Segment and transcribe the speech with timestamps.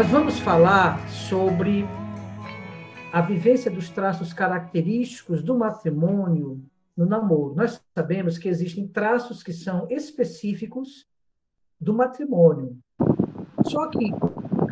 [0.00, 1.84] Nós vamos falar sobre
[3.12, 6.64] a vivência dos traços característicos do matrimônio
[6.96, 7.54] no namoro.
[7.54, 11.06] Nós sabemos que existem traços que são específicos
[11.78, 12.78] do matrimônio.
[13.66, 14.10] Só que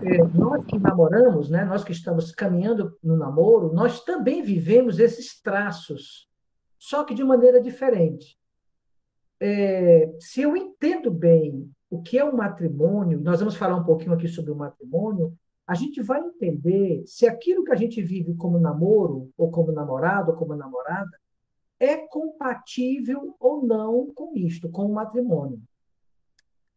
[0.02, 5.38] é, nós que namoramos, né, nós que estamos caminhando no namoro, nós também vivemos esses
[5.42, 6.26] traços,
[6.78, 8.38] só que de maneira diferente.
[9.38, 14.12] É, se eu entendo bem o que é o matrimônio, nós vamos falar um pouquinho
[14.12, 15.32] aqui sobre o matrimônio,
[15.66, 20.30] a gente vai entender se aquilo que a gente vive como namoro, ou como namorado,
[20.30, 21.10] ou como namorada,
[21.78, 25.60] é compatível ou não com isto, com o matrimônio.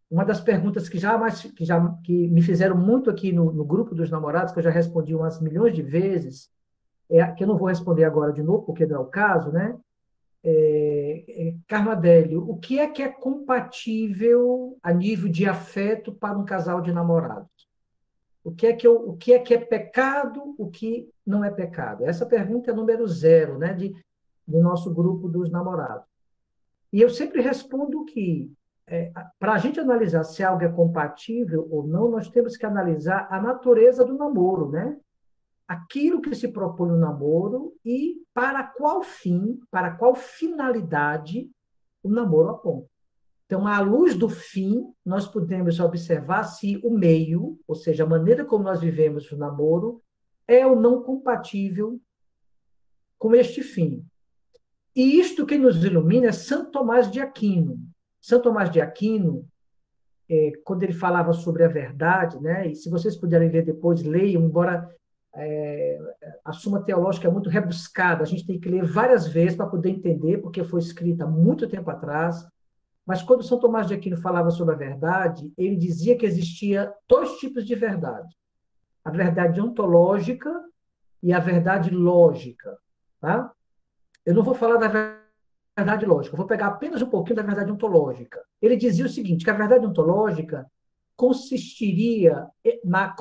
[0.10, 3.64] Uma das perguntas que já, mais, que já que me fizeram muito aqui no, no
[3.64, 6.50] grupo dos namorados, que eu já respondi umas milhões de vezes,
[7.10, 9.78] é, que eu não vou responder agora de novo, porque não é o caso, né?
[10.44, 16.46] É, é, Carmadélio, o que é que é compatível a nível de afeto para um
[16.46, 17.50] casal de namorados?
[18.44, 21.52] O que é que, eu, o que, é, que é pecado, o que não é
[21.52, 22.06] pecado?
[22.06, 23.96] Essa pergunta é número zero, né, de,
[24.48, 26.06] do nosso grupo dos namorados.
[26.92, 28.52] E eu sempre respondo que,
[28.88, 33.28] é, para a gente analisar se algo é compatível ou não, nós temos que analisar
[33.32, 34.98] a natureza do namoro, né?
[35.72, 41.50] Aquilo que se propõe no namoro e para qual fim, para qual finalidade
[42.04, 42.90] o namoro aponta.
[43.46, 48.44] Então, à luz do fim, nós podemos observar se o meio, ou seja, a maneira
[48.44, 50.02] como nós vivemos o namoro,
[50.46, 52.00] é ou não compatível
[53.18, 54.06] com este fim.
[54.94, 57.80] E isto que nos ilumina é Santo Tomás de Aquino.
[58.20, 59.48] Santo Tomás de Aquino,
[60.30, 64.44] é, quando ele falava sobre a verdade, né, e se vocês puderem ler depois, leiam,
[64.44, 64.90] embora
[65.34, 65.98] é,
[66.44, 69.90] a Suma Teológica é muito rebuscada, a gente tem que ler várias vezes para poder
[69.90, 72.46] entender, porque foi escrita muito tempo atrás.
[73.06, 77.38] Mas quando São Tomás de Aquino falava sobre a verdade, ele dizia que existia dois
[77.38, 78.36] tipos de verdade:
[79.04, 80.52] a verdade ontológica
[81.24, 82.78] e a verdade lógica.
[83.20, 83.52] Tá?
[84.26, 84.88] Eu não vou falar da
[85.78, 88.42] verdade lógica, vou pegar apenas um pouquinho da verdade ontológica.
[88.62, 90.70] Ele dizia o seguinte: que a verdade ontológica
[91.22, 92.50] consistiria
[92.84, 93.16] na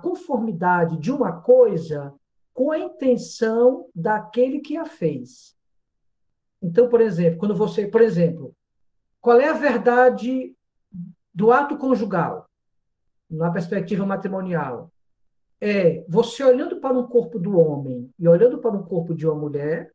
[0.00, 2.14] conformidade de uma coisa
[2.54, 5.54] com a intenção daquele que a fez.
[6.62, 8.56] Então, por exemplo, quando você, por exemplo,
[9.20, 10.56] qual é a verdade
[11.34, 12.48] do ato conjugal
[13.30, 14.90] na perspectiva matrimonial?
[15.60, 19.34] É você olhando para um corpo do homem e olhando para um corpo de uma
[19.34, 19.92] mulher,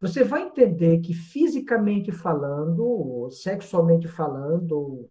[0.00, 5.10] você vai entender que fisicamente falando, sexualmente falando,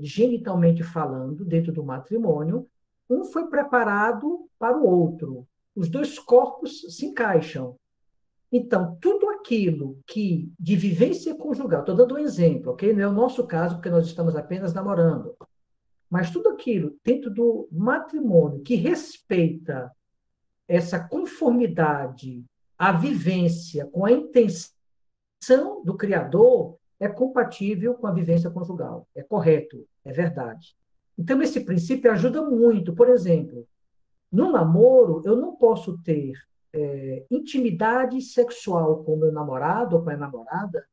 [0.00, 2.66] genitalmente falando, dentro do matrimônio,
[3.08, 5.46] um foi preparado para o outro.
[5.74, 7.76] Os dois corpos se encaixam.
[8.52, 12.92] Então, tudo aquilo que de vivência conjugal, estou dando um exemplo, ok?
[12.92, 15.36] Não é o nosso caso, porque nós estamos apenas namorando.
[16.08, 19.90] Mas tudo aquilo dentro do matrimônio que respeita
[20.66, 22.44] essa conformidade,
[22.76, 29.08] a vivência com a intenção do Criador, é compatível com a vivência conjugal.
[29.14, 30.76] É correto, é verdade.
[31.18, 32.94] Então, esse princípio ajuda muito.
[32.94, 33.66] Por exemplo,
[34.30, 36.34] no namoro, eu não posso ter
[36.72, 40.86] é, intimidade sexual com meu namorado ou com a namorada,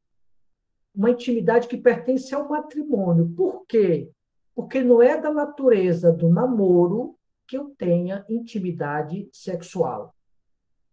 [0.96, 3.30] uma intimidade que pertence ao matrimônio.
[3.36, 4.10] Por quê?
[4.56, 10.16] Porque não é da natureza do namoro que eu tenha intimidade sexual.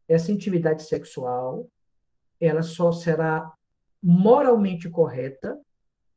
[0.06, 1.66] Essa intimidade sexual,
[2.38, 3.50] ela só será
[4.06, 5.59] moralmente correta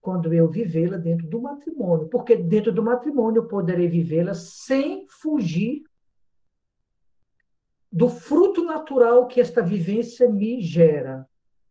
[0.01, 5.83] quando eu vivê-la dentro do matrimônio, porque dentro do matrimônio eu poderei vivê-la sem fugir
[7.89, 11.25] do fruto natural que esta vivência me gera,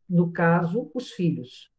[0.08, 1.70] no caso, os filhos.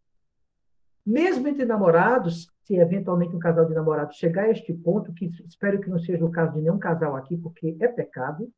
[1.03, 5.81] Mesmo entre namorados, se eventualmente um casal de namorados chegar a este ponto, que espero
[5.81, 8.51] que não seja o caso de nenhum casal aqui, porque é pecado,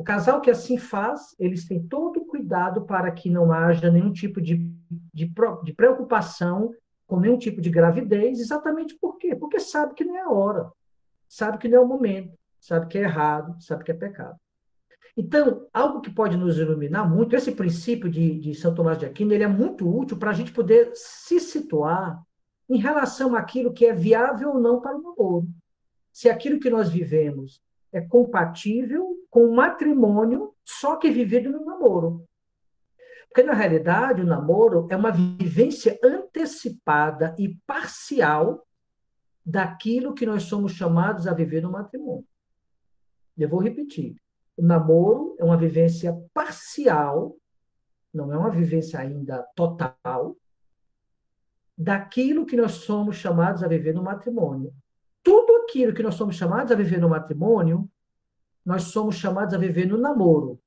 [0.00, 4.10] o casal que assim faz, eles têm todo o cuidado para que não haja nenhum
[4.10, 4.56] tipo de,
[5.12, 5.30] de,
[5.62, 6.74] de preocupação
[7.06, 9.36] com nenhum tipo de gravidez, exatamente por quê?
[9.36, 10.72] Porque sabe que não é a hora,
[11.28, 14.38] sabe que não é o momento, sabe que é errado, sabe que é pecado.
[15.14, 19.34] Então, algo que pode nos iluminar muito, esse princípio de, de São Tomás de Aquino,
[19.34, 22.18] ele é muito útil para a gente poder se situar
[22.70, 25.46] em relação àquilo que é viável ou não para o namoro.
[26.10, 27.60] Se aquilo que nós vivemos
[27.92, 32.26] é compatível com o matrimônio, só que vivido no namoro.
[33.28, 38.66] Porque, na realidade, o namoro é uma vivência antecipada e parcial
[39.44, 42.26] daquilo que nós somos chamados a viver no matrimônio.
[43.38, 44.16] Eu vou repetir.
[44.56, 47.36] O namoro é uma vivência parcial,
[48.12, 50.36] não é uma vivência ainda total,
[51.78, 54.74] daquilo que nós somos chamados a viver no matrimônio.
[55.22, 57.88] Tudo aquilo que nós somos chamados a viver no matrimônio,
[58.64, 60.60] nós somos chamados a viver no namoro,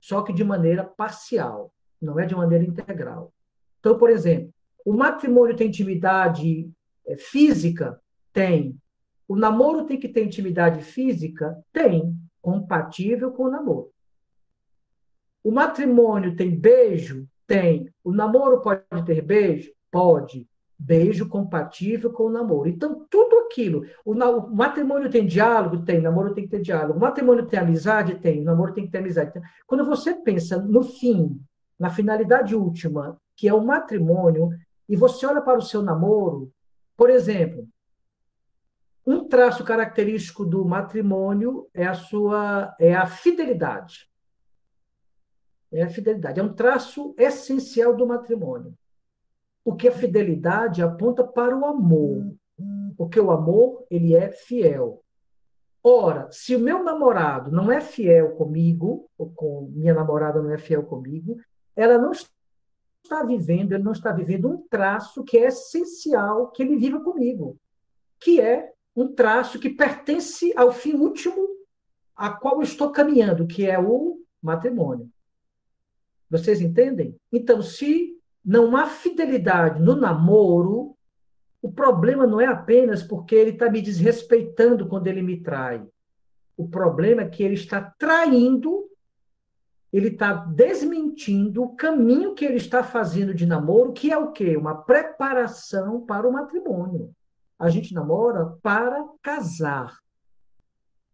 [0.00, 3.32] só que de maneira parcial, não é de maneira integral.
[3.78, 4.52] Então, por exemplo,
[4.84, 6.70] o matrimônio tem intimidade
[7.06, 8.00] é, física?
[8.32, 8.76] Tem.
[9.28, 11.62] O namoro tem que ter intimidade física?
[11.72, 12.16] Tem.
[12.40, 13.92] Compatível com o namoro.
[15.44, 17.26] O matrimônio tem beijo?
[17.46, 17.92] Tem.
[18.02, 19.72] O namoro pode ter beijo?
[19.90, 20.48] Pode.
[20.82, 22.66] Beijo compatível com o namoro.
[22.66, 23.84] Então, tudo aquilo.
[24.02, 25.84] O, o, matrimônio tem diálogo?
[25.84, 25.98] Tem.
[25.98, 26.98] O namoro tem que ter diálogo.
[26.98, 28.14] O matrimônio tem amizade?
[28.14, 28.40] Tem.
[28.40, 29.28] O namoro tem que ter amizade.
[29.28, 31.38] Então, quando você pensa no fim,
[31.78, 34.48] na finalidade última, que é o matrimônio,
[34.88, 36.50] e você olha para o seu namoro,
[36.96, 37.68] por exemplo,
[39.06, 44.08] um traço característico do matrimônio é a sua é a fidelidade.
[45.70, 48.74] É a fidelidade, é um traço essencial do matrimônio.
[49.64, 52.34] Porque a fidelidade aponta para o amor.
[52.96, 55.02] Porque o amor, ele é fiel.
[55.82, 60.58] Ora, se o meu namorado não é fiel comigo, ou com minha namorada não é
[60.58, 61.36] fiel comigo,
[61.74, 66.76] ela não está vivendo, ele não está vivendo um traço que é essencial que ele
[66.76, 67.58] viva comigo,
[68.20, 71.48] que é um traço que pertence ao fim último
[72.14, 75.10] a qual eu estou caminhando, que é o matrimônio.
[76.28, 77.16] Vocês entendem?
[77.32, 78.09] Então, se
[78.44, 80.96] não há fidelidade no namoro,
[81.62, 85.86] o problema não é apenas porque ele está me desrespeitando quando ele me trai.
[86.56, 88.88] O problema é que ele está traindo,
[89.92, 94.56] ele está desmentindo o caminho que ele está fazendo de namoro, que é o quê?
[94.56, 97.14] Uma preparação para o matrimônio.
[97.58, 99.98] A gente namora para casar.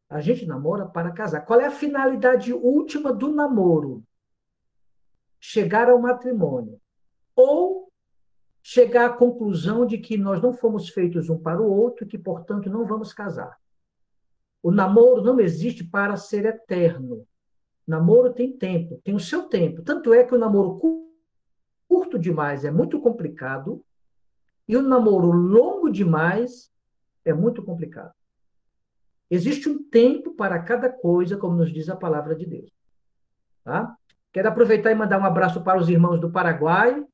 [0.09, 1.41] A gente namora para casar.
[1.41, 4.05] Qual é a finalidade última do namoro?
[5.41, 6.81] Chegar ao matrimônio.
[7.37, 7.87] Ou
[8.61, 12.19] chegar à conclusão de que nós não fomos feitos um para o outro e que,
[12.19, 13.57] portanto, não vamos casar.
[14.61, 17.25] O namoro não existe para ser eterno.
[17.87, 19.83] Namoro tem tempo, tem o seu tempo.
[19.83, 20.81] Tanto é que o namoro
[21.87, 23.85] curto demais é muito complicado
[24.67, 26.73] e o namoro longo demais
[27.25, 28.13] é muito complicado.
[29.31, 32.73] Existe um tempo para cada coisa, como nos diz a palavra de Deus.
[33.63, 33.97] Tá?
[34.33, 37.05] Quero aproveitar e mandar um abraço para os irmãos do Paraguai,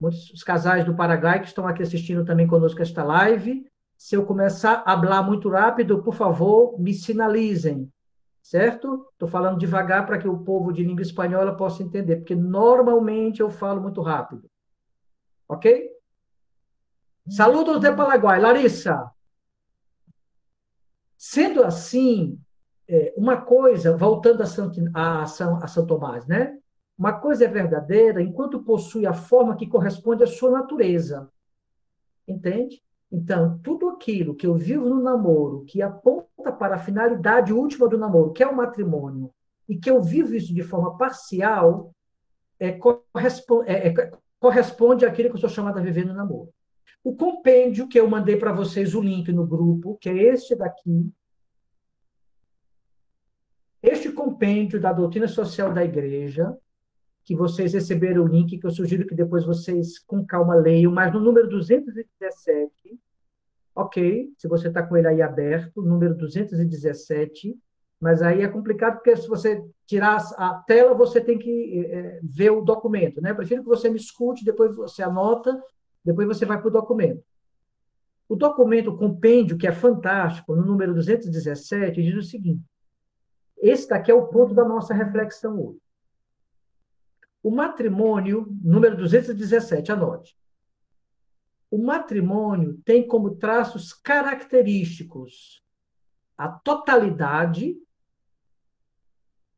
[0.00, 3.66] muitos casais do Paraguai que estão aqui assistindo também conosco esta live.
[3.96, 7.92] Se eu começar a falar muito rápido, por favor, me sinalizem,
[8.40, 9.08] certo?
[9.12, 13.50] Estou falando devagar para que o povo de língua espanhola possa entender, porque normalmente eu
[13.50, 14.48] falo muito rápido.
[15.48, 15.90] Ok?
[17.28, 19.10] Saludos de Paraguai, Larissa.
[21.16, 22.40] Sendo assim,
[22.86, 26.56] é, uma coisa, voltando a São, a, São, a São Tomás, né?
[26.98, 31.30] Uma coisa é verdadeira enquanto possui a forma que corresponde à sua natureza.
[32.26, 32.82] Entende?
[33.10, 37.96] Então, tudo aquilo que eu vivo no namoro, que aponta para a finalidade última do
[37.96, 39.32] namoro, que é o matrimônio,
[39.68, 41.94] e que eu vivo isso de forma parcial,
[42.58, 46.52] é, corresponde, é, é, corresponde àquilo que eu sou chamado a viver no namoro.
[47.04, 51.10] O compêndio que eu mandei para vocês o link no grupo, que é este daqui.
[53.80, 56.58] Este compêndio da doutrina social da igreja,
[57.28, 61.12] que vocês receberam o link, que eu sugiro que depois vocês com calma leiam, mas
[61.12, 62.98] no número 217,
[63.74, 67.54] ok, se você está com ele aí aberto, número 217,
[68.00, 72.48] mas aí é complicado porque se você tirar a tela, você tem que é, ver
[72.48, 73.34] o documento, né?
[73.34, 75.62] Prefiro que você me escute, depois você anota
[76.02, 77.22] depois você vai para o documento.
[78.26, 82.64] O documento, o compêndio, que é fantástico, no número 217, diz o seguinte:
[83.58, 85.87] esse daqui é o ponto da nossa reflexão hoje.
[87.42, 90.36] O matrimônio, número 217, anote.
[91.70, 95.62] O matrimônio tem como traços característicos
[96.38, 97.76] a totalidade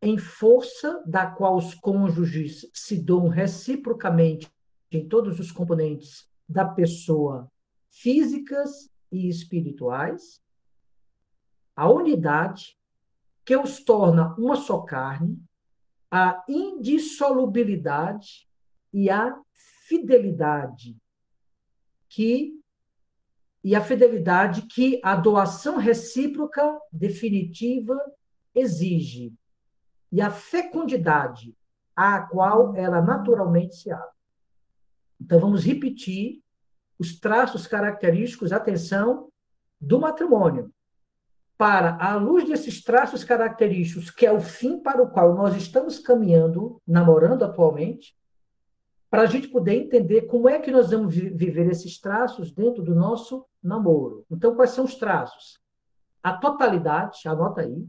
[0.01, 4.51] em força da qual os cônjuges se dão reciprocamente
[4.91, 7.53] em todos os componentes da pessoa
[7.91, 10.43] físicas e espirituais,
[11.77, 12.79] a unidade
[13.45, 15.39] que os torna uma só carne,
[16.11, 18.49] a indissolubilidade
[18.93, 19.38] e a
[19.87, 20.97] fidelidade
[22.09, 22.59] que
[23.62, 27.95] e a fidelidade que a doação recíproca definitiva
[28.55, 29.35] exige
[30.11, 31.55] e a fecundidade
[31.95, 34.09] à qual ela naturalmente se abre.
[35.21, 36.43] Então, vamos repetir
[36.99, 39.31] os traços característicos, atenção,
[39.81, 40.73] do matrimônio.
[41.61, 45.99] Para, à luz desses traços característicos, que é o fim para o qual nós estamos
[45.99, 48.17] caminhando, namorando atualmente,
[49.11, 52.95] para a gente poder entender como é que nós vamos viver esses traços dentro do
[52.95, 54.25] nosso namoro.
[54.31, 55.61] Então, quais são os traços?
[56.23, 57.87] A totalidade, anota aí,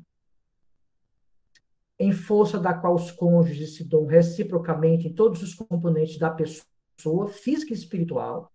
[1.98, 7.30] em força da qual os cônjuges se dão reciprocamente em todos os componentes da pessoa,
[7.30, 8.52] física e espiritual.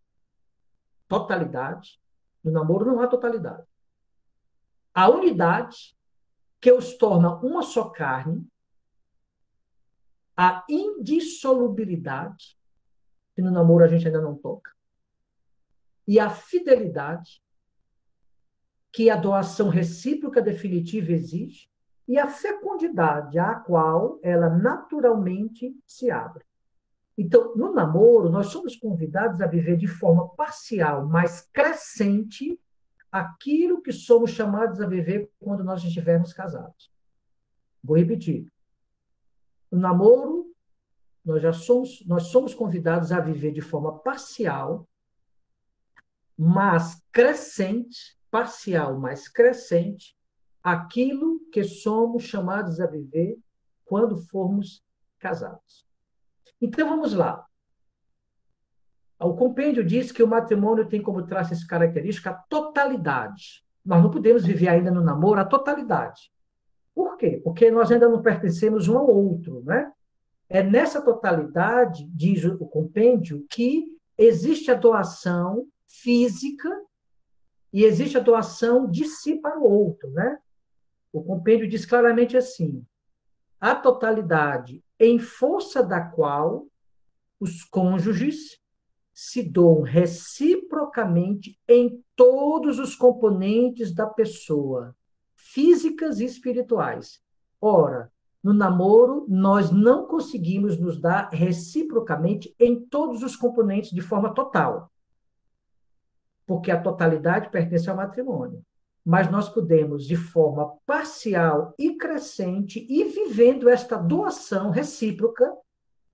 [1.08, 1.98] Totalidade.
[2.44, 3.64] No namoro não há totalidade.
[4.96, 5.94] A unidade,
[6.58, 8.48] que os torna uma só carne.
[10.34, 12.58] A indissolubilidade,
[13.34, 14.70] que no namoro a gente ainda não toca.
[16.08, 17.42] E a fidelidade,
[18.90, 21.68] que a doação recíproca definitiva exige
[22.08, 26.42] e a fecundidade à qual ela naturalmente se abre.
[27.18, 32.58] Então, no namoro, nós somos convidados a viver de forma parcial, mas crescente,
[33.10, 36.90] aquilo que somos chamados a viver quando nós estivermos casados.
[37.82, 38.50] Vou repetir.
[39.70, 40.54] No namoro,
[41.24, 44.88] nós já somos, nós somos convidados a viver de forma parcial,
[46.36, 50.16] mas crescente, parcial, mas crescente,
[50.62, 53.38] aquilo que somos chamados a viver
[53.84, 54.84] quando formos
[55.18, 55.86] casados.
[56.60, 57.46] Então vamos lá.
[59.18, 63.64] O compêndio diz que o matrimônio tem como traço essa característica a totalidade.
[63.84, 66.30] Nós não podemos viver ainda no namoro a totalidade.
[66.94, 67.40] Por quê?
[67.42, 69.90] Porque nós ainda não pertencemos um ao outro, né?
[70.48, 76.68] É nessa totalidade, diz o compêndio, que existe a doação física
[77.72, 80.38] e existe a doação de si para o outro, né?
[81.12, 82.84] O compêndio diz claramente assim:
[83.60, 86.66] a totalidade em força da qual
[87.40, 88.60] os cônjuges
[89.16, 94.94] se doam reciprocamente em todos os componentes da pessoa,
[95.34, 97.22] físicas e espirituais.
[97.58, 98.12] Ora,
[98.44, 104.92] no namoro, nós não conseguimos nos dar reciprocamente em todos os componentes de forma total,
[106.46, 108.62] porque a totalidade pertence ao matrimônio
[109.08, 115.56] mas nós podemos, de forma parcial e crescente, ir vivendo esta doação recíproca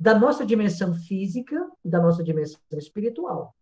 [0.02, 3.54] da nossa dimensão física e da nossa dimensão espiritual.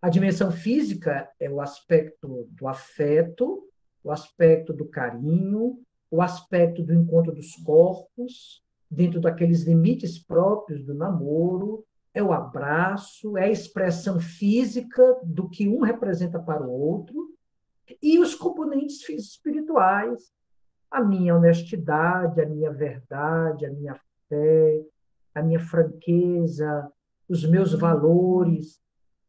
[0.00, 3.68] A dimensão física é o aspecto do afeto,
[4.02, 10.94] o aspecto do carinho, o aspecto do encontro dos corpos, dentro daqueles limites próprios do
[10.94, 17.36] namoro, é o abraço, é a expressão física do que um representa para o outro,
[18.02, 20.32] e os componentes espirituais,
[20.90, 24.86] a minha honestidade, a minha verdade, a minha fé,
[25.38, 26.90] a minha franqueza,
[27.28, 28.80] os meus valores,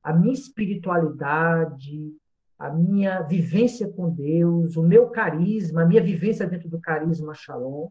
[0.03, 2.13] a minha espiritualidade,
[2.57, 7.89] a minha vivência com Deus, o meu carisma, a minha vivência dentro do carisma Shalom.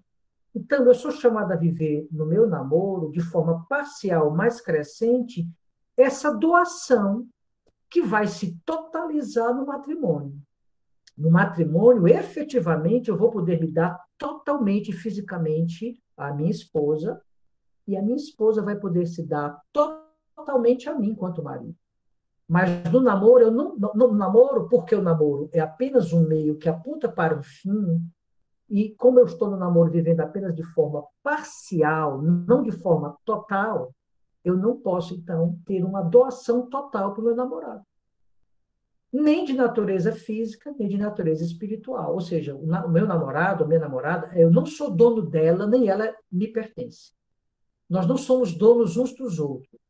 [0.54, 5.48] Então, eu sou chamada a viver no meu namoro, de forma parcial, mais crescente,
[5.96, 7.26] essa doação
[7.90, 10.38] que vai se totalizar no matrimônio
[11.18, 17.20] no matrimônio, efetivamente, eu vou poder me dar totalmente fisicamente à minha esposa,
[17.88, 21.74] e a minha esposa vai poder se dar totalmente a mim enquanto marido.
[22.46, 26.68] Mas no namoro, eu não, no, namoro, porque o namoro é apenas um meio que
[26.68, 28.00] aponta para um fim,
[28.70, 33.94] e como eu estou no namoro vivendo apenas de forma parcial, não de forma total,
[34.44, 37.82] eu não posso, então, ter uma doação total para o meu namorado
[39.12, 42.12] nem de natureza física, nem de natureza espiritual.
[42.12, 46.14] Ou seja, o meu namorado, a minha namorada, eu não sou dono dela, nem ela
[46.30, 47.12] me pertence.
[47.88, 49.80] Nós não somos donos uns dos outros.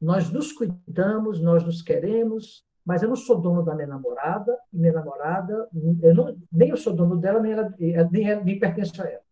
[0.00, 4.92] Nós nos cuidamos, nós nos queremos, mas eu não sou dono da minha namorada, minha
[4.92, 5.68] namorada,
[6.02, 7.74] eu não, nem eu sou dono dela, nem ela,
[8.10, 9.22] nem ela me pertence a ela.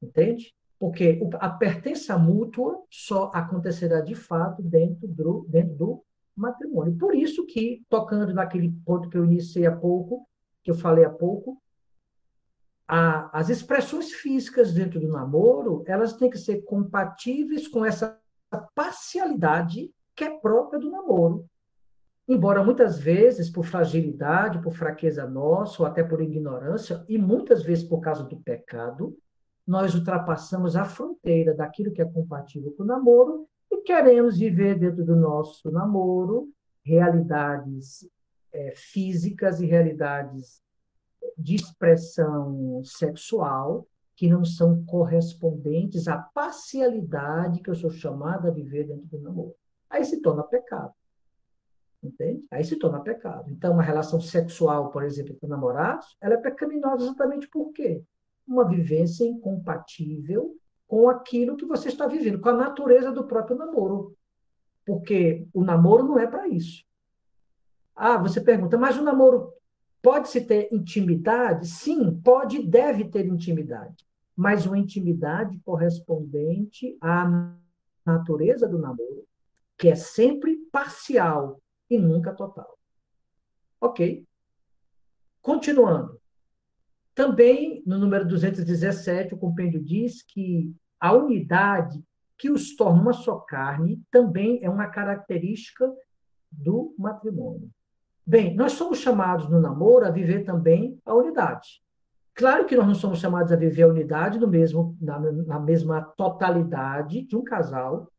[0.00, 0.54] Entende?
[0.78, 6.04] Porque a pertença mútua só acontecerá de fato dentro do, dentro do
[6.36, 6.96] matrimônio.
[6.96, 10.28] Por isso que, tocando naquele ponto que eu iniciei há pouco,
[10.62, 11.60] que eu falei há pouco,
[12.88, 18.18] a, as expressões físicas dentro do namoro, elas têm que ser compatíveis com essa
[18.74, 21.46] parcialidade que é própria do namoro.
[22.28, 27.84] Embora muitas vezes por fragilidade, por fraqueza nossa, ou até por ignorância, e muitas vezes
[27.84, 29.16] por causa do pecado,
[29.66, 35.04] nós ultrapassamos a fronteira daquilo que é compatível com o namoro e queremos viver dentro
[35.04, 36.48] do nosso namoro
[36.84, 38.08] realidades
[38.52, 40.62] é, físicas e realidades
[41.36, 48.84] de expressão sexual que não são correspondentes à parcialidade que eu sou chamada a viver
[48.84, 49.54] dentro do namoro.
[49.90, 50.92] Aí se torna pecado.
[52.02, 52.44] Entende?
[52.50, 53.50] Aí se torna pecado.
[53.50, 58.02] Então, uma relação sexual, por exemplo, com namorados, ela é pecaminosa exatamente por quê?
[58.46, 64.16] Uma vivência incompatível com aquilo que você está vivendo, com a natureza do próprio namoro.
[64.86, 66.84] Porque o namoro não é para isso.
[67.94, 69.52] Ah, você pergunta, mas o namoro
[70.06, 71.66] pode-se ter intimidade?
[71.66, 77.52] Sim, pode e deve ter intimidade, mas uma intimidade correspondente à
[78.04, 79.26] natureza do namoro,
[79.76, 81.60] que é sempre parcial
[81.90, 82.78] e nunca total.
[83.80, 84.24] Ok.
[85.42, 86.20] Continuando.
[87.12, 92.00] Também, no número 217, o compêndio diz que a unidade
[92.38, 95.92] que os torna uma só carne também é uma característica
[96.52, 97.68] do matrimônio.
[98.26, 101.80] Bem, nós somos chamados no namoro a viver também a unidade.
[102.34, 106.02] Claro que nós não somos chamados a viver a unidade no mesmo, na, na mesma
[106.02, 108.10] totalidade de um casal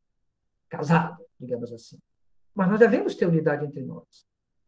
[0.70, 2.00] casado, digamos assim.
[2.56, 4.26] Mas nós devemos ter unidade entre nós.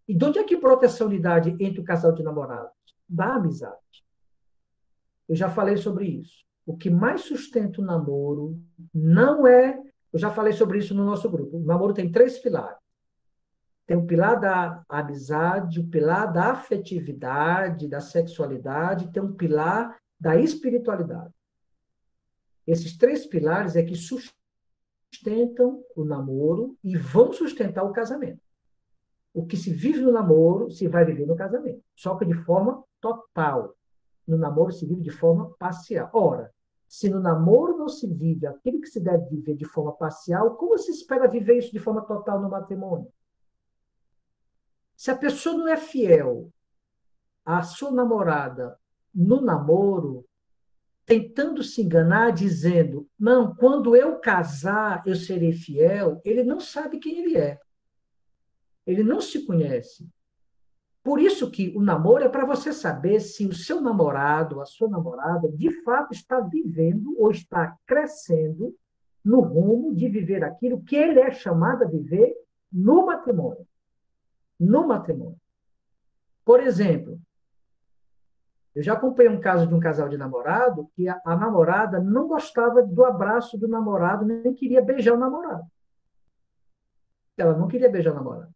[0.08, 2.74] E de onde é que brota essa unidade entre o casal de namorados?
[3.08, 3.78] Da amizade.
[5.28, 6.44] Eu já falei sobre isso.
[6.66, 8.60] O que mais sustenta o namoro
[8.94, 9.80] não é.
[10.12, 11.58] Eu já falei sobre isso no nosso grupo.
[11.58, 12.78] O namoro tem três pilares.
[13.90, 20.36] Tem o pilar da amizade, o pilar da afetividade, da sexualidade, tem um pilar da
[20.36, 21.34] espiritualidade.
[22.68, 28.40] Esses três pilares é que sustentam o namoro e vão sustentar o casamento.
[29.34, 32.84] O que se vive no namoro se vai viver no casamento, só que de forma
[33.02, 33.76] total
[34.28, 36.12] no namoro se vive de forma parcial.
[36.14, 36.54] Ora,
[36.88, 40.78] se no namoro não se vive aquilo que se deve viver de forma parcial, como
[40.78, 43.12] se espera viver isso de forma total no matrimônio?
[45.00, 46.52] Se a pessoa não é fiel
[47.46, 48.78] à sua namorada
[49.16, 50.26] no namoro,
[51.06, 57.20] tentando se enganar, dizendo: Não, quando eu casar, eu serei fiel, ele não sabe quem
[57.20, 57.58] ele é.
[58.86, 60.06] Ele não se conhece.
[61.02, 64.90] Por isso que o namoro é para você saber se o seu namorado, a sua
[64.90, 68.76] namorada, de fato está vivendo ou está crescendo
[69.24, 72.36] no rumo de viver aquilo que ele é chamado a viver
[72.70, 73.69] no matrimônio.
[74.60, 75.40] No matrimônio.
[76.44, 77.20] Por exemplo,
[78.76, 82.28] eu já acompanhei um caso de um casal de namorado que a, a namorada não
[82.28, 85.66] gostava do abraço do namorado, nem queria beijar o namorado.
[87.38, 88.54] Ela não queria beijar o namorado.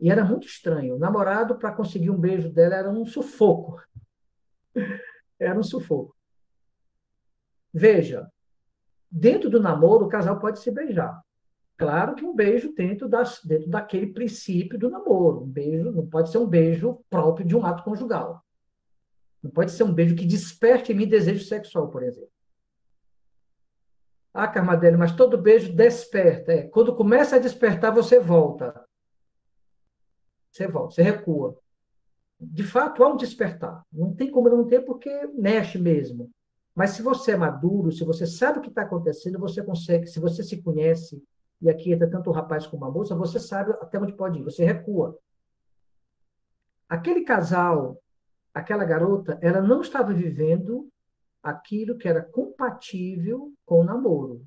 [0.00, 0.96] E era muito estranho.
[0.96, 3.82] O namorado, para conseguir um beijo dela, era um sufoco.
[5.38, 6.14] Era um sufoco.
[7.72, 8.30] Veja,
[9.10, 11.20] dentro do namoro, o casal pode se beijar.
[11.76, 15.42] Claro que um beijo dentro, das, dentro daquele princípio do namoro.
[15.42, 18.44] Um beijo não pode ser um beijo próprio de um ato conjugal.
[19.42, 22.30] Não pode ser um beijo que desperte em mim desejo sexual, por exemplo.
[24.32, 26.52] Ah, Carmadelli, mas todo beijo desperta.
[26.52, 28.84] É, quando começa a despertar, você volta.
[30.50, 31.56] Você volta, você recua.
[32.40, 33.84] De fato, há um despertar.
[33.92, 36.30] Não tem como não ter, porque mexe mesmo.
[36.74, 40.18] Mas se você é maduro, se você sabe o que está acontecendo, você consegue, se
[40.18, 41.22] você se conhece,
[41.60, 44.42] e aqui entra tanto o rapaz como a moça, você sabe até onde pode ir,
[44.42, 45.18] você recua.
[46.88, 48.00] Aquele casal,
[48.52, 50.88] aquela garota, ela não estava vivendo
[51.42, 54.44] aquilo que era compatível com o namoro,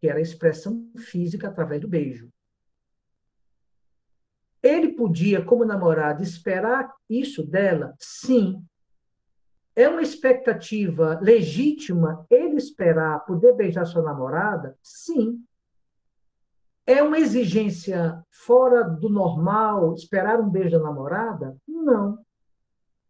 [0.00, 2.28] que era a expressão física através do beijo.
[4.62, 7.94] Ele podia, como namorado, esperar isso dela?
[8.00, 8.64] Sim.
[9.74, 14.76] É uma expectativa legítima ele esperar poder beijar sua namorada?
[14.82, 15.44] Sim.
[16.86, 21.56] É uma exigência fora do normal esperar um beijo da namorada?
[21.66, 22.18] Não.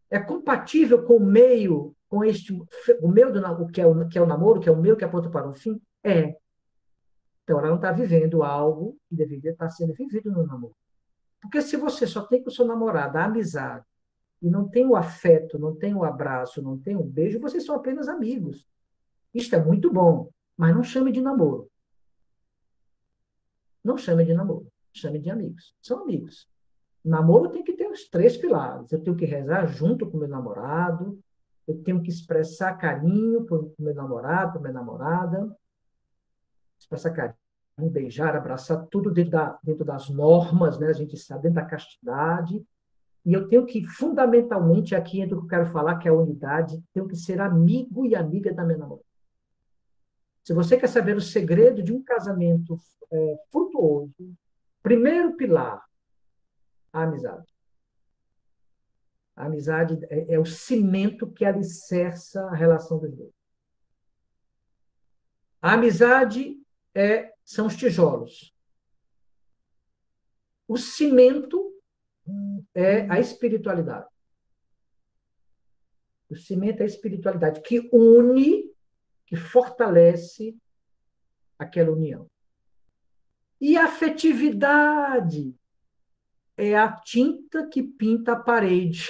[0.09, 2.53] É compatível com o meio, com este,
[3.01, 5.05] o meio do que é o, que é o namoro, que é o meio que
[5.05, 5.79] aponta para um fim?
[6.03, 6.35] É.
[7.43, 10.75] Então ela não está vivendo algo que deveria estar sendo vivido no namoro.
[11.39, 13.85] Porque se você só tem com o seu namorado a amizade,
[14.41, 17.75] e não tem o afeto, não tem o abraço, não tem o beijo, vocês são
[17.75, 18.67] apenas amigos.
[19.33, 21.66] Isto é muito bom, mas não chame de namoro.
[23.87, 25.73] Não chame de namoro, chame de amigos.
[25.81, 26.45] São amigos.
[27.05, 28.91] Namoro tem que ter os três pilares.
[28.91, 31.17] Eu tenho que rezar junto com meu namorado,
[31.65, 35.55] eu tenho que expressar carinho o meu namorado, para minha namorada,
[36.77, 37.37] expressar carinho
[37.89, 40.87] beijar, abraçar, tudo dentro, da, dentro das normas, né?
[40.87, 42.61] a gente sabe, dentro da castidade.
[43.25, 46.13] E eu tenho que, fundamentalmente, aqui entra o que eu quero falar, que é a
[46.13, 49.06] unidade, tenho que ser amigo e amiga da minha namorada.
[50.47, 52.79] Se você quer saber o segredo de um casamento
[53.11, 54.33] é, frutuoso,
[54.81, 55.85] primeiro pilar,
[56.93, 57.53] a amizade.
[59.35, 63.33] A amizade é, é o cimento que alicerça a relação dos dois.
[65.61, 66.57] A amizade
[66.95, 68.55] é são os tijolos.
[70.65, 71.77] O cimento
[72.73, 74.07] é a espiritualidade.
[76.29, 78.66] O cimento é a espiritualidade que une,
[79.27, 80.57] que fortalece
[81.59, 82.27] aquela união.
[83.59, 85.53] E a afetividade
[86.55, 89.09] é a tinta que pinta a parede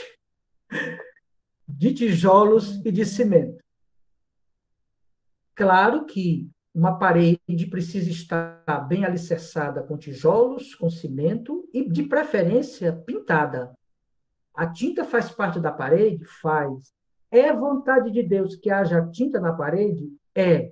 [1.67, 3.63] de tijolos e de cimento.
[5.53, 12.93] Claro que uma parede precisa estar bem alicerçada com tijolos, com cimento e, de preferência,
[12.93, 13.73] pintada.
[14.53, 16.23] A tinta faz parte da parede?
[16.25, 16.93] Faz.
[17.30, 20.10] É vontade de Deus que haja tinta na parede?
[20.34, 20.72] É.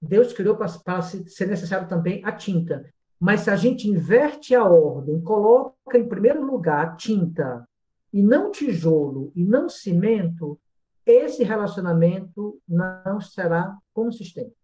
[0.00, 2.84] Deus criou para ser necessário também a tinta.
[3.18, 7.66] Mas se a gente inverte a ordem, coloca em primeiro lugar a tinta,
[8.12, 10.58] e não tijolo, e não cimento,
[11.04, 14.54] esse relacionamento não será consistente.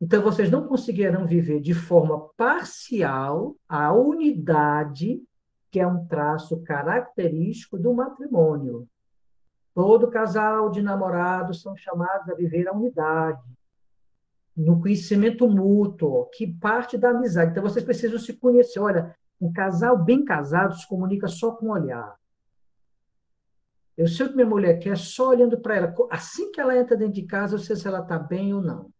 [0.00, 5.20] Então, vocês não conseguirão viver de forma parcial a unidade,
[5.70, 8.88] que é um traço característico do matrimônio.
[9.74, 13.42] Todo casal de namorados são chamados a viver a unidade,
[14.56, 17.52] no conhecimento mútuo, que parte da amizade.
[17.52, 18.80] Então, vocês precisam se conhecer.
[18.80, 22.16] Olha, um casal bem casado se comunica só com o olhar.
[23.96, 25.94] Eu sei o que minha mulher quer só olhando para ela.
[26.10, 28.90] Assim que ela entra dentro de casa, eu sei se ela está bem ou não.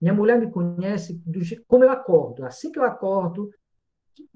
[0.00, 2.44] Minha mulher me conhece do, como eu acordo.
[2.44, 3.50] Assim que eu acordo,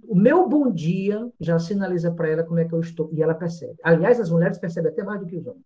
[0.02, 3.10] o meu bom dia já sinaliza para ela como é que eu estou.
[3.12, 3.76] E ela percebe.
[3.82, 5.64] Aliás, as mulheres percebem até mais do que os homens.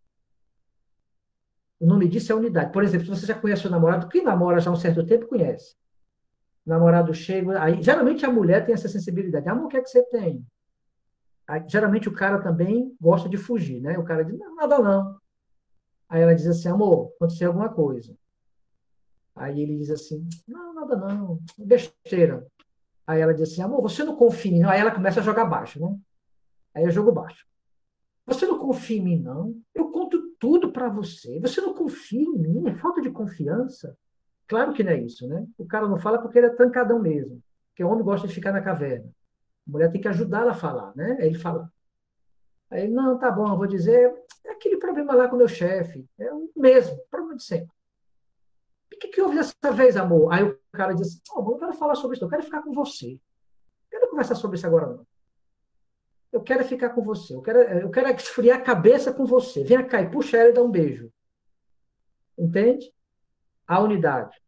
[1.79, 2.73] O nome disso é unidade.
[2.73, 5.27] Por exemplo, se você já conhece o namorado, quem namora já há um certo tempo
[5.27, 5.75] conhece.
[6.67, 9.49] O namorado chega, aí geralmente a mulher tem essa sensibilidade.
[9.49, 10.47] Amor, o que é que você tem?
[11.49, 13.99] Aí, geralmente o cara também gosta de fugir, né?
[13.99, 15.19] O cara diz, não, nada não.
[16.09, 18.15] Aí ela diz assim, amor, aconteceu alguma coisa.
[19.35, 22.47] Aí ele diz assim, não, nada não, besteira.
[23.11, 24.65] Aí ela diz assim, amor, você não confia em mim?
[24.65, 25.99] Aí ela começa a jogar baixo, né?
[26.73, 27.45] Aí eu jogo baixo.
[28.25, 29.53] Você não confia em mim, não?
[29.75, 31.41] Eu conto tudo para você.
[31.41, 32.69] Você não confia em mim?
[32.69, 33.99] É falta de confiança?
[34.47, 35.45] Claro que não é isso, né?
[35.59, 37.43] O cara não fala porque ele é trancadão mesmo.
[37.71, 39.11] Porque o homem gosta de ficar na caverna.
[39.67, 41.17] A mulher tem que ajudar a falar, né?
[41.19, 41.69] Aí ele fala.
[42.71, 46.09] Aí não, tá bom, eu vou dizer, é aquele problema lá com o meu chefe.
[46.17, 47.75] É o mesmo, problema de sempre.
[49.01, 50.31] Que, que houve dessa vez, amor?
[50.31, 52.73] Aí o cara diz assim, oh, eu quero falar sobre isso, eu quero ficar com
[52.73, 53.13] você.
[53.13, 53.19] Não
[53.91, 55.07] quero conversar sobre isso agora, não.
[56.31, 57.35] Eu quero ficar com você.
[57.35, 59.65] Eu quero, eu quero esfriar a cabeça com você.
[59.65, 61.11] Venha cá e puxa ela e dá um beijo.
[62.39, 62.93] Entende?
[63.67, 64.41] A unidade.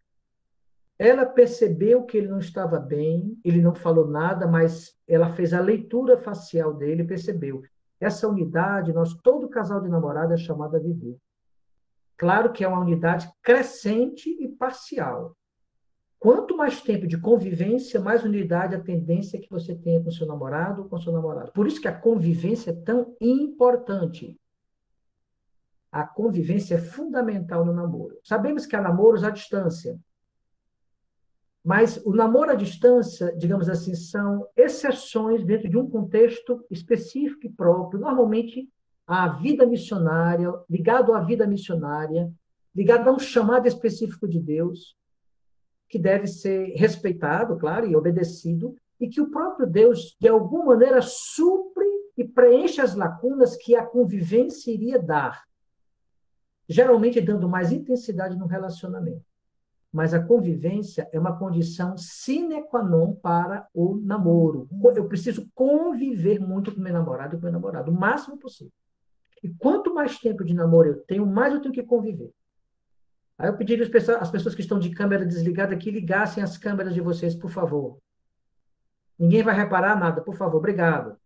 [0.99, 5.61] Ela percebeu que ele não estava bem, ele não falou nada, mas ela fez a
[5.61, 7.63] leitura facial dele e percebeu.
[7.99, 11.17] Essa unidade, nós, todo casal de namorado é chamado a viver.
[12.23, 15.37] Claro que é uma unidade crescente e parcial.
[16.21, 20.83] Quanto mais tempo de convivência, mais unidade a tendência que você tenha com seu namorado
[20.83, 21.51] ou com seu namorado.
[21.51, 24.39] Por isso que a convivência é tão importante.
[25.91, 28.17] A convivência é fundamental no namoro.
[28.23, 29.99] Sabemos que há namoros à distância.
[31.65, 37.51] Mas o namoro à distância, digamos assim, são exceções dentro de um contexto específico e
[37.51, 38.71] próprio, normalmente
[39.07, 42.33] a vida missionária, ligado à vida missionária,
[42.75, 44.97] ligado a um chamado específico de Deus,
[45.89, 51.03] que deve ser respeitado, claro, e obedecido, e que o próprio Deus, de alguma maneira,
[51.03, 51.85] supre
[52.17, 55.43] e preenche as lacunas que a convivência iria dar,
[56.69, 59.25] geralmente dando mais intensidade no relacionamento
[59.93, 64.67] mas a convivência é uma condição sine qua non para o namoro.
[64.97, 68.73] Eu preciso conviver muito com meu namorado e com meu namorado, o máximo possível.
[69.43, 72.33] E quanto mais tempo de namoro eu tenho, mais eu tenho que conviver.
[73.37, 73.85] Aí eu pediria
[74.21, 77.99] às pessoas que estão de câmera desligada que ligassem as câmeras de vocês, por favor.
[79.19, 81.17] Ninguém vai reparar nada, por favor, obrigado.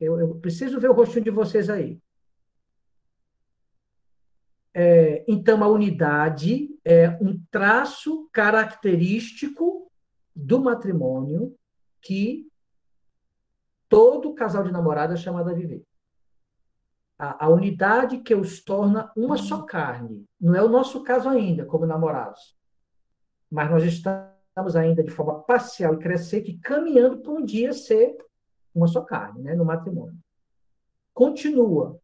[0.00, 2.00] Eu, eu preciso ver o rostinho de vocês aí.
[4.74, 9.90] É, então, a unidade é um traço característico
[10.34, 11.56] do matrimônio
[12.02, 12.46] que
[13.88, 15.85] todo casal de namorada é chamado a viver.
[17.18, 20.26] A, a, unidade que os torna uma só carne.
[20.40, 22.54] Não é o nosso caso ainda, como namorados.
[23.50, 28.16] Mas nós estamos ainda de forma parcial e crescente, caminhando para um dia ser
[28.74, 30.18] uma só carne, né, no matrimônio.
[31.14, 31.98] Continua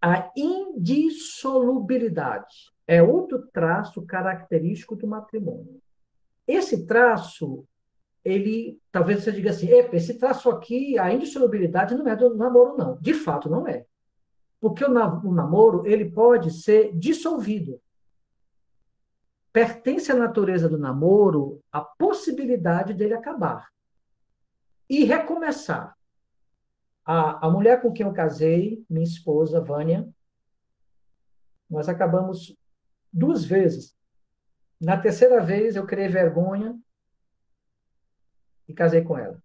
[0.00, 5.78] a indissolubilidade é outro traço característico do matrimônio.
[6.46, 7.66] Esse traço,
[8.24, 12.98] ele, talvez você diga assim, esse traço aqui, a indissolubilidade não é do namoro, não.
[12.98, 13.84] De fato, não é.
[14.60, 17.80] Porque o, namoro, ele pode ser dissolvido.
[19.52, 23.68] Pertence à natureza do namoro a possibilidade dele acabar.
[24.88, 25.96] E recomeçar.
[27.04, 30.08] A, a mulher com quem eu casei, minha esposa, Vânia,
[31.70, 32.56] nós acabamos
[33.12, 33.96] duas vezes.
[34.80, 36.78] Na terceira vez, eu criei vergonha
[38.66, 39.42] e casei com ela.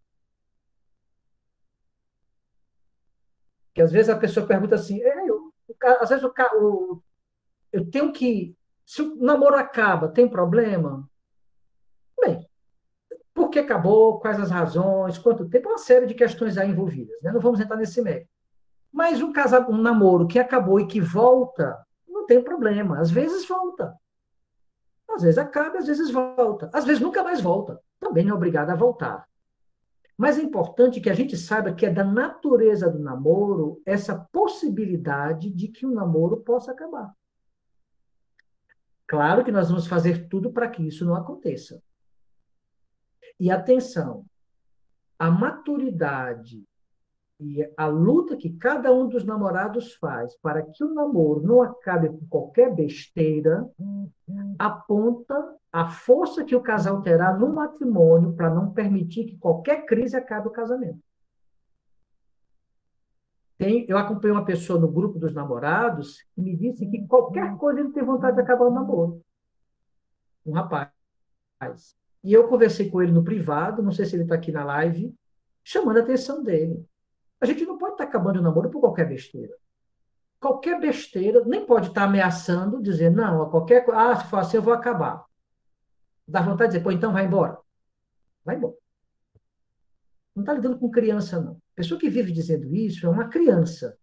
[3.74, 5.52] Que às vezes a pessoa pergunta assim, eu,
[6.00, 7.02] às vezes o, o,
[7.72, 8.56] eu tenho que.
[8.86, 11.10] Se o namoro acaba, tem problema?
[12.20, 12.48] Bem,
[13.34, 14.20] por que acabou?
[14.20, 15.18] Quais as razões?
[15.18, 15.70] Quanto tempo?
[15.70, 17.20] Uma série de questões aí envolvidas.
[17.22, 17.32] Né?
[17.32, 18.30] Não vamos entrar nesse mérito.
[18.92, 21.76] Mas um casal, um namoro que acabou e que volta,
[22.08, 23.00] não tem problema.
[23.00, 23.98] Às vezes volta.
[25.10, 26.70] Às vezes acaba, às vezes volta.
[26.72, 27.80] Às vezes nunca mais volta.
[28.00, 29.28] Também não é obrigado a voltar.
[30.18, 35.50] Mas é importante que a gente saiba que é da natureza do namoro essa possibilidade
[35.50, 37.14] de que o namoro possa acabar.
[39.08, 41.82] Claro que nós vamos fazer tudo para que isso não aconteça.
[43.40, 44.26] E atenção,
[45.18, 46.64] a maturidade
[47.44, 52.08] e a luta que cada um dos namorados faz para que o namoro não acabe
[52.10, 53.70] com qualquer besteira
[54.58, 55.36] aponta
[55.72, 60.48] a força que o casal terá no matrimônio para não permitir que qualquer crise acabe
[60.48, 61.00] o casamento.
[63.58, 67.82] Tem, eu acompanhei uma pessoa no grupo dos namorados que me disse que qualquer coisa
[67.82, 69.22] ele tem vontade de acabar o namoro.
[70.46, 70.90] Um rapaz.
[72.24, 75.14] E eu conversei com ele no privado, não sei se ele está aqui na live,
[75.64, 76.86] chamando a atenção dele.
[77.44, 79.54] A gente não pode estar acabando o namoro por qualquer besteira.
[80.40, 84.64] Qualquer besteira, nem pode estar ameaçando, dizer, não, qualquer coisa, ah, se for assim eu
[84.64, 85.26] vou acabar.
[86.26, 87.58] Dá vontade de dizer, pô, então vai embora.
[88.46, 88.76] Vai embora.
[90.34, 91.56] Não está lidando com criança, não.
[91.56, 93.98] A pessoa que vive dizendo isso é uma criança.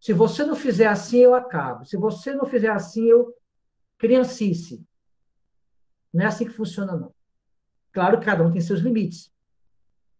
[0.00, 1.84] Se você não fizer assim, eu acabo.
[1.84, 3.36] Se você não fizer assim, eu.
[3.98, 4.86] Criancice.
[6.14, 7.12] Não é assim que funciona, não.
[7.90, 9.32] Claro que cada um tem seus limites.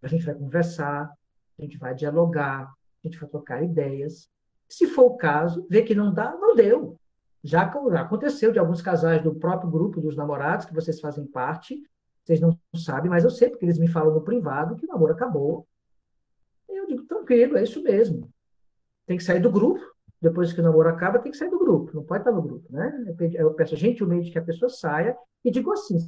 [0.02, 1.16] A gente vai conversar,
[1.62, 4.28] a gente vai dialogar, a gente vai trocar ideias.
[4.68, 6.98] Se for o caso, ver que não dá, não deu.
[7.44, 11.80] Já, aconteceu de alguns casais do próprio grupo dos namorados, que vocês fazem parte,
[12.24, 15.12] vocês não sabem, mas eu sei, porque eles me falam no privado que o namoro
[15.12, 15.66] acabou.
[16.68, 18.28] Eu digo, tranquilo, é isso mesmo.
[19.06, 19.80] Tem que sair do grupo.
[20.20, 21.90] Depois que o namoro acaba, tem que sair do grupo.
[21.94, 23.16] Não pode estar no grupo, né?
[23.34, 25.98] Eu peço gentilmente que a pessoa saia e digo assim,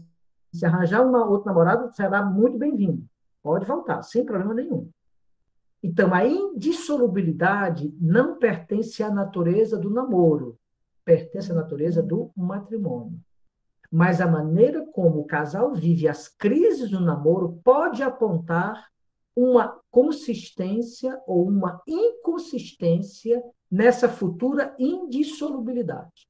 [0.53, 3.05] se arranjar um outro namorado, será muito bem-vindo.
[3.43, 4.89] Pode voltar, sem problema nenhum.
[5.87, 10.59] Então, a indissolubilidade não pertence à natureza do namoro,
[11.05, 13.21] pertence à natureza do matrimônio.
[13.93, 18.89] Mas a maneira como o casal vive as crises do namoro pode apontar
[19.37, 26.27] uma consistência ou uma inconsistência nessa futura indissolubilidade.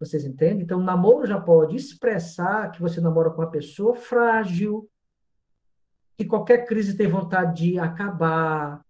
[0.00, 0.62] Vocês entendem?
[0.62, 4.88] Então, o namoro já pode expressar que você namora com uma pessoa frágil,
[6.16, 8.84] que qualquer crise tem vontade de acabar,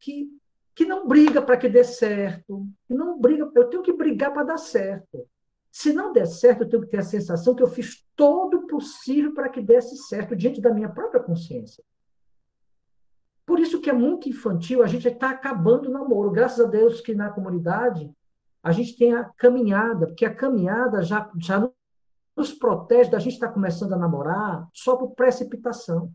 [0.00, 0.28] que,
[0.74, 4.44] que não briga para que dê certo, que não briga, eu tenho que brigar para
[4.44, 5.26] dar certo.
[5.70, 8.66] Se não der certo, eu tenho que ter a sensação que eu fiz todo o
[8.66, 11.82] possível para que desse certo diante da minha própria consciência.
[13.44, 16.30] Por isso que é muito infantil, a gente está acabando o namoro.
[16.30, 18.10] Graças a Deus que na comunidade
[18.62, 21.68] a gente tem a caminhada, porque a caminhada já, já
[22.36, 26.12] nos protege da gente estar começando a namorar só por precipitação.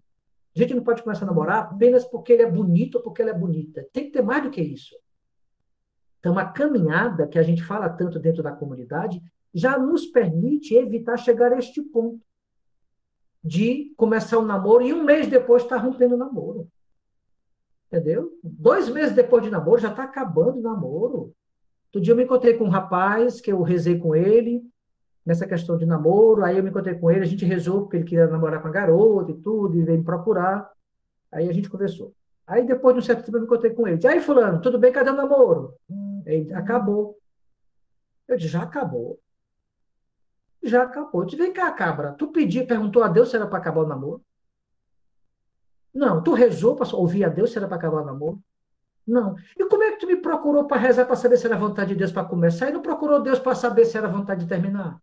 [0.56, 3.32] A gente não pode começar a namorar apenas porque ele é bonito ou porque ela
[3.32, 3.88] é bonita.
[3.94, 4.96] Tem que ter mais do que isso.
[6.20, 9.22] Então, a caminhada que a gente fala tanto dentro da comunidade
[9.54, 12.22] já nos permite evitar chegar a este ponto
[13.42, 16.68] de começar o um namoro e um mês depois estar rompendo o namoro.
[17.88, 18.38] Entendeu?
[18.44, 21.34] Dois meses depois de namoro já está acabando o namoro.
[21.86, 24.62] Outro dia eu me encontrei com um rapaz que eu rezei com ele
[25.26, 28.06] nessa questão de namoro, aí eu me encontrei com ele, a gente rezou porque ele
[28.06, 30.70] queria namorar com a garota e tudo, e veio me procurar.
[31.32, 32.14] Aí a gente conversou.
[32.48, 34.08] Aí depois de um certo tempo eu me encontrei com ele.
[34.08, 34.92] Aí, fulano, tudo bem?
[34.92, 35.76] Cadê o namoro?
[36.26, 37.16] Ele, acabou.
[38.28, 39.20] Eu disse, já acabou.
[40.64, 41.22] Já acabou.
[41.22, 42.14] Eu disse, vem cá, cabra.
[42.14, 44.24] Tu pediu, perguntou a Deus se era para acabar o namoro?
[45.94, 46.24] Não.
[46.24, 48.42] Tu rezou para ouvir a Deus se era para acabar o namoro?
[49.06, 49.36] Não.
[49.58, 51.96] E como é que tu me procurou para rezar para saber se era vontade de
[51.96, 55.00] Deus para começar e não procurou Deus para saber se era vontade de terminar?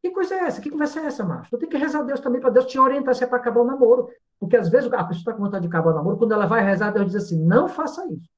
[0.00, 0.60] Que coisa é essa?
[0.60, 1.50] Que conversa é essa, macho?
[1.50, 3.60] Tu tem que rezar a Deus também para Deus te orientar se é para acabar
[3.60, 4.08] o namoro.
[4.38, 6.64] Porque às vezes a pessoa está com vontade de acabar o namoro, quando ela vai
[6.64, 8.30] rezar, Deus diz assim: não faça isso.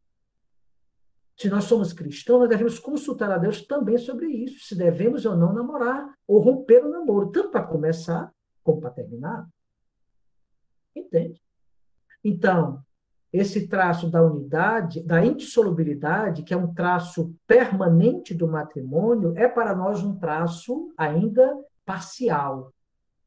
[1.37, 5.37] Se nós somos cristãos, nós devemos consultar a Deus também sobre isso, se devemos ou
[5.37, 8.31] não namorar ou romper o namoro, tanto para começar
[8.63, 9.49] como para terminar.
[10.95, 11.41] Entende?
[12.23, 12.83] Então,
[13.33, 19.75] esse traço da unidade, da indissolubilidade, que é um traço permanente do matrimônio, é para
[19.75, 22.73] nós um traço ainda parcial.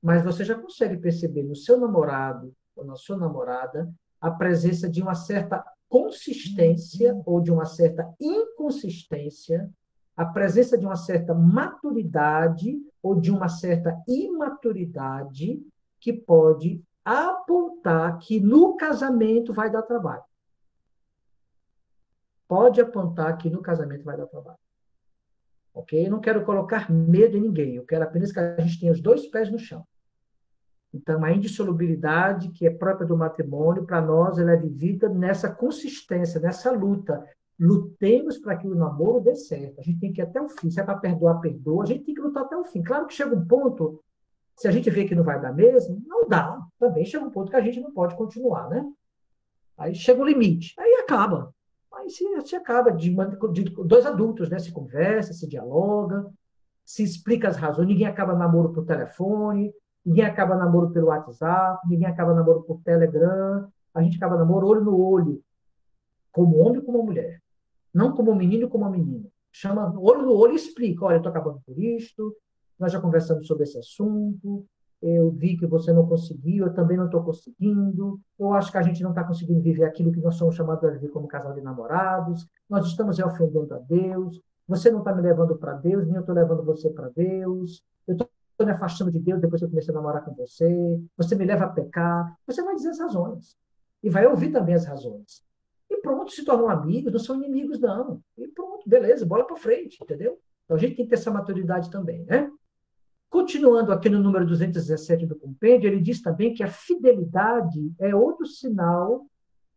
[0.01, 3.89] Mas você já consegue perceber no seu namorado ou na sua namorada
[4.19, 9.69] a presença de uma certa consistência ou de uma certa inconsistência,
[10.17, 15.61] a presença de uma certa maturidade ou de uma certa imaturidade
[15.99, 20.23] que pode apontar que no casamento vai dar trabalho.
[22.47, 24.59] Pode apontar que no casamento vai dar trabalho.
[25.73, 26.05] Ok?
[26.05, 27.75] Eu não quero colocar medo em ninguém.
[27.75, 29.85] Eu quero apenas que a gente tenha os dois pés no chão.
[30.93, 36.39] Então, a indissolubilidade que é própria do matrimônio, para nós, ela é vivida nessa consistência,
[36.39, 37.25] nessa luta.
[37.59, 39.79] Lutemos para que o namoro dê certo.
[39.79, 40.69] A gente tem que ir até o fim.
[40.69, 41.83] Se é para perdoar, perdoa.
[41.83, 42.83] A gente tem que lutar até o fim.
[42.83, 44.03] Claro que chega um ponto,
[44.55, 46.59] se a gente vê que não vai dar mesmo, não dá.
[46.79, 48.85] Também chega um ponto que a gente não pode continuar, né?
[49.77, 50.73] Aí chega o limite.
[50.79, 51.53] Aí acaba.
[51.93, 53.15] Aí se, se acaba de,
[53.51, 54.59] de dois adultos, né?
[54.59, 56.25] Se conversa, se dialoga,
[56.85, 57.87] se explica as razões.
[57.87, 59.73] Ninguém acaba namoro por telefone,
[60.05, 63.67] Ninguém acaba namoro pelo WhatsApp, ninguém acaba namoro por Telegram.
[63.93, 65.41] A gente acaba namoro olho no olho,
[66.31, 67.41] como homem e como mulher.
[67.93, 69.29] Não como menino e como menina.
[69.51, 72.35] Chama olho no olho e explica: olha, eu estou acabando por isto,
[72.79, 74.65] nós já conversamos sobre esse assunto,
[75.01, 78.81] eu vi que você não conseguiu, eu também não estou conseguindo, eu acho que a
[78.81, 81.61] gente não está conseguindo viver aquilo que nós somos chamados a viver como casal de
[81.61, 86.21] namorados, nós estamos ofendendo a Deus, você não está me levando para Deus, nem eu
[86.21, 88.29] estou levando você para Deus, eu estou
[88.65, 91.65] me afastando de Deus depois que eu comecei a namorar com você, você me leva
[91.65, 92.37] a pecar.
[92.47, 93.57] Você vai dizer as razões.
[94.01, 95.43] E vai ouvir também as razões.
[95.89, 98.21] E pronto, se tornam amigos, não são inimigos, não.
[98.37, 100.39] E pronto, beleza, bola para frente, entendeu?
[100.63, 102.49] Então a gente tem que ter essa maturidade também, né?
[103.33, 108.45] Continuando aqui no número 217 do compêndio, ele diz também que a fidelidade é outro
[108.45, 109.25] sinal,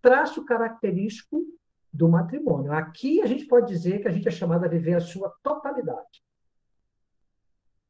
[0.03, 1.43] traço característico
[1.91, 2.71] do matrimônio.
[2.71, 6.23] Aqui a gente pode dizer que a gente é chamado a viver a sua totalidade.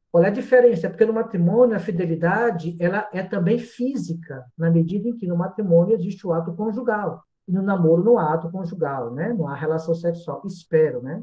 [0.09, 0.87] Qual é a diferença?
[0.87, 5.35] É porque no matrimônio a fidelidade ela é também física, na medida em que no
[5.35, 7.25] matrimônio existe o ato conjugal.
[7.45, 9.33] E no namoro não há ato conjugal, né?
[9.33, 10.41] Não há relação sexual.
[10.45, 11.21] Espero, né?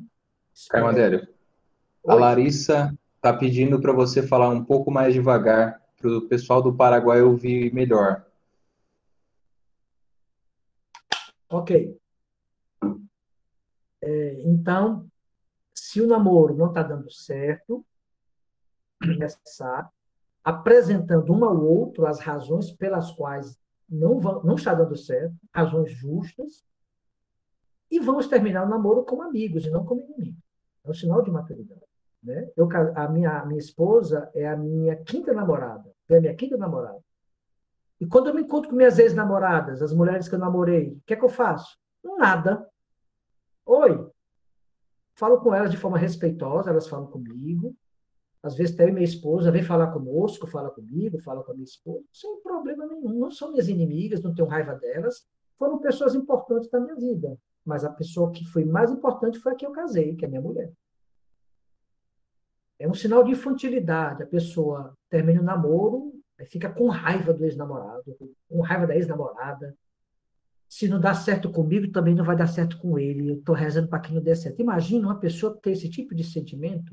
[0.52, 0.84] Espero.
[0.84, 1.28] Caio
[2.06, 6.76] a Larissa está pedindo para você falar um pouco mais devagar, para o pessoal do
[6.76, 8.26] Paraguai ouvir melhor.
[11.48, 11.98] Ok.
[14.02, 15.08] É, então,
[15.74, 17.82] se o namoro não está dando certo,
[19.02, 19.90] começar
[20.44, 23.58] apresentando um ao outro as razões pelas quais
[23.88, 26.62] não, vão, não está dando certo, razões justas,
[27.90, 30.42] e vamos terminar o namoro como amigos e não como inimigos.
[30.84, 31.93] É um sinal de maturidade.
[32.24, 32.50] Né?
[32.56, 36.56] Eu, a, minha, a minha esposa é a minha quinta namorada, é a minha quinta
[36.56, 36.98] namorada.
[38.00, 41.14] E quando eu me encontro com minhas ex-namoradas, as mulheres que eu namorei, o que
[41.14, 41.78] é que eu faço?
[42.02, 42.66] Nada.
[43.66, 44.10] Oi.
[45.14, 47.74] Falo com elas de forma respeitosa, elas falam comigo.
[48.42, 52.04] Às vezes até minha esposa vem falar conosco, fala comigo, fala com a minha esposa,
[52.12, 53.18] sem problema nenhum.
[53.18, 55.26] Não são minhas inimigas, não tenho raiva delas.
[55.58, 57.38] Foram pessoas importantes da minha vida.
[57.64, 60.30] Mas a pessoa que foi mais importante foi a que eu casei, que é a
[60.30, 60.70] minha mulher.
[62.78, 64.22] É um sinal de infantilidade.
[64.22, 66.12] A pessoa termina o namoro,
[66.46, 68.16] fica com raiva do ex-namorado,
[68.48, 69.76] com raiva da ex-namorada.
[70.68, 73.30] Se não dá certo comigo, também não vai dar certo com ele.
[73.30, 74.60] Eu estou rezando para que não dê certo.
[74.60, 76.92] Imagina uma pessoa ter esse tipo de sentimento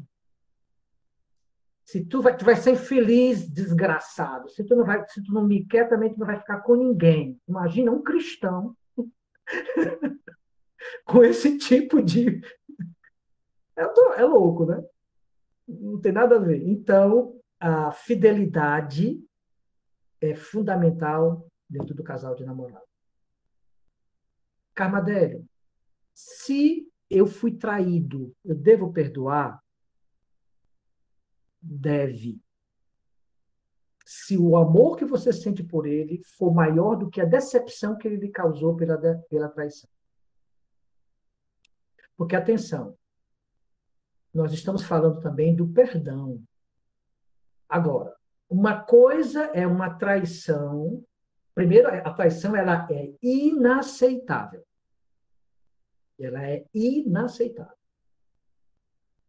[1.91, 4.50] se tu vai, tu vai ser feliz, desgraçado.
[4.50, 6.76] Se tu não vai, se tu não me quer, também tu não vai ficar com
[6.76, 7.38] ninguém.
[7.46, 8.78] Imagina um cristão
[11.04, 12.41] com esse tipo de
[13.76, 14.82] é, é louco, né?
[15.80, 16.68] Não tem nada a ver.
[16.68, 19.24] Então, a fidelidade
[20.20, 22.86] é fundamental dentro do casal de namorado.
[24.74, 25.46] Carmadélio,
[26.14, 29.62] se eu fui traído, eu devo perdoar?
[31.62, 32.42] deve.
[34.04, 38.08] Se o amor que você sente por ele for maior do que a decepção que
[38.08, 38.98] ele lhe causou pela,
[39.30, 39.90] pela traição.
[42.18, 42.98] Porque, atenção,
[44.34, 46.41] nós estamos falando também do perdão.
[47.67, 48.15] Agora,
[48.50, 51.04] uma coisa é uma traição.
[51.54, 54.63] Primeiro, a traição ela é inaceitável.
[56.19, 57.75] Ela é inaceitável.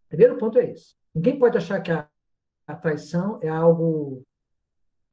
[0.09, 0.95] Primeiro ponto é esse.
[1.15, 2.09] Ninguém pode achar que a
[2.67, 4.25] a traição é algo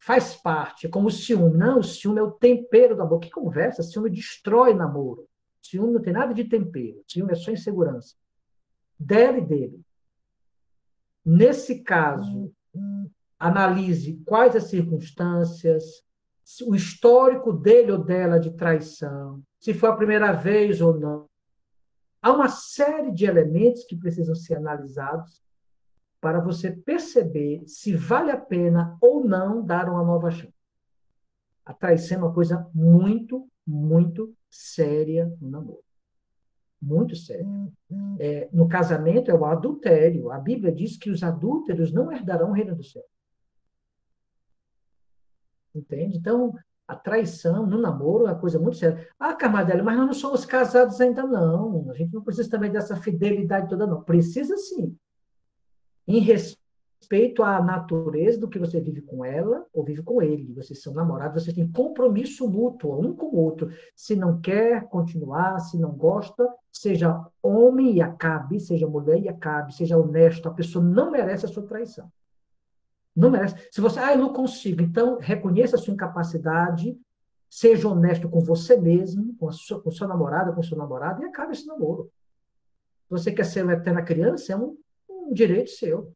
[0.01, 1.57] faz parte, é como o ciúme.
[1.57, 3.19] Não, o ciúme é o tempero do amor.
[3.19, 3.81] Que conversa?
[3.81, 5.23] O ciúme destrói namoro.
[5.23, 6.99] O ciúme não tem nada de tempero.
[6.99, 8.15] O ciúme é só insegurança.
[8.99, 9.81] Dela e dele.
[11.25, 12.53] Nesse caso,
[13.39, 16.03] analise quais as circunstâncias,
[16.65, 21.29] o histórico dele ou dela de traição, se foi a primeira vez ou não.
[22.21, 25.41] Há uma série de elementos que precisam ser analisados
[26.19, 30.53] para você perceber se vale a pena ou não dar uma nova chance.
[31.65, 35.88] A traição é uma coisa muito, muito séria no namoro.
[36.81, 37.45] Muito séria.
[38.19, 40.31] É, no casamento é o adultério.
[40.31, 43.03] A Bíblia diz que os adúlteros não herdarão o reino do céu.
[45.75, 46.17] Entende?
[46.17, 46.55] Então,
[46.89, 49.07] A traição no namoro é uma coisa muito séria.
[49.19, 51.87] Ah, Carmadela, mas nós não somos casados ainda, não.
[51.91, 54.01] A gente não precisa também dessa fidelidade toda, não.
[54.03, 54.97] Precisa sim.
[56.07, 56.58] Em respeito
[57.43, 60.53] à natureza do que você vive com ela ou vive com ele.
[60.53, 63.71] Vocês são namorados, vocês têm compromisso mútuo, um com o outro.
[63.95, 69.73] Se não quer continuar, se não gosta, seja homem e acabe, seja mulher e acabe,
[69.73, 72.11] seja honesto, a pessoa não merece a sua traição.
[73.15, 73.55] Não merece.
[73.71, 76.97] Se você, ah, eu não consigo, então reconheça a sua incapacidade,
[77.49, 81.25] seja honesto com você mesmo, com a sua, com sua namorada, com seu namorado, e
[81.25, 82.11] acabe esse namoro.
[83.05, 84.77] Se você quer ser uma eterna criança, é um,
[85.09, 86.13] um direito seu.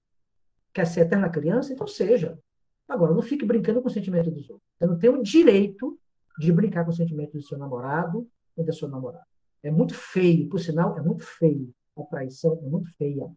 [0.74, 1.72] Quer ser eterna criança?
[1.72, 2.40] Então seja.
[2.88, 4.68] Agora, não fique brincando com o sentimento dos outros.
[4.78, 5.98] Você não tem o direito
[6.40, 9.26] de brincar com o sentimento do seu namorado ou da sua namorada.
[9.62, 11.74] É muito feio, por sinal, é muito feio.
[11.96, 13.32] A traição é muito feia.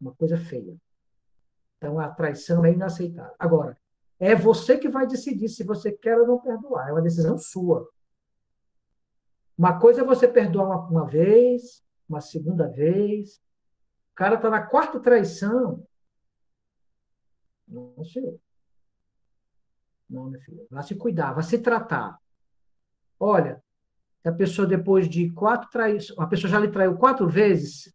[0.00, 0.76] Uma coisa feia.
[1.78, 3.34] Então, a traição é inaceitável.
[3.38, 3.76] Agora,
[4.18, 6.88] é você que vai decidir se você quer ou não perdoar.
[6.88, 7.88] É uma decisão sua.
[9.56, 13.36] Uma coisa é você perdoar uma, uma vez, uma segunda vez.
[14.12, 15.82] O cara está na quarta traição.
[17.70, 18.38] Não, senhor.
[20.08, 20.66] Não, meu filho.
[20.68, 22.18] Vai se cuidar, vai se tratar.
[23.18, 23.62] Olha,
[24.24, 27.94] a pessoa depois de quatro traições, a pessoa já lhe traiu quatro vezes,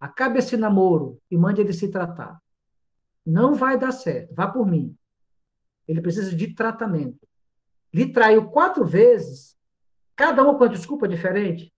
[0.00, 2.42] acabe esse namoro e mande ele se tratar.
[3.24, 4.34] Não vai dar certo.
[4.34, 4.96] Vá por mim.
[5.86, 7.26] Ele precisa de tratamento.
[7.94, 9.56] Lhe traiu quatro vezes,
[10.16, 11.72] cada uma com a desculpa diferente.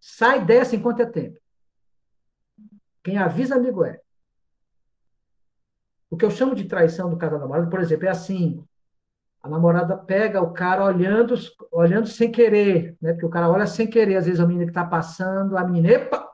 [0.00, 1.38] Sai dessa enquanto é tempo.
[3.02, 4.00] Quem avisa, amigo é.
[6.10, 8.64] O que eu chamo de traição do casal namorado, por exemplo, é assim:
[9.42, 11.34] a namorada pega o cara olhando,
[11.70, 13.12] olhando sem querer, né?
[13.12, 15.88] Porque o cara olha sem querer, às vezes a menina que está passando, a menina,
[15.88, 16.28] epa!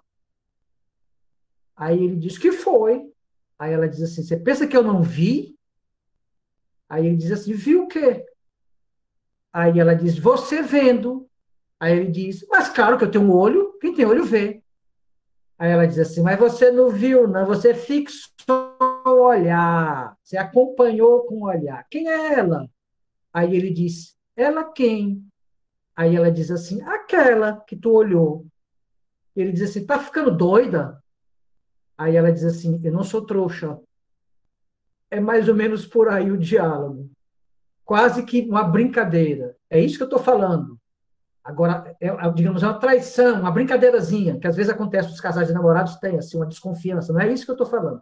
[1.76, 3.10] Aí ele diz que foi.
[3.58, 5.58] Aí ela diz assim: Você pensa que eu não vi?
[6.88, 8.24] Aí ele diz assim: Viu o quê?
[9.52, 11.28] Aí ela diz: Você vendo.
[11.80, 14.62] Aí ele diz: Mas claro que eu tenho um olho, quem tem olho vê.
[15.58, 21.24] Aí ela diz assim: Mas você não viu, não, você fixou o olhar, você acompanhou
[21.26, 21.86] com o olhar.
[21.90, 22.68] Quem é ela?
[23.32, 25.26] Aí ele diz: Ela quem?
[25.96, 28.46] Aí ela diz assim: Aquela que tu olhou.
[29.34, 31.02] Ele diz assim: Tá ficando doida?
[31.96, 33.78] Aí ela diz assim: Eu não sou trouxa.
[35.10, 37.10] É mais ou menos por aí o diálogo.
[37.84, 39.56] Quase que uma brincadeira.
[39.68, 40.78] É isso que eu estou falando.
[41.44, 45.48] Agora, é, é, digamos, é uma traição, uma brincadeirazinha, que às vezes acontece nos casais
[45.48, 47.12] de namorados, tem assim, uma desconfiança.
[47.12, 48.00] Não é isso que eu estou falando.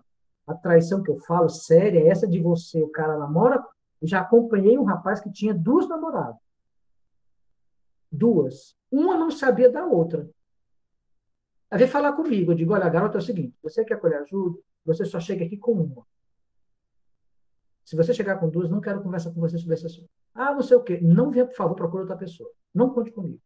[0.50, 2.82] A traição que eu falo, séria, é essa de você.
[2.82, 3.64] O cara namora.
[4.02, 6.40] Eu já acompanhei um rapaz que tinha duas namoradas.
[8.10, 8.76] Duas.
[8.90, 10.28] Uma não sabia da outra.
[11.70, 12.50] Aí vem falar comigo.
[12.50, 14.58] Eu digo: olha, garota, é o seguinte: você quer colher ajuda?
[14.84, 16.04] Você só chega aqui com uma.
[17.84, 20.08] Se você chegar com duas, não quero conversar com você sobre esse assunto.
[20.34, 20.98] Ah, não sei o quê.
[21.00, 22.50] Não venha, por favor, procure outra pessoa.
[22.74, 23.40] Não conte comigo.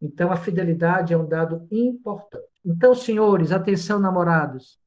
[0.00, 2.46] Então, a fidelidade é um dado importante.
[2.64, 4.78] Então, senhores, atenção, namorados.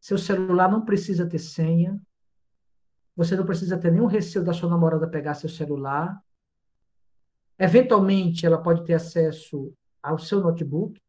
[0.00, 2.00] Seu celular não precisa ter senha.
[3.14, 6.18] Você não precisa ter nenhum receio da sua namorada pegar seu celular.
[7.58, 9.72] Eventualmente, ela pode ter acesso
[10.02, 11.00] ao seu notebook,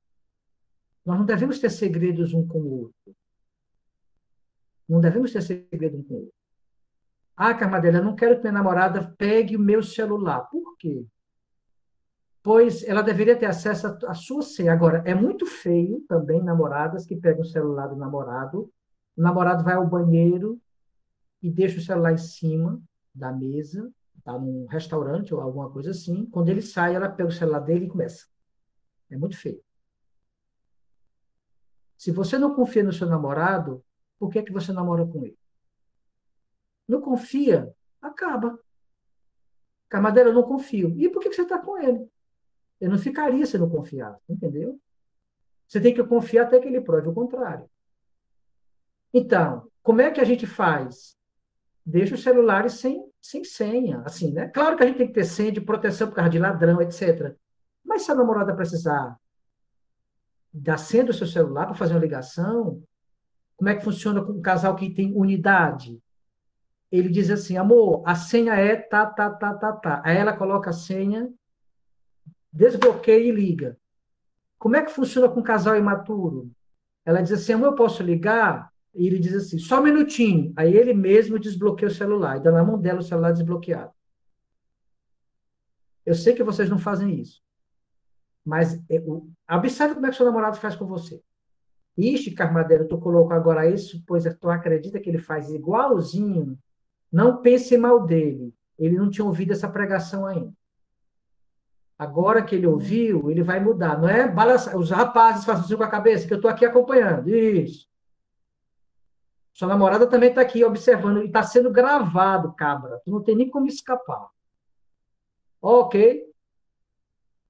[1.05, 3.15] nós não devemos ter segredos um com o outro.
[4.87, 6.33] Não devemos ter segredo um com o outro.
[7.35, 10.41] Ah, Carmadela, eu não quero que minha namorada pegue o meu celular.
[10.41, 11.05] Por quê?
[12.43, 14.73] Pois ela deveria ter acesso à sua senha.
[14.73, 18.71] Agora, é muito feio também namoradas que pegam o celular do namorado,
[19.15, 20.59] o namorado vai ao banheiro
[21.41, 22.81] e deixa o celular em cima
[23.13, 26.25] da mesa, está num restaurante ou alguma coisa assim.
[26.27, 28.27] Quando ele sai, ela pega o celular dele e começa.
[29.09, 29.61] É muito feio.
[31.97, 33.83] Se você não confia no seu namorado,
[34.17, 35.37] por que, é que você namora com ele?
[36.87, 38.59] Não confia, acaba.
[39.87, 40.95] Camadeira, eu não confio.
[40.97, 42.09] E por que, você está com ele?
[42.79, 44.79] Eu não ficaria se não confiar, entendeu?
[45.67, 47.69] Você tem que confiar até que ele prove o contrário.
[49.13, 51.15] Então, como é que a gente faz?
[51.85, 54.47] Deixa os celulares sem, sem senha, assim, né?
[54.47, 57.35] Claro que a gente tem que ter senha de proteção por causa de ladrão, etc.
[57.83, 59.17] Mas se a namorada precisar
[60.53, 62.83] da senha do seu celular para fazer uma ligação,
[63.55, 66.01] como é que funciona com um casal que tem unidade?
[66.91, 70.01] Ele diz assim, amor, a senha é tá, tá, tá, tá, tá.
[70.03, 71.31] Aí ela coloca a senha,
[72.51, 73.77] desbloqueia e liga.
[74.57, 76.51] Como é que funciona com um casal imaturo?
[77.05, 78.70] Ela diz assim, amor, eu posso ligar?
[78.93, 80.53] E ele diz assim, só um minutinho.
[80.55, 83.91] Aí ele mesmo desbloqueia o celular, e dá na mão dela o celular desbloqueado.
[86.05, 87.41] Eu sei que vocês não fazem isso.
[88.43, 91.21] Mas é, o, observe como é que seu namorado faz com você.
[91.97, 96.57] Ixi, Carmadeira, tu colocou agora isso, pois tu acredita que ele faz igualzinho
[97.11, 98.53] Não pense mal dele.
[98.79, 100.53] Ele não tinha ouvido essa pregação ainda.
[101.99, 103.99] Agora que ele ouviu, ele vai mudar.
[104.01, 104.75] Não é balançar.
[104.75, 107.29] Os rapazes fazem assim com a cabeça, que eu estou aqui acompanhando.
[107.29, 107.90] Isso.
[109.53, 111.21] Sua namorada também está aqui observando.
[111.21, 113.01] E está sendo gravado, cabra.
[113.03, 114.29] Tu não tem nem como escapar.
[115.61, 116.25] Ok.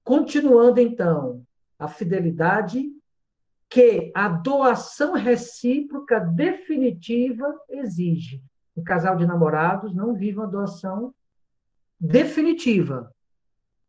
[0.04, 1.46] Continuando, então,
[1.78, 2.92] a fidelidade
[3.70, 8.44] que a doação recíproca definitiva exige.
[8.76, 11.14] O casal de namorados não vive uma doação
[11.98, 13.14] definitiva,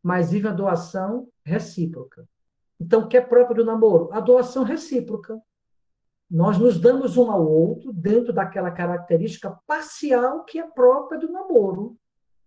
[0.01, 2.25] mas vive a doação recíproca.
[2.79, 4.09] Então, o que é próprio do namoro?
[4.13, 5.41] A doação recíproca.
[6.33, 11.95] Nós nos damos um ao outro dentro daquela característica parcial que é própria do namoro,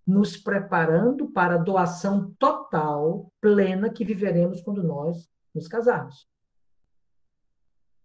[0.04, 6.26] nos preparando para a doação total, plena, que viveremos quando nós nos casarmos.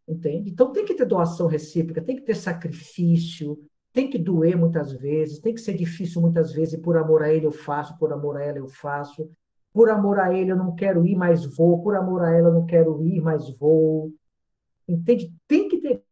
[0.07, 0.51] Entende?
[0.51, 3.57] Então tem que ter doação recíproca, tem que ter sacrifício,
[3.91, 7.33] tem que doer muitas vezes, tem que ser difícil muitas vezes, e por amor a
[7.33, 9.31] ele eu faço, por amor a ela eu faço.
[9.73, 11.81] Por amor a ele eu não quero ir, mas vou.
[11.81, 14.13] Por amor a ela eu não quero ir, mas vou.
[14.93, 15.33] Entende?
[15.47, 16.03] Tem que ter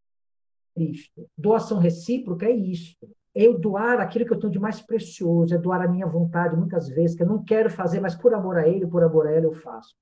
[0.78, 1.28] isto.
[1.38, 2.96] Doação recíproca é isso.
[3.36, 6.56] É eu doar aquilo que eu tenho de mais precioso, é doar a minha vontade
[6.56, 9.32] muitas vezes, que eu não quero fazer, mas por amor a ele, por amor a
[9.32, 9.96] ela eu faço.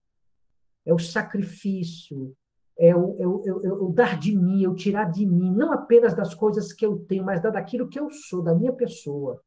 [0.85, 2.33] É o sacrifício,
[2.77, 6.13] é o, é o, é o, dar de mim, eu tirar de mim, não apenas
[6.13, 9.41] das coisas que eu tenho, mas daquilo que eu sou, da minha pessoa.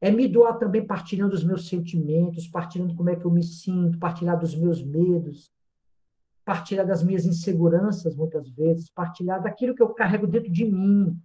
[0.00, 3.98] É me doar também partilhando dos meus sentimentos, partilhando como é que eu me sinto,
[3.98, 5.50] partilhar dos meus medos,
[6.44, 11.16] partilhar das minhas inseguranças, muitas vezes, partilhar daquilo que eu carrego dentro de mim.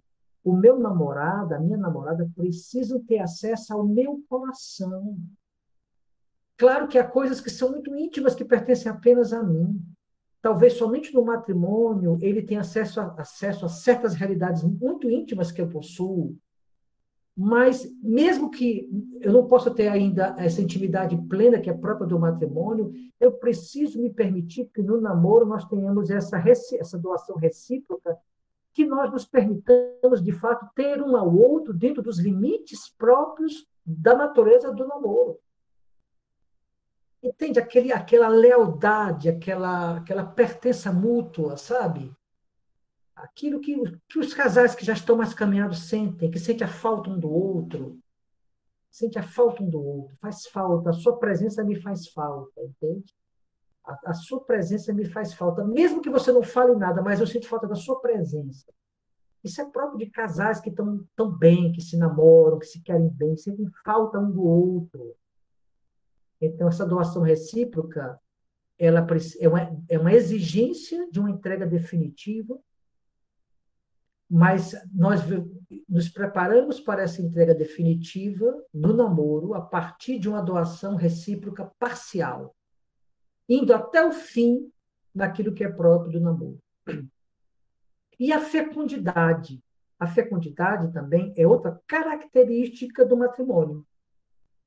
[0.44, 5.18] O meu namorado, a minha namorada, precisam ter acesso ao meu coração.
[6.56, 9.80] Claro que há coisas que são muito íntimas, que pertencem apenas a mim.
[10.40, 15.60] Talvez somente no matrimônio ele tenha acesso a, acesso a certas realidades muito íntimas que
[15.60, 16.36] eu possuo,
[17.40, 22.18] mas mesmo que eu não possa ter ainda essa intimidade plena que é própria do
[22.18, 28.18] matrimônio, eu preciso me permitir que no namoro nós tenhamos essa, essa doação recíproca,
[28.74, 34.16] que nós nos permitamos, de fato, ter um ao outro dentro dos limites próprios da
[34.16, 35.38] natureza do namoro.
[37.22, 37.60] Entende?
[37.60, 42.12] Aquele, aquela lealdade, aquela, aquela pertença mútua, sabe?
[43.22, 43.74] Aquilo que,
[44.08, 47.30] que os casais que já estão mais caminhados sentem, que sentem a falta um do
[47.30, 47.98] outro,
[48.90, 53.14] sente a falta um do outro, faz falta, a sua presença me faz falta, entende?
[53.84, 57.26] A, a, sua presença me faz falta, mesmo que você não fale nada, mas eu
[57.26, 58.72] sinto falta da sua presença.
[59.42, 63.08] Isso é próprio de casais que estão tão bem, que se namoram, que se querem
[63.08, 65.14] bem, sentem falta um do outro.
[66.40, 68.20] Então, essa doação recíproca
[68.78, 69.04] ela
[69.40, 72.60] é uma, é uma exigência de uma entrega definitiva
[74.30, 75.22] mas nós
[75.88, 82.54] nos preparamos para essa entrega definitiva no namoro a partir de uma doação recíproca parcial,
[83.48, 84.70] indo até o fim
[85.14, 86.60] naquilo que é próprio do namoro.
[88.20, 89.62] E a fecundidade.
[89.98, 93.84] A fecundidade também é outra característica do matrimônio.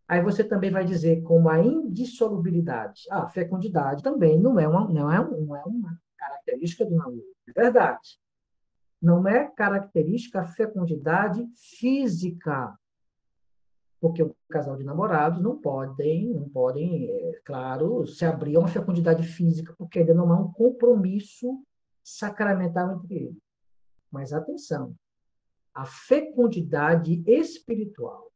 [0.08, 3.04] Aí você também vai dizer como a indissolubilidade.
[3.10, 7.24] Ah, a fecundidade também não é uma, não é, não é uma característica do namoro.
[7.48, 8.20] É verdade
[9.02, 12.78] não é característica a fecundidade física.
[14.00, 18.68] Porque o casal de namorados não podem, não podem, é, claro, se abrir a uma
[18.68, 21.64] fecundidade física, porque ainda não há um compromisso
[22.04, 23.38] sacramental entre eles.
[24.12, 24.96] Mas atenção,
[25.74, 28.32] a fecundidade espiritual.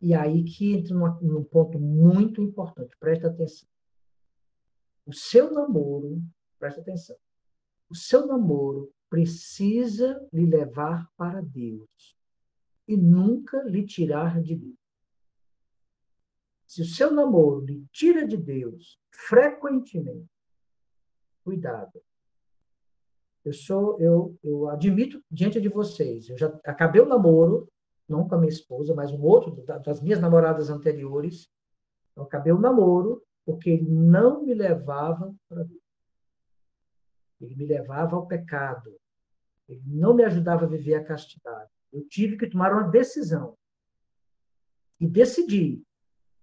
[0.00, 3.68] E aí que entra numa, num ponto muito importante, presta atenção.
[5.06, 6.22] O seu namoro,
[6.58, 7.16] presta atenção,
[7.88, 12.16] o seu namoro precisa lhe levar para Deus
[12.88, 14.78] e nunca lhe tirar de Deus.
[16.66, 20.30] Se o seu namoro lhe tira de Deus frequentemente,
[21.44, 22.02] cuidado.
[23.44, 27.68] Eu sou, eu, eu admito diante de vocês, eu já acabei o namoro,
[28.08, 31.50] não com a minha esposa, mas um outro das minhas namoradas anteriores.
[32.16, 35.82] Eu acabei o namoro porque ele não me levava para Deus.
[37.42, 39.01] Ele me levava ao pecado.
[39.72, 41.70] Ele não me ajudava a viver a castidade.
[41.92, 43.56] Eu tive que tomar uma decisão.
[45.00, 45.82] E decidi.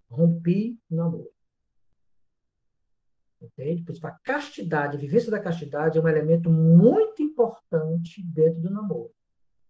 [0.09, 1.31] Rompi o namoro.
[3.41, 3.83] Entende?
[3.83, 8.69] Por isso, a castidade, a vivência da castidade é um elemento muito importante dentro do
[8.69, 9.11] namoro.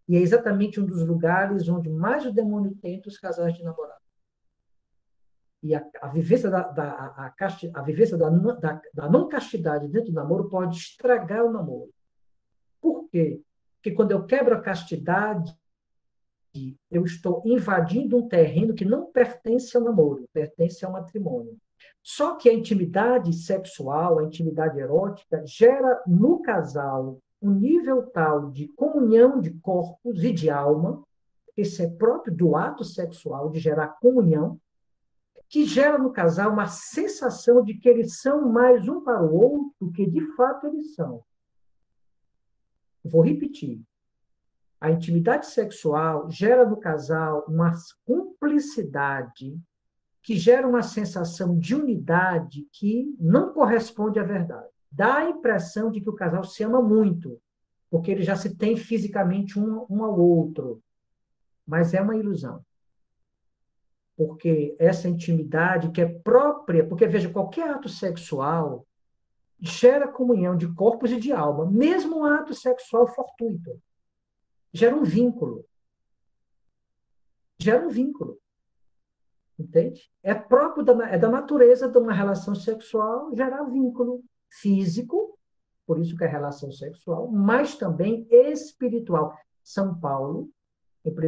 [0.08, 4.02] E é exatamente um dos lugares onde mais o demônio tenta os casais de namorado.
[5.62, 9.88] E a, a vivência, da, da, a, casti, a vivência da, da, da não castidade
[9.88, 11.94] dentro do namoro pode estragar o namoro.
[12.82, 13.42] Por quê?
[13.80, 15.58] Porque quando eu quebro a castidade,
[16.92, 21.58] eu estou invadindo um terreno que não pertence ao namoro, pertence ao matrimônio.
[22.04, 28.68] Só que a intimidade sexual, a intimidade erótica, gera no casal um nível tal de
[28.70, 31.02] comunhão de corpos e de alma,
[31.56, 34.60] esse é próprio do ato sexual, de gerar comunhão,
[35.48, 39.74] que gera no casal uma sensação de que eles são mais um para o outro
[39.80, 41.24] do que de fato eles são.
[43.04, 43.82] Vou repetir.
[44.80, 47.74] A intimidade sexual gera no casal uma
[48.06, 49.60] cumplicidade
[50.22, 54.68] que gera uma sensação de unidade que não corresponde à verdade.
[54.92, 57.42] Dá a impressão de que o casal se ama muito,
[57.90, 60.82] porque ele já se tem fisicamente um, um ao outro.
[61.66, 62.64] Mas é uma ilusão.
[64.16, 68.86] Porque essa intimidade que é própria, porque veja, qualquer ato sexual
[69.60, 73.82] gera comunhão de corpos e de alma, mesmo um ato sexual fortuito.
[74.74, 75.66] Gera um vínculo.
[77.60, 78.40] Gera um vínculo.
[79.58, 80.10] Entende?
[80.24, 85.38] É próprio da, é da natureza de uma relação sexual gerar vínculo físico,
[85.86, 89.38] por isso que é relação sexual, mas também espiritual.
[89.62, 90.50] São Paulo,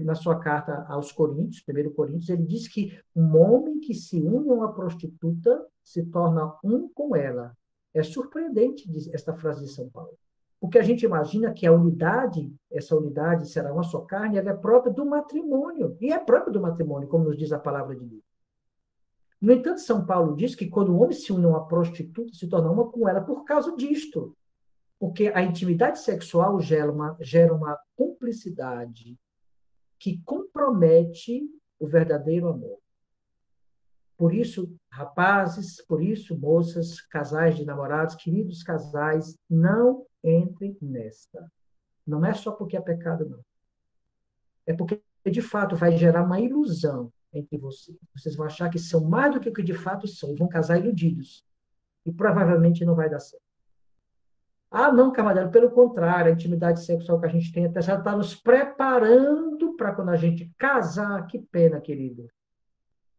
[0.03, 4.49] na sua carta aos Coríntios, 1 Coríntios, ele diz que um homem que se une
[4.49, 7.55] a uma prostituta se torna um com ela.
[7.93, 10.17] É surpreendente esta frase de São Paulo.
[10.59, 14.53] Porque a gente imagina que a unidade, essa unidade será uma só carne, ela é
[14.53, 15.97] própria do matrimônio.
[15.99, 18.23] E é própria do matrimônio, como nos diz a palavra de Deus.
[19.41, 22.47] No entanto, São Paulo diz que quando o homem se une a uma prostituta, se
[22.47, 24.37] torna uma com ela por causa disto.
[24.99, 29.17] Porque a intimidade sexual gera uma, gera uma cumplicidade
[29.97, 31.41] que compromete
[31.79, 32.80] o verdadeiro amor.
[34.21, 41.51] Por isso, rapazes, por isso, moças, casais de namorados, queridos casais, não entrem nesta.
[42.05, 43.39] Não é só porque é pecado, não.
[44.63, 47.97] É porque, de fato, vai gerar uma ilusão entre vocês.
[48.15, 50.77] Vocês vão achar que são mais do que o que de fato são, vão casar
[50.77, 51.43] iludidos.
[52.05, 53.43] E provavelmente não vai dar certo.
[54.69, 58.15] Ah, não, camarada, pelo contrário, a intimidade sexual que a gente tem até já está
[58.15, 61.25] nos preparando para quando a gente casar.
[61.25, 62.29] Que pena, querido.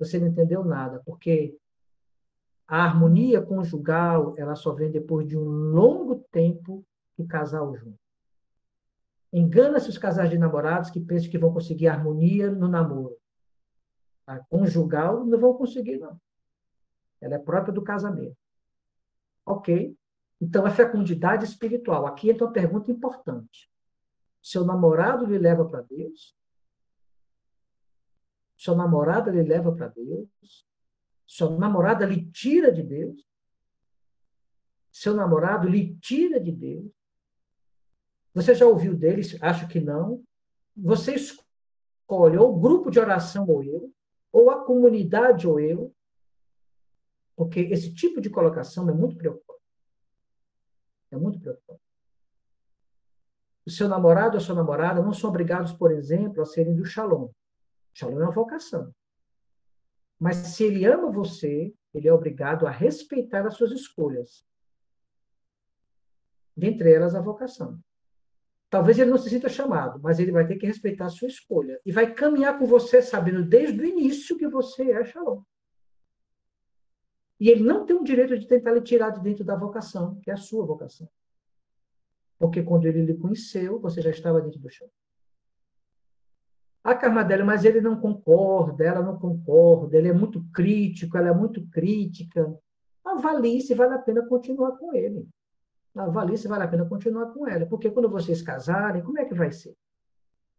[0.05, 1.57] Você não entendeu nada, porque
[2.67, 6.85] a harmonia conjugal ela só vem depois de um longo tempo
[7.19, 7.99] de casal junto.
[9.33, 13.17] Engana-se os casais de namorados que pensam que vão conseguir harmonia no namoro
[14.27, 16.21] a conjugal, não vão conseguir, não.
[17.21, 18.37] Ela é própria do casamento.
[19.45, 19.97] Ok?
[20.41, 22.07] Então, a fecundidade espiritual.
[22.07, 23.71] Aqui entra uma pergunta importante.
[24.41, 26.37] Seu namorado lhe leva para Deus?
[28.63, 30.65] Sua namorada lhe leva para Deus?
[31.27, 33.29] Sua namorada lhe tira de Deus?
[34.93, 36.93] Seu namorado lhe tira de Deus?
[38.33, 39.37] Você já ouviu deles?
[39.43, 40.23] Acho que não.
[40.77, 43.93] Você escolhe ou o grupo de oração ou eu,
[44.31, 45.93] ou a comunidade ou eu,
[47.35, 49.65] porque esse tipo de colocação é muito preocupante.
[51.11, 51.83] É muito preocupante.
[53.67, 56.85] O seu namorado ou a sua namorada não são obrigados, por exemplo, a serem do
[56.85, 57.29] shalom.
[57.95, 58.95] Shalom é uma vocação.
[60.19, 64.47] Mas se ele ama você, ele é obrigado a respeitar as suas escolhas.
[66.57, 67.79] Dentre elas, a vocação.
[68.71, 71.81] Talvez ele não se sinta chamado, mas ele vai ter que respeitar a sua escolha.
[71.85, 75.43] E vai caminhar com você sabendo desde o início que você é Shalom.
[77.39, 80.31] E ele não tem o direito de tentar lhe tirar de dentro da vocação, que
[80.31, 81.09] é a sua vocação.
[82.39, 84.89] Porque quando ele lhe conheceu, você já estava dentro do chão.
[86.85, 91.35] A Carmadela, mas ele não concorda, ela não concorda, ele é muito crítico, ela é
[91.35, 92.53] muito crítica.
[93.05, 95.29] Avalie se vale a pena continuar com ele
[96.01, 97.67] avalie se vale a pena continuar com ela.
[97.67, 99.77] Porque quando vocês casarem, como é que vai ser?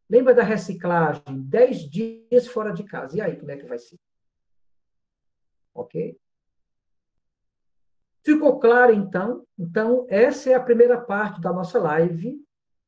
[0.10, 1.42] Lembra da reciclagem?
[1.44, 3.18] Dez dias fora de casa.
[3.18, 3.98] E aí, como é que vai ser?
[5.74, 6.18] Ok?
[8.24, 9.46] Ficou claro, então?
[9.58, 12.40] Então, essa é a primeira parte da nossa live,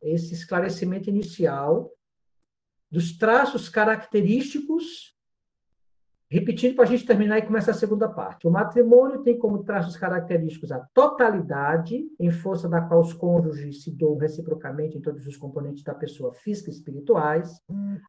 [0.02, 1.92] esse esclarecimento inicial
[2.96, 5.16] dos traços característicos
[6.28, 8.48] Repetindo para a gente terminar e começar a segunda parte.
[8.48, 13.92] O matrimônio tem como traços característicos a totalidade, em força da qual os cônjuges se
[13.92, 17.62] doam reciprocamente em todos os componentes da pessoa física e espirituais,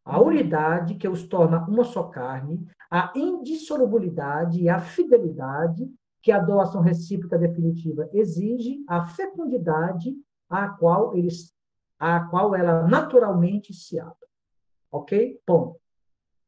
[0.03, 5.87] a unidade, que os torna uma só carne, a indissolubilidade e a fidelidade,
[6.23, 10.15] que a doação recíproca definitiva exige, a fecundidade,
[10.49, 11.55] a qual eles
[11.99, 14.26] a qual ela naturalmente se abre.
[14.91, 15.41] Ok?
[15.45, 15.81] Ponto.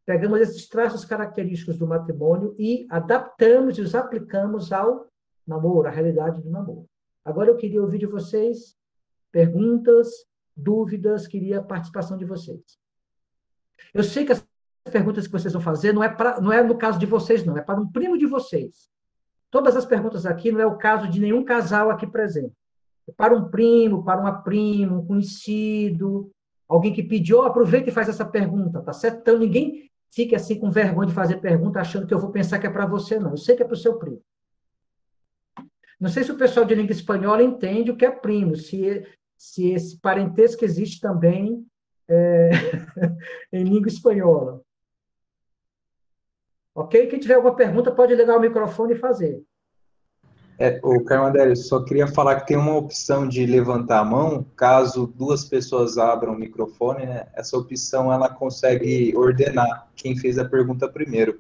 [0.07, 5.07] Pegamos esses traços característicos do matrimônio e adaptamos e os aplicamos ao
[5.47, 6.89] namoro, à realidade do namoro.
[7.24, 8.76] Agora eu queria ouvir de vocês
[9.30, 10.09] perguntas,
[10.57, 12.78] dúvidas, queria a participação de vocês.
[13.93, 14.47] Eu sei que as
[14.91, 17.57] perguntas que vocês vão fazer não é, pra, não é no caso de vocês, não,
[17.57, 18.91] é para um primo de vocês.
[19.51, 22.55] Todas as perguntas aqui não é o caso de nenhum casal aqui presente.
[23.07, 26.30] É para um primo, para uma prima, um conhecido,
[26.69, 29.21] alguém que pediu, aproveita e faz essa pergunta, tá certo?
[29.21, 32.66] Então ninguém fique assim com vergonha de fazer pergunta achando que eu vou pensar que
[32.66, 33.31] é para você, não.
[33.31, 34.23] Eu sei que é para o seu primo.
[35.99, 39.05] Não sei se o pessoal de língua espanhola entende o que é primo, se,
[39.37, 41.66] se esse parentesco existe também
[42.07, 42.51] é,
[43.53, 44.62] em língua espanhola.
[46.75, 47.09] Ok?
[47.09, 49.43] Quem tiver alguma pergunta pode ligar o microfone e fazer.
[50.59, 55.07] É, o Carmandelli, só queria falar que tem uma opção de levantar a mão, caso
[55.07, 57.27] duas pessoas abram o microfone, né?
[57.35, 61.39] Essa opção ela consegue ordenar quem fez a pergunta primeiro.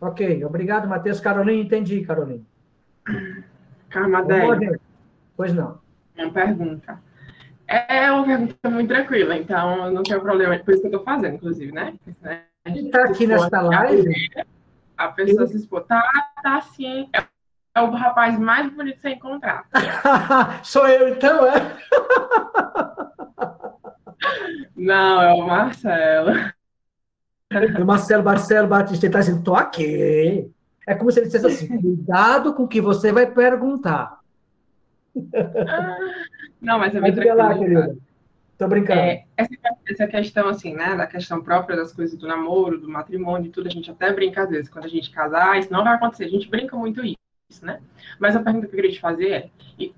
[0.00, 1.20] Ok, obrigado, Matheus.
[1.20, 2.42] Carolina, entendi, Carolina.
[3.88, 4.76] Carmadelli.
[5.36, 5.78] Pois não.
[6.18, 7.00] Uma pergunta.
[7.68, 11.34] É uma pergunta muito tranquila, então não tem problema, por isso que eu estou fazendo,
[11.34, 11.94] inclusive, né?
[12.64, 14.30] Está aqui nesta live.
[14.96, 15.46] A pessoa eu...
[15.46, 15.82] se expor.
[15.84, 16.02] Tá,
[16.42, 17.08] tá sim.
[17.14, 17.24] É,
[17.76, 19.68] é o rapaz mais bonito que você encontrar.
[20.64, 21.76] Sou eu, então, é?
[24.74, 26.30] Não, é o Marcelo.
[27.78, 30.50] O Marcelo, Marcelo Batista, ele está dizendo, tô aqui.
[30.86, 34.20] É como se ele dissesse assim, cuidado com o que você vai perguntar.
[36.60, 37.36] Não, mas é bem tranquilo.
[37.36, 37.96] lá, querida.
[38.56, 39.00] Tô brincando.
[39.00, 39.54] É, essa,
[39.86, 43.66] essa, questão, assim, né, da questão própria das coisas do namoro, do matrimônio e tudo,
[43.66, 46.24] a gente até brinca às vezes, quando a gente casar, ah, isso não vai acontecer,
[46.24, 47.25] a gente brinca muito isso,
[47.62, 47.80] né?
[48.18, 49.50] Mas a pergunta que eu queria te fazer é,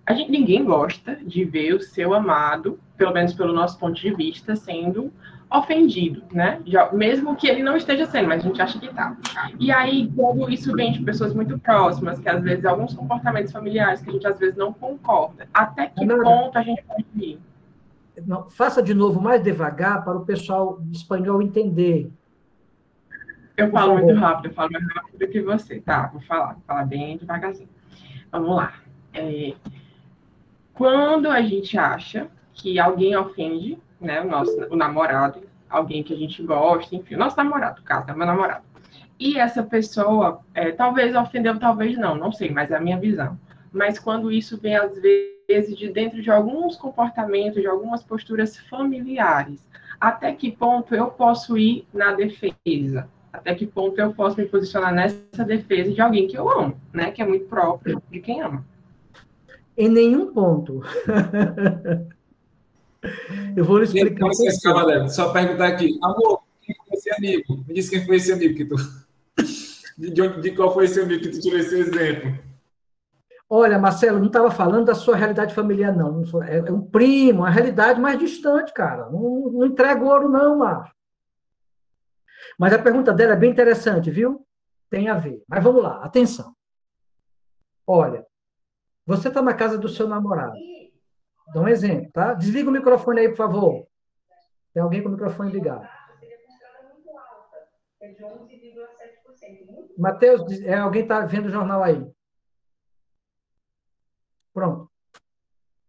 [0.04, 4.14] a gente, ninguém gosta de ver o seu amado, pelo menos pelo nosso ponto de
[4.14, 5.12] vista, sendo
[5.50, 6.60] ofendido, né?
[6.66, 9.16] Já, mesmo que ele não esteja sendo, mas a gente acha que tá.
[9.58, 14.02] E aí, quando isso vem de pessoas muito próximas, que às vezes alguns comportamentos familiares
[14.02, 17.40] que a gente às vezes não concorda, até que não, ponto a gente pode ir?
[18.26, 22.10] Não, faça de novo mais devagar para o pessoal espanhol entender.
[23.58, 25.80] Eu falo muito rápido, eu falo mais rápido que você.
[25.80, 27.68] Tá, vou falar, vou falar bem devagarzinho.
[28.30, 28.72] Vamos lá.
[29.12, 29.52] É,
[30.72, 36.16] quando a gente acha que alguém ofende né, o nosso o namorado, alguém que a
[36.16, 38.62] gente gosta, enfim, o nosso namorado, caso, é meu namorado.
[39.18, 43.36] E essa pessoa, é, talvez ofendeu, talvez não, não sei, mas é a minha visão.
[43.72, 49.66] Mas quando isso vem, às vezes, de dentro de alguns comportamentos, de algumas posturas familiares,
[50.00, 53.08] até que ponto eu posso ir na defesa?
[53.32, 57.10] Até que ponto eu posso me posicionar nessa defesa de alguém que eu amo, né?
[57.10, 58.64] Que é muito próprio de quem ama.
[59.76, 60.82] Em nenhum ponto.
[63.56, 64.26] Eu vou lhe explicar.
[64.26, 65.98] Não, Só perguntar aqui.
[66.02, 67.64] Amor, quem foi esse amigo?
[67.66, 68.76] Me diz quem foi esse amigo que tu.
[69.98, 72.32] De, onde, de qual foi esse amigo que tu tirou esse exemplo?
[73.50, 76.22] Olha, Marcelo, não estava falando da sua realidade familiar, não.
[76.44, 79.10] É, é um primo, uma realidade mais distante, cara.
[79.10, 80.92] Não, não entrega ouro, não, macho.
[82.58, 84.46] Mas a pergunta dela é bem interessante, viu?
[84.90, 85.42] Tem a ver.
[85.48, 86.54] Mas vamos lá, atenção.
[87.86, 88.26] Olha,
[89.06, 90.54] você está na casa do seu namorado.
[91.54, 92.34] Dá um exemplo, tá?
[92.34, 93.86] Desliga o microfone aí, por favor.
[94.72, 95.88] Tem alguém com o microfone ligado.
[99.96, 102.06] Matheus, é, alguém está vendo o jornal aí?
[104.52, 104.90] Pronto.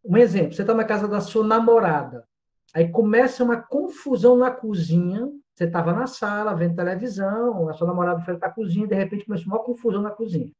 [0.03, 2.27] Um exemplo, você está na casa da sua namorada.
[2.73, 5.29] Aí começa uma confusão na cozinha.
[5.59, 9.25] Você estava na sala, vendo televisão, a sua namorada foi para a cozinha, de repente
[9.25, 10.53] começou uma confusão na cozinha.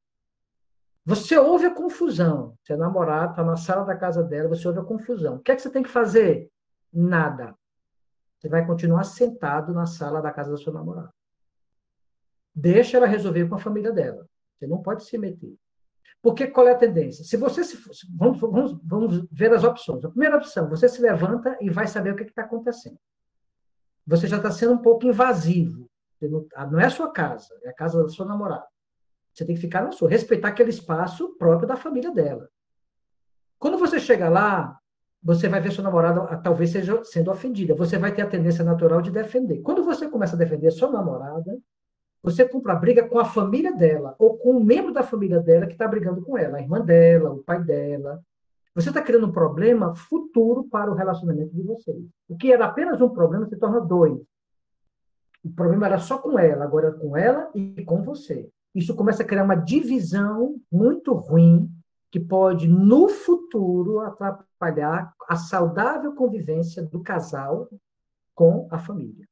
[1.06, 2.54] Você ouve a confusão.
[2.66, 5.36] Seu namorado está na sala da casa dela, você ouve a confusão.
[5.36, 6.52] O que é que você tem que fazer?
[6.92, 7.56] Nada.
[8.38, 11.14] Você vai continuar sentado na sala da casa da sua namorada.
[12.54, 14.28] Deixa ela resolver com a família dela.
[14.58, 15.56] Você não pode se meter.
[16.22, 17.24] Porque qual é a tendência?
[17.24, 17.78] Se você se,
[18.18, 20.04] vamos, vamos, vamos ver as opções.
[20.04, 23.00] A primeira opção, você se levanta e vai saber o que está acontecendo.
[24.10, 25.88] Você já está sendo um pouco invasivo.
[26.20, 28.66] Não, não é a sua casa, é a casa da sua namorada.
[29.32, 32.50] Você tem que ficar na sua, respeitar aquele espaço próprio da família dela.
[33.60, 34.78] Quando você chega lá,
[35.22, 37.76] você vai ver sua namorada ah, talvez seja sendo ofendida.
[37.76, 39.62] Você vai ter a tendência natural de defender.
[39.62, 41.58] Quando você começa a defender sua namorada,
[42.24, 45.74] você compra briga com a família dela, ou com um membro da família dela que
[45.74, 48.22] está brigando com ela, a irmã dela, o pai dela.
[48.76, 52.04] Você está criando um problema futuro para o relacionamento de vocês.
[52.28, 54.20] O que era apenas um problema se torna dois.
[55.44, 59.24] O problema era só com ela, agora é com ela e com você isso começa
[59.24, 61.70] a criar uma divisão muito ruim
[62.12, 67.70] que pode, no futuro, atrapalhar a saudável convivência do casal
[68.34, 69.28] com a família.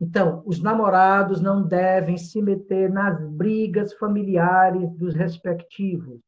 [0.00, 6.20] Então, os namorados não devem se meter nas brigas familiares dos respectivos.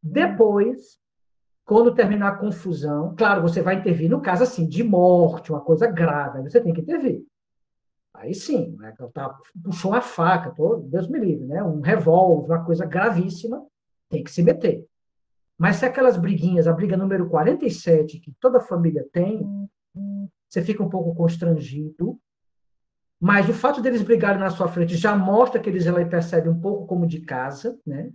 [0.00, 0.98] Depois,
[1.72, 5.86] quando terminar a confusão, claro, você vai intervir no caso assim de morte, uma coisa
[5.86, 7.24] grave, você tem que intervir.
[8.12, 8.94] Aí sim, né?
[9.14, 11.64] Tá, puxou uma faca, tô, Deus me livre, né?
[11.64, 13.64] Um revólver, uma coisa gravíssima,
[14.10, 14.84] tem que se meter.
[15.56, 19.42] Mas se aquelas briguinhas, a briga número 47, que toda família tem,
[20.46, 22.20] você fica um pouco constrangido,
[23.18, 26.60] mas o fato deles brigarem na sua frente já mostra que eles ela percebem um
[26.60, 28.10] pouco como de casa, né?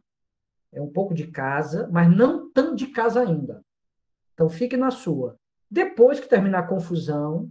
[0.77, 3.63] É um pouco de casa, mas não tão de casa ainda.
[4.33, 5.35] Então fique na sua.
[5.69, 7.49] Depois que terminar a confusão,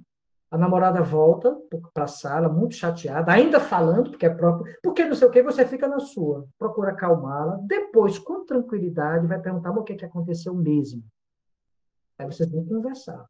[0.48, 1.56] a namorada volta
[1.92, 5.42] para a sala, muito chateada, ainda falando, porque é próprio, porque não sei o que,
[5.42, 6.46] você fica na sua.
[6.56, 7.58] Procura acalmá-la.
[7.62, 11.02] Depois, com tranquilidade, vai perguntar o que, que aconteceu mesmo.
[12.16, 13.26] Aí vocês vão conversar.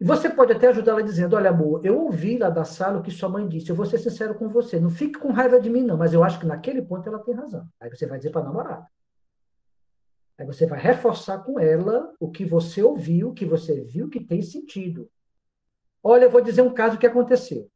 [0.00, 3.10] E você pode até ajudá-la dizendo: Olha, amor, eu ouvi lá da sala o que
[3.10, 4.80] sua mãe disse, eu vou ser sincero com você.
[4.80, 7.34] Não fique com raiva de mim, não, mas eu acho que naquele ponto ela tem
[7.34, 7.66] razão.
[7.80, 8.86] Aí você vai dizer para a namorada.
[10.38, 14.18] Aí você vai reforçar com ela o que você ouviu, o que você viu, que
[14.18, 15.08] tem sentido.
[16.02, 17.70] Olha, eu vou dizer um caso que aconteceu.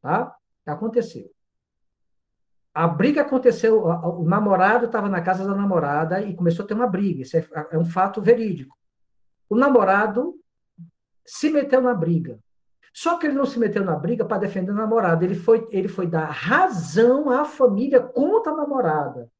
[0.00, 0.36] Tá?
[0.64, 1.30] Aconteceu.
[2.74, 6.86] A briga aconteceu, o namorado estava na casa da namorada e começou a ter uma
[6.86, 7.22] briga.
[7.22, 8.76] Isso é, é um fato verídico.
[9.48, 10.41] O namorado
[11.24, 12.38] se meteu na briga.
[12.92, 15.24] Só que ele não se meteu na briga para defender a namorada.
[15.24, 19.30] Ele foi, ele foi dar razão à família contra a namorada.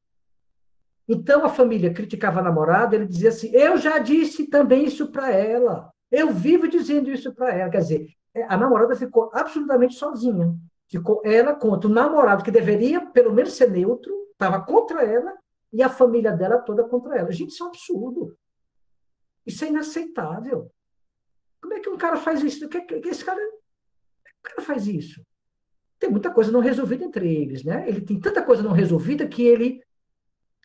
[1.07, 5.31] Então a família criticava a namorada, ele dizia assim: Eu já disse também isso para
[5.31, 5.91] ela.
[6.09, 7.69] Eu vivo dizendo isso para ela.
[7.69, 10.55] Quer dizer, é, a namorada ficou absolutamente sozinha.
[10.87, 15.33] Ficou ela contra o namorado, que deveria pelo menos ser neutro, estava contra ela,
[15.71, 17.31] e a família dela toda contra ela.
[17.31, 18.37] Gente, isso é um absurdo.
[19.45, 20.71] Isso é inaceitável.
[21.63, 22.67] Como é que um cara faz isso?
[22.67, 25.25] Que, que, esse cara, o cara faz isso?
[25.97, 27.87] Tem muita coisa não resolvida entre eles, né?
[27.87, 29.81] Ele tem tanta coisa não resolvida que ele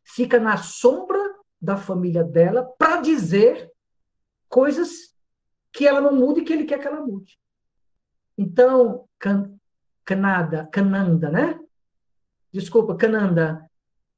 [0.05, 1.21] fica na sombra
[1.63, 3.71] da família dela para dizer
[4.49, 5.15] coisas
[5.73, 7.39] que ela não mude e que ele quer que ela mude.
[8.37, 9.57] Então, can,
[10.05, 11.61] Canada, Cananda, né?
[12.51, 13.65] Desculpa, Cananda,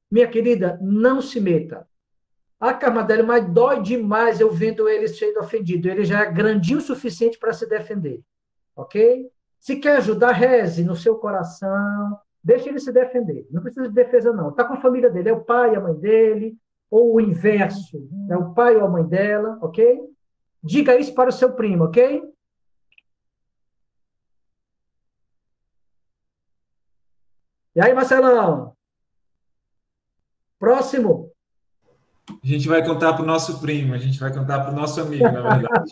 [0.09, 1.87] minha querida, não se meta.
[2.63, 5.89] Ah, Carmadelli, mas dói demais eu vendo ele sendo ofendido.
[5.89, 8.21] Ele já é grandinho o suficiente para se defender.
[8.75, 9.31] Ok?
[9.59, 12.19] Se quer ajudar, reze no seu coração.
[12.43, 13.47] Deixe ele se defender.
[13.49, 14.49] Não precisa de defesa, não.
[14.49, 15.29] Está com a família dele.
[15.29, 16.55] É o pai a mãe dele.
[16.91, 18.07] Ou o inverso.
[18.29, 19.57] É o pai ou a mãe dela.
[19.63, 19.99] Ok?
[20.63, 22.21] Diga isso para o seu primo, ok?
[27.75, 28.75] E aí, Marcelão?
[30.59, 31.30] Próximo.
[32.43, 34.99] A gente vai contar para o nosso primo, a gente vai contar para o nosso
[34.99, 35.91] amigo, na verdade.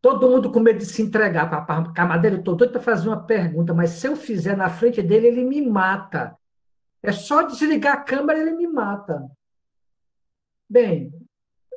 [0.00, 2.36] Todo mundo com medo de se entregar para a camadeira.
[2.36, 5.60] Estou doido para fazer uma pergunta, mas se eu fizer na frente dele, ele me
[5.64, 6.36] mata.
[7.02, 9.28] É só desligar a câmera ele me mata.
[10.68, 11.12] Bem,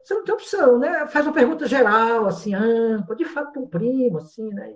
[0.03, 1.07] você não tem opção, né?
[1.07, 4.73] Faz uma pergunta geral, assim, ampla, de fato, um primo, assim, né?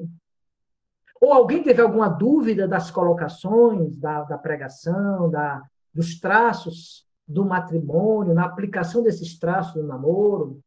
[1.21, 5.61] Ou alguém teve alguma dúvida das colocações, da, da pregação, da,
[5.93, 10.61] dos traços do matrimônio, na aplicação desses traços do namoro?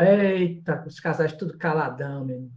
[0.00, 2.50] Eita, os casais tudo caladão mesmo.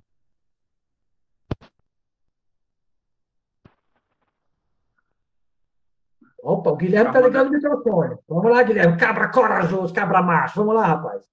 [6.41, 8.17] Opa, o Guilherme tá ligando o microfone.
[8.27, 8.97] Vamos lá, Guilherme.
[8.97, 10.55] Cabra corajoso, cabra macho.
[10.55, 11.23] Vamos lá, rapaz.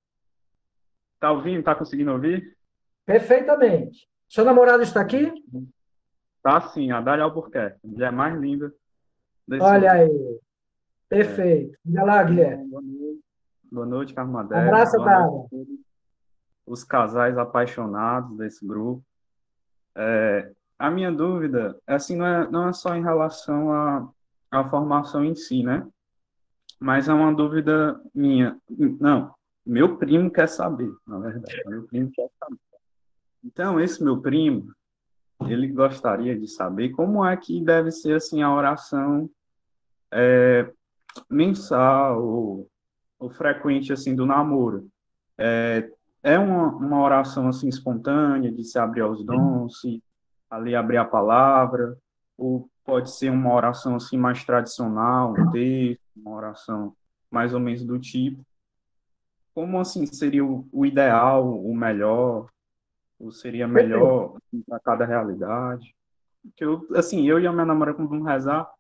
[1.19, 1.65] Tá ouvindo?
[1.65, 2.57] Tá conseguindo ouvir?
[3.05, 4.09] Perfeitamente.
[4.29, 5.33] Seu namorado está aqui?
[6.43, 7.81] Tá sim, a Dália Albuquerque.
[7.85, 8.73] Mulher mais linda.
[9.51, 10.03] Olha mundo.
[10.03, 10.41] aí.
[11.09, 11.77] Perfeito.
[11.89, 12.69] Olha lá, Guilherme.
[12.69, 15.90] Boa noite, noite Abraço, Dália
[16.71, 19.05] os casais apaixonados desse grupo.
[19.93, 24.09] É, a minha dúvida, assim, não é, não é só em relação à,
[24.53, 25.85] à formação em si, né?
[26.79, 28.57] Mas é uma dúvida minha.
[29.01, 29.35] Não,
[29.67, 31.61] meu primo quer saber, na verdade.
[31.67, 32.61] Meu primo quer saber.
[33.43, 34.73] Então, esse meu primo,
[35.49, 39.29] ele gostaria de saber como é que deve ser, assim, a oração
[40.13, 40.73] é,
[41.29, 42.71] mensal ou,
[43.19, 44.89] ou frequente, assim, do namoro.
[45.37, 45.91] É,
[46.23, 50.03] é uma, uma oração assim espontânea de se abrir aos dons, se
[50.49, 51.97] ali abrir a palavra,
[52.37, 56.95] ou pode ser uma oração assim mais tradicional, um texto, uma oração
[57.31, 58.45] mais ou menos do tipo.
[59.55, 62.49] Como assim seria o, o ideal, o melhor,
[63.19, 65.95] ou seria melhor assim, para cada realidade?
[66.57, 68.71] que eu, assim, eu e a minha namorada, quando vamos rezar,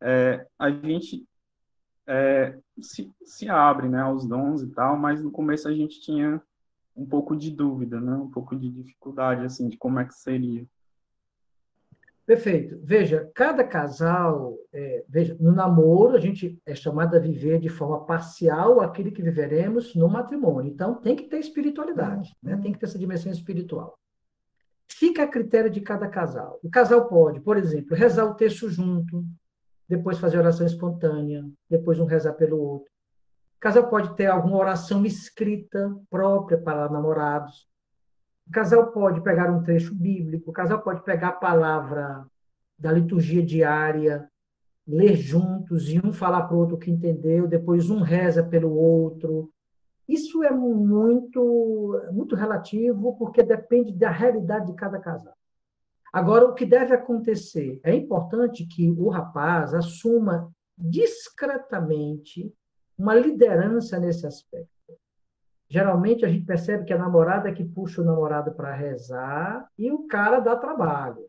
[0.00, 1.26] é, a gente
[2.06, 6.40] é, se, se abre, né, aos dons e tal, mas no começo a gente tinha
[6.96, 10.66] um pouco de dúvida, né, um pouco de dificuldade, assim, de como é que seria.
[12.30, 12.78] Perfeito.
[12.84, 18.04] Veja, cada casal, é, veja, no namoro a gente é chamado a viver de forma
[18.04, 20.70] parcial aquilo que viveremos no matrimônio.
[20.70, 22.56] Então tem que ter espiritualidade, né?
[22.62, 23.98] tem que ter essa dimensão espiritual.
[24.86, 26.60] Fica a critério de cada casal.
[26.62, 29.24] O casal pode, por exemplo, rezar o texto junto,
[29.88, 32.92] depois fazer oração espontânea, depois um rezar pelo outro.
[33.60, 37.68] Casal pode ter alguma oração escrita própria para namorados.
[38.48, 42.26] O casal pode pegar um trecho bíblico, o casal pode pegar a palavra
[42.78, 44.28] da liturgia diária,
[44.86, 49.52] ler juntos e um falar para o outro que entendeu, depois um reza pelo outro.
[50.08, 55.34] Isso é muito, muito relativo, porque depende da realidade de cada casal.
[56.10, 57.78] Agora, o que deve acontecer?
[57.84, 62.52] É importante que o rapaz assuma discretamente
[63.00, 64.68] uma liderança nesse aspecto.
[65.68, 69.90] Geralmente a gente percebe que a namorada é que puxa o namorado para rezar e
[69.90, 71.22] o cara dá trabalho.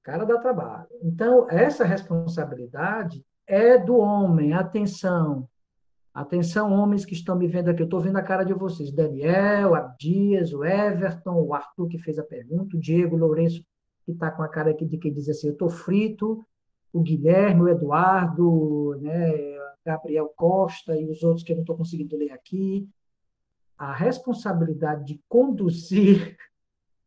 [0.00, 0.88] O cara dá trabalho.
[1.02, 4.54] Então, essa responsabilidade é do homem.
[4.54, 5.46] Atenção.
[6.12, 7.82] Atenção, homens que estão me vendo aqui.
[7.82, 8.90] Eu estou vendo a cara de vocês.
[8.90, 13.62] Daniel, Abdias, o Everton, o Arthur que fez a pergunta, o Diego Lourenço,
[14.04, 16.44] que está com a cara aqui de quem diz assim, eu estou frito,
[16.92, 19.49] o Guilherme, o Eduardo, né,
[19.84, 22.88] Gabriel Costa e os outros que eu não estou conseguindo ler aqui,
[23.76, 26.36] a responsabilidade de conduzir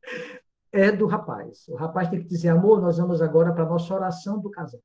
[0.71, 1.67] é do rapaz.
[1.67, 4.82] O rapaz tem que dizer, amor, nós vamos agora para a nossa oração do casal.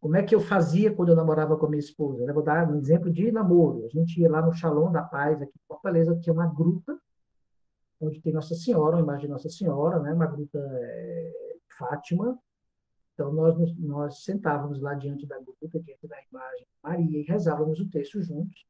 [0.00, 2.24] Como é que eu fazia quando eu namorava com a minha esposa?
[2.24, 3.84] Eu vou dar um exemplo de namoro.
[3.84, 6.98] A gente ia lá no Shalom da Paz, aqui em Fortaleza, tinha uma gruta,
[8.00, 10.12] onde tem Nossa Senhora, uma imagem de Nossa Senhora, né?
[10.12, 11.32] uma gruta é,
[11.76, 12.38] Fátima,
[13.18, 17.80] então, nós, nós sentávamos lá diante da gruta, diante da imagem de Maria, e rezávamos
[17.80, 18.64] o texto juntos.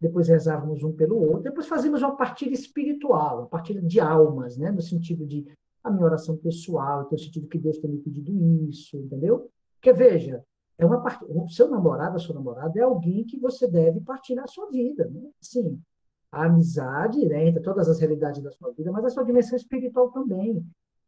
[0.00, 1.42] Depois rezávamos um pelo outro.
[1.42, 4.70] Depois fazíamos uma partilha espiritual, uma partilha de almas, né?
[4.70, 5.46] no sentido de
[5.82, 8.32] a minha oração pessoal, no sentido que Deus tem me pedido
[8.66, 9.50] isso, entendeu?
[9.74, 10.42] Porque, veja,
[10.78, 11.22] é uma part...
[11.28, 15.10] o seu namorado, a sua namorada, é alguém que você deve partilhar a sua vida.
[15.10, 15.28] Né?
[15.42, 15.78] Sim,
[16.32, 20.64] a amizade né, todas as realidades da sua vida, mas a sua dimensão espiritual também.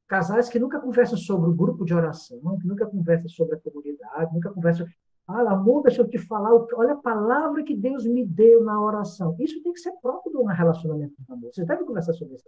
[0.06, 4.32] Casais que nunca conversam sobre o grupo de oração, que nunca conversam sobre a comunidade,
[4.32, 4.86] nunca conversam.
[5.26, 9.34] Ah, amor, deixa eu te falar, olha a palavra que Deus me deu na oração.
[9.40, 11.52] Isso tem que ser próprio de um relacionamento de namoro.
[11.52, 12.44] Vocês devem conversar sobre isso.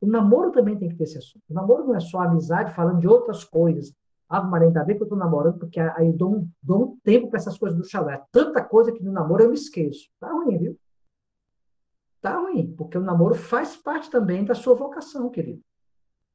[0.00, 1.44] O namoro também tem que ter esse assunto.
[1.48, 3.94] O namoro não é só amizade falando de outras coisas.
[4.28, 6.96] Ah, Maria, ainda bem que eu estou namorando, porque aí eu dou um, dou um
[7.04, 8.14] tempo para essas coisas do chalé.
[8.14, 10.08] É tanta coisa que no namoro eu me esqueço.
[10.18, 10.78] Tá ruim, viu?
[12.20, 15.62] Tá ruim, porque o namoro faz parte também da sua vocação, querido.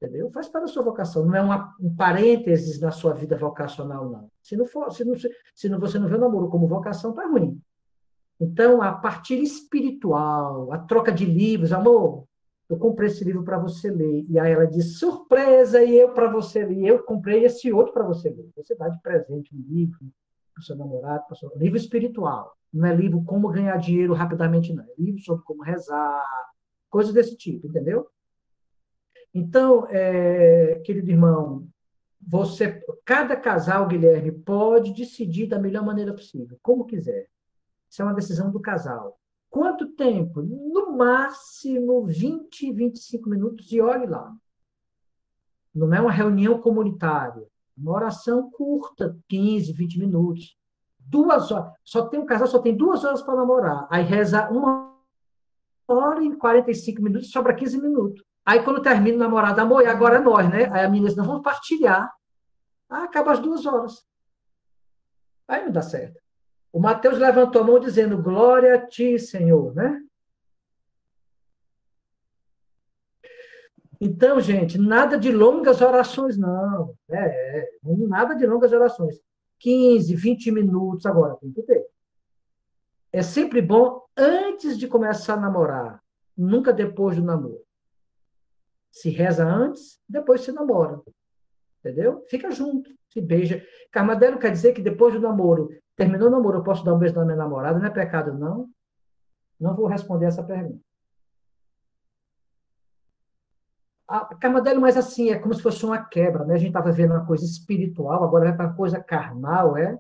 [0.02, 0.32] Entendeu?
[0.32, 4.32] Faz parte da sua vocação, não é uma, um parênteses na sua vida vocacional, não.
[4.42, 5.14] Se não for, se, não,
[5.54, 7.62] se não, você não vê o namoro como vocação, tá ruim.
[8.40, 12.24] Então, a partir espiritual, a troca de livros, amor,
[12.70, 14.26] eu comprei esse livro para você ler.
[14.30, 16.86] E aí ela diz, surpresa, e eu para você ler.
[16.86, 18.50] Eu comprei esse outro para você ler.
[18.56, 20.00] Você dá de presente um livro
[20.54, 21.52] para o seu namorado, para seu...
[21.58, 22.56] livro espiritual.
[22.72, 24.84] Não é livro como ganhar dinheiro rapidamente, não.
[24.84, 26.24] É livro sobre como rezar,
[26.90, 28.08] coisas desse tipo, entendeu?
[29.34, 31.68] Então, é, querido irmão,
[32.22, 37.28] você, cada casal, Guilherme, pode decidir da melhor maneira possível, como quiser.
[37.90, 39.20] Isso é uma decisão do casal.
[39.50, 40.42] Quanto tempo?
[40.42, 44.32] No máximo 20, 25 minutos e olhe lá.
[45.74, 47.48] Não é uma reunião comunitária.
[47.76, 50.58] Uma oração curta, 15, 20 minutos.
[51.00, 51.74] Duas horas.
[51.84, 53.88] Só tem um casal, só tem duas horas para namorar.
[53.90, 54.96] Aí reza uma
[55.88, 58.24] hora e 45 minutos, sobra 15 minutos.
[58.46, 60.66] Aí, quando termina o namorado, amor, e agora é nós, né?
[60.72, 62.12] Aí a menina diz, não, vamos partilhar.
[62.90, 64.04] Ah, acaba as duas horas.
[65.48, 66.20] Aí não dá certo.
[66.72, 70.02] O Mateus levantou a mão dizendo, glória a ti, Senhor, né?
[74.02, 76.96] Então, gente, nada de longas orações, não.
[77.10, 79.20] É, é, nada de longas orações.
[79.60, 81.86] 15, 20 minutos agora, tem que ter.
[83.12, 86.02] É sempre bom antes de começar a namorar,
[86.38, 87.60] nunca depois do namoro.
[88.92, 91.02] Se reza antes, depois se namora.
[91.80, 92.26] Entendeu?
[92.30, 93.66] Fica junto, se beija.
[93.92, 97.16] Carmadelo quer dizer que depois do namoro, terminou o namoro, eu posso dar um beijo
[97.16, 97.80] na minha namorada?
[97.80, 98.70] Não é pecado, não?
[99.60, 100.82] Não vou responder essa pergunta.
[104.08, 106.56] Ah, Carmadelo, mas assim, é como se fosse uma quebra, né?
[106.56, 110.00] A gente estava vendo uma coisa espiritual, agora vai para uma coisa carnal, é?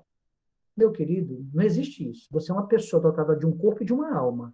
[0.75, 2.27] Meu querido, não existe isso.
[2.31, 4.51] Você é uma pessoa dotada de um corpo e de uma alma.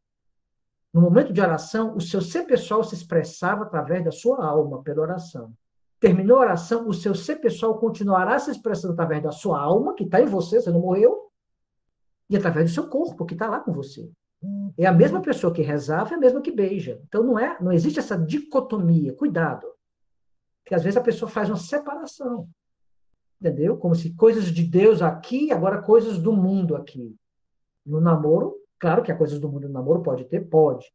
[0.95, 5.01] No momento de oração, o seu ser pessoal se expressava através da sua alma, pela
[5.01, 5.53] oração.
[5.99, 10.05] terminou a oração, o seu ser pessoal continuará se expressando através da sua alma, que
[10.05, 11.29] está em você, você não morreu,
[12.29, 14.09] e através do seu corpo, que está lá com você.
[14.77, 17.01] É a mesma pessoa que rezava, é a mesma que beija.
[17.09, 19.13] Então não é, não existe essa dicotomia.
[19.15, 19.67] Cuidado.
[20.63, 22.47] Porque às vezes a pessoa faz uma separação.
[23.41, 23.75] Entendeu?
[23.75, 27.13] Como se coisas de Deus aqui, agora coisas do mundo aqui.
[27.85, 30.91] No namoro, claro que há coisas do mundo no namoro pode ter, pode.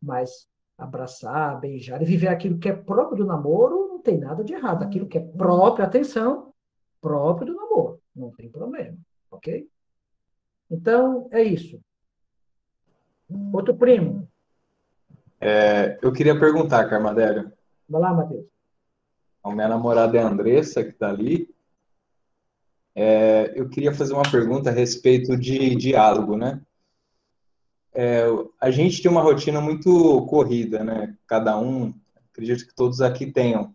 [0.00, 4.54] Mas abraçar, beijar e viver aquilo que é próprio do namoro, não tem nada de
[4.54, 4.84] errado.
[4.84, 6.52] Aquilo que é próprio, atenção,
[7.00, 8.00] próprio do namoro.
[8.14, 8.96] Não tem problema.
[9.30, 9.68] Ok?
[10.70, 11.80] Então, é isso.
[13.52, 14.28] Outro primo.
[15.40, 17.52] É, eu queria perguntar, Carmadério.
[17.88, 18.46] Vai lá, Matheus.
[19.42, 21.48] A minha namorada é a Andressa, que está ali.
[22.94, 26.60] É, eu queria fazer uma pergunta a respeito de diálogo, né?
[28.00, 28.26] É,
[28.60, 31.16] a gente tem uma rotina muito corrida, né?
[31.26, 31.92] Cada um,
[32.30, 33.74] acredito que todos aqui tenham.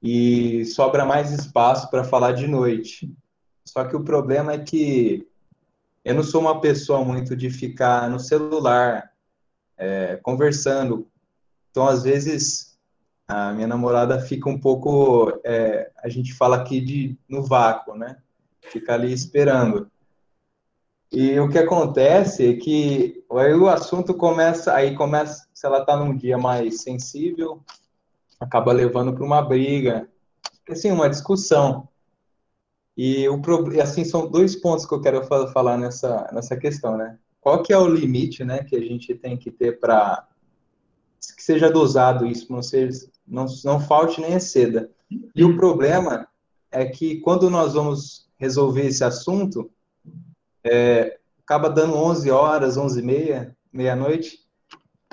[0.00, 3.12] E sobra mais espaço para falar de noite.
[3.64, 5.26] Só que o problema é que
[6.04, 9.10] eu não sou uma pessoa muito de ficar no celular,
[9.76, 11.08] é, conversando.
[11.72, 12.78] Então, às vezes,
[13.26, 18.16] a minha namorada fica um pouco, é, a gente fala aqui de no vácuo, né?
[18.60, 19.90] Fica ali esperando.
[21.12, 25.96] E o que acontece é que aí o assunto começa, aí começa, se ela está
[25.96, 27.62] num dia mais sensível,
[28.38, 30.08] acaba levando para uma briga,
[30.68, 31.88] assim, uma discussão.
[32.96, 33.40] E o
[33.82, 37.18] assim são dois pontos que eu quero falar nessa nessa questão, né?
[37.40, 40.26] Qual que é o limite, né, que a gente tem que ter para
[41.36, 44.90] que seja dosado isso, não seja não, não falte nem exceda.
[45.34, 46.28] E o problema
[46.70, 49.70] é que quando nós vamos resolver esse assunto,
[50.64, 54.38] é, acaba dando 11 horas, 11 e meia, meia-noite,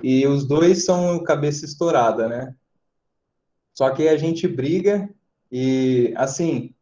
[0.04, 2.56] e os dois são cabeça estourada, né?
[3.74, 5.10] Só que a gente briga
[5.52, 6.74] e, assim,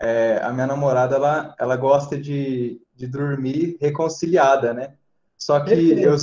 [0.00, 4.94] é, a minha namorada, ela, ela gosta de, de dormir reconciliada, né?
[5.36, 6.16] Só que eu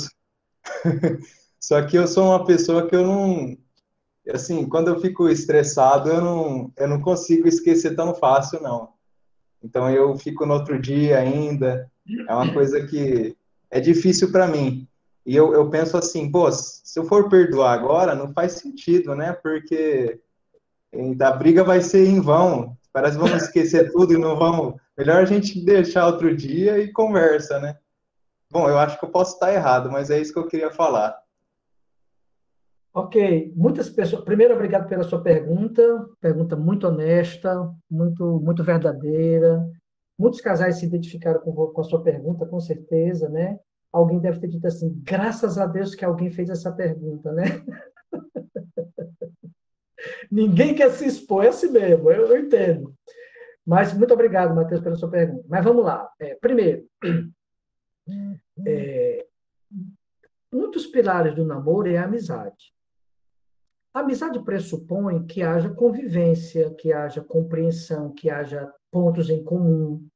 [1.60, 3.58] só que eu sou uma pessoa que eu não
[4.30, 8.91] assim, quando eu fico estressado, eu não eu não consigo esquecer tão fácil não.
[9.64, 11.90] Então eu fico no outro dia ainda.
[12.28, 13.36] É uma coisa que
[13.70, 14.88] é difícil para mim.
[15.26, 19.34] E eu, eu penso assim, pô, se eu for perdoar agora, não faz sentido, né?
[19.34, 20.20] Porque
[21.20, 22.76] a briga vai ser em vão.
[22.92, 24.76] Parece que vamos esquecer tudo e não vamos.
[24.98, 27.78] Melhor a gente deixar outro dia e conversa, né?
[28.50, 31.16] Bom, eu acho que eu posso estar errado, mas é isso que eu queria falar.
[32.94, 34.24] Ok, muitas pessoas.
[34.26, 35.82] Primeiro, obrigado pela sua pergunta,
[36.20, 39.66] pergunta muito honesta, muito, muito verdadeira.
[40.20, 43.58] Muitos casais se identificaram com, com a sua pergunta, com certeza, né?
[43.94, 47.46] Alguém deve ter dito assim: graças a Deus que alguém fez essa pergunta, né?
[50.30, 52.94] Ninguém quer se expor, é assim mesmo, eu, eu entendo.
[53.66, 55.46] Mas muito obrigado, Matheus, pela sua pergunta.
[55.48, 56.10] Mas vamos lá.
[56.20, 56.86] É, primeiro,
[58.66, 59.26] é,
[60.52, 62.74] um dos pilares do namoro é a amizade.
[63.94, 70.08] A amizade pressupõe que haja convivência, que haja compreensão, que haja pontos em comum,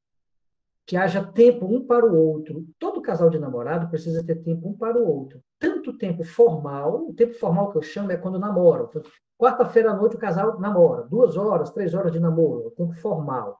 [0.85, 2.65] que haja tempo um para o outro.
[2.80, 5.41] Todo casal de namorado precisa ter tempo um para o outro.
[5.60, 8.89] Tanto tempo formal, o tempo formal que eu chamo é quando namoram.
[9.38, 13.60] Quarta-feira à noite o casal namora, duas horas, três horas de namoro, é tempo formal.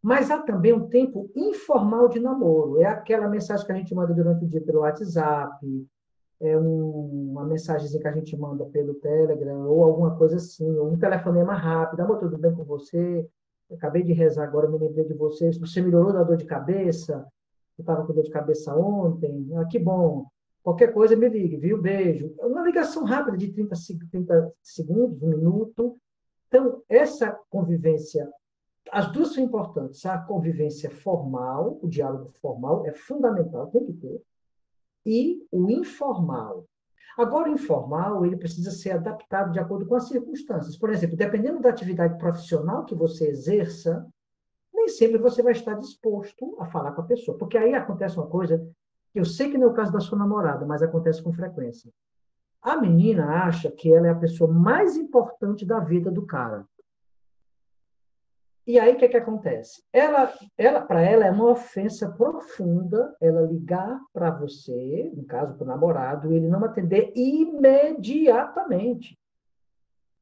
[0.00, 2.80] Mas há também um tempo informal de namoro.
[2.80, 5.66] É aquela mensagem que a gente manda durante o dia pelo WhatsApp,
[6.40, 10.90] é um, uma mensagem que a gente manda pelo Telegram, ou alguma coisa assim, ou
[10.90, 12.00] um telefonema rápido.
[12.00, 13.28] Amor, tudo bem com você?
[13.68, 15.52] Eu acabei de rezar agora, me lembrei de você.
[15.52, 17.26] Você melhorou da dor de cabeça?
[17.78, 19.50] Eu estava com dor de cabeça ontem.
[19.54, 20.26] Ah, que bom.
[20.62, 21.80] Qualquer coisa me ligue, viu?
[21.80, 22.34] Beijo.
[22.38, 23.74] É uma ligação rápida de 30,
[24.10, 25.96] 30 segundos, um minuto.
[26.48, 28.28] Então, essa convivência,
[28.90, 30.04] as duas são importantes.
[30.06, 34.20] A convivência formal, o diálogo formal é fundamental, tem que ter.
[35.10, 36.64] E o informal.
[37.18, 40.76] Agora, o informal, ele precisa ser adaptado de acordo com as circunstâncias.
[40.76, 44.06] Por exemplo, dependendo da atividade profissional que você exerça,
[44.72, 47.36] nem sempre você vai estar disposto a falar com a pessoa.
[47.36, 48.64] Porque aí acontece uma coisa
[49.14, 51.90] eu sei que não é o caso da sua namorada, mas acontece com frequência.
[52.62, 56.64] A menina acha que ela é a pessoa mais importante da vida do cara.
[58.70, 59.82] E aí o que, é que acontece?
[59.92, 65.64] Ela, ela para ela é uma ofensa profunda ela ligar para você, no caso para
[65.64, 69.18] o namorado, e ele não atender imediatamente.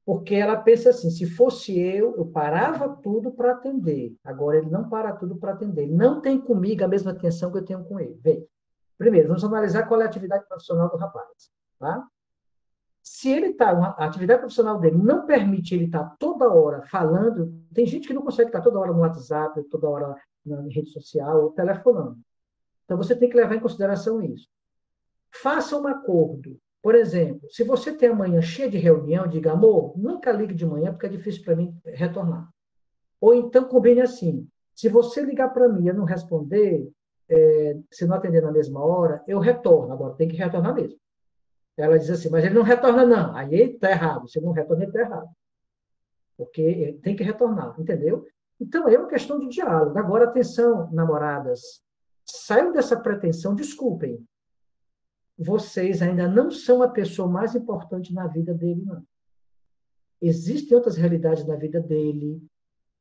[0.03, 4.17] Porque ela pensa assim: se fosse eu, eu parava tudo para atender.
[4.25, 5.87] Agora ele não para tudo para atender.
[5.87, 8.19] Não tem comigo a mesma atenção que eu tenho com ele.
[8.23, 8.49] Vem.
[8.97, 11.51] Primeiro, vamos analisar qual é a atividade profissional do rapaz.
[11.79, 12.03] Tá?
[13.11, 17.59] Se ele está, a atividade profissional dele não permite ele estar tá toda hora falando,
[17.73, 20.15] tem gente que não consegue estar tá toda hora no WhatsApp, toda hora
[20.45, 22.19] na rede social ou telefonando.
[22.85, 24.47] Então você tem que levar em consideração isso.
[25.31, 26.61] Faça um acordo.
[26.83, 30.93] Por exemplo, se você tem amanhã cheia de reunião, diga, amor, nunca ligue de manhã
[30.93, 32.47] porque é difícil para mim retornar.
[33.19, 36.87] Ou então combine assim: se você ligar para mim e eu não responder,
[37.27, 39.95] é, se não atender na mesma hora, eu retorno.
[39.95, 40.99] Agora, tem que retornar mesmo.
[41.79, 43.37] Ela diz assim, mas ele não retorna, não.
[43.37, 44.29] Aí está errado.
[44.29, 45.29] Se não retorna, ele está errado.
[46.37, 48.27] Porque tem que retornar, entendeu?
[48.61, 49.97] Então, é uma questão de diálogo.
[49.97, 51.83] Agora, atenção, namoradas.
[52.25, 54.27] Saiam dessa pretensão, desculpem.
[55.39, 59.03] Vocês ainda não são a pessoa mais importante na vida dele, não.
[60.21, 62.43] Existem outras realidades na vida dele,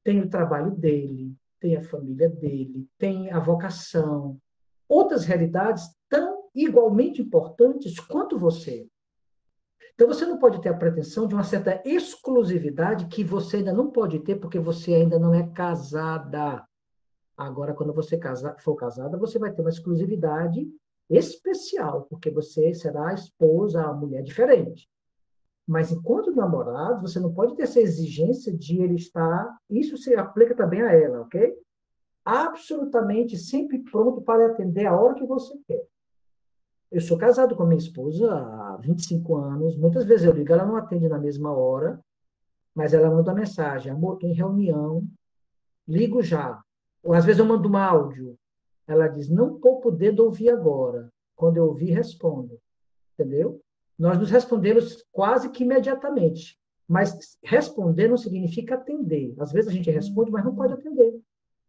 [0.03, 4.39] tem o trabalho dele, tem a família dele, tem a vocação,
[4.87, 8.87] outras realidades tão igualmente importantes quanto você.
[9.93, 13.89] Então você não pode ter a pretensão de uma certa exclusividade que você ainda não
[13.89, 16.63] pode ter porque você ainda não é casada.
[17.35, 18.19] Agora, quando você
[18.59, 20.67] for casada, você vai ter uma exclusividade
[21.09, 24.89] especial, porque você será a esposa, a mulher diferente.
[25.67, 29.57] Mas enquanto namorado, você não pode ter essa exigência de ele estar.
[29.69, 31.55] Isso se aplica também a ela, ok?
[32.23, 35.85] Absolutamente sempre pronto para atender a hora que você quer.
[36.89, 39.77] Eu sou casado com a minha esposa há 25 anos.
[39.77, 41.99] Muitas vezes eu ligo, ela não atende na mesma hora,
[42.73, 45.05] mas ela manda uma mensagem: amor, estou em reunião,
[45.87, 46.61] ligo já.
[47.03, 48.37] Ou às vezes eu mando um áudio.
[48.87, 51.11] Ela diz: não estou podendo ouvir agora.
[51.35, 52.57] Quando eu ouvir, respondo.
[53.13, 53.61] Entendeu?
[53.99, 56.57] Nós nos respondemos quase que imediatamente.
[56.87, 59.35] Mas responder não significa atender.
[59.39, 61.19] Às vezes a gente responde, mas não pode atender.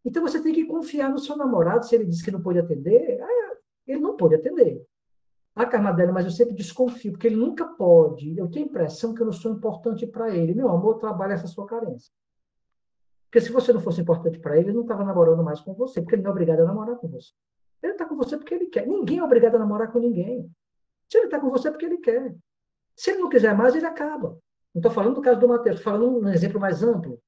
[0.04, 1.84] Então você tem que confiar no seu namorado.
[1.84, 4.80] Se ele diz que não pode atender, é, ele não pode atender.
[5.60, 8.38] Ah, Carmadela, mas eu sempre desconfio, porque ele nunca pode.
[8.38, 10.54] Eu tenho a impressão que eu não sou importante para ele.
[10.54, 12.12] Meu amor, trabalha essa sua carência.
[13.24, 16.00] Porque se você não fosse importante para ele, ele não estava namorando mais com você,
[16.00, 17.32] porque ele não é obrigado a namorar com você.
[17.82, 18.86] Ele está com você porque ele quer.
[18.86, 20.48] Ninguém é obrigado a namorar com ninguém.
[21.08, 22.36] Se ele está com você é porque ele quer.
[22.94, 24.38] Se ele não quiser mais, ele acaba.
[24.72, 27.20] Não estou falando do caso do Mateus, estou falando um exemplo mais amplo.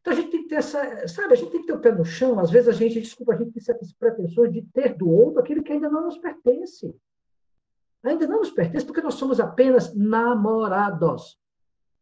[0.00, 1.92] Então a gente tem que ter essa, sabe, a gente tem que ter o pé
[1.92, 2.40] no chão.
[2.40, 5.62] Às vezes a gente, desculpa, a gente tem certas pretensões de ter do outro aquilo
[5.62, 6.98] que ainda não nos pertence.
[8.02, 11.38] Ainda não nos pertence porque nós somos apenas namorados.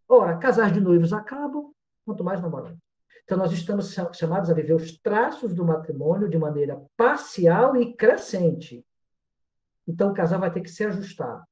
[0.09, 1.73] Ora, casais de noivos acabam,
[2.05, 2.79] quanto mais namorados.
[3.25, 8.83] Então nós estamos chamados a viver os traços do matrimônio de maneira parcial e crescente.
[9.87, 11.45] Então o casal vai ter que se ajustar,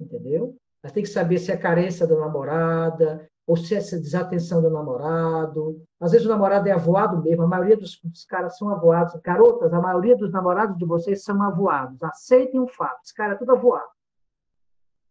[0.00, 0.56] entendeu?
[0.82, 4.70] Vai ter que saber se é carência da namorada, ou se é essa desatenção do
[4.70, 5.82] namorado.
[6.00, 9.20] Às vezes o namorado é avoado mesmo, a maioria dos, dos, caras são avoados.
[9.22, 12.02] Garotas, a maioria dos namorados de vocês são avoados.
[12.02, 13.92] Aceitem o fato, esse cara é tudo avoado.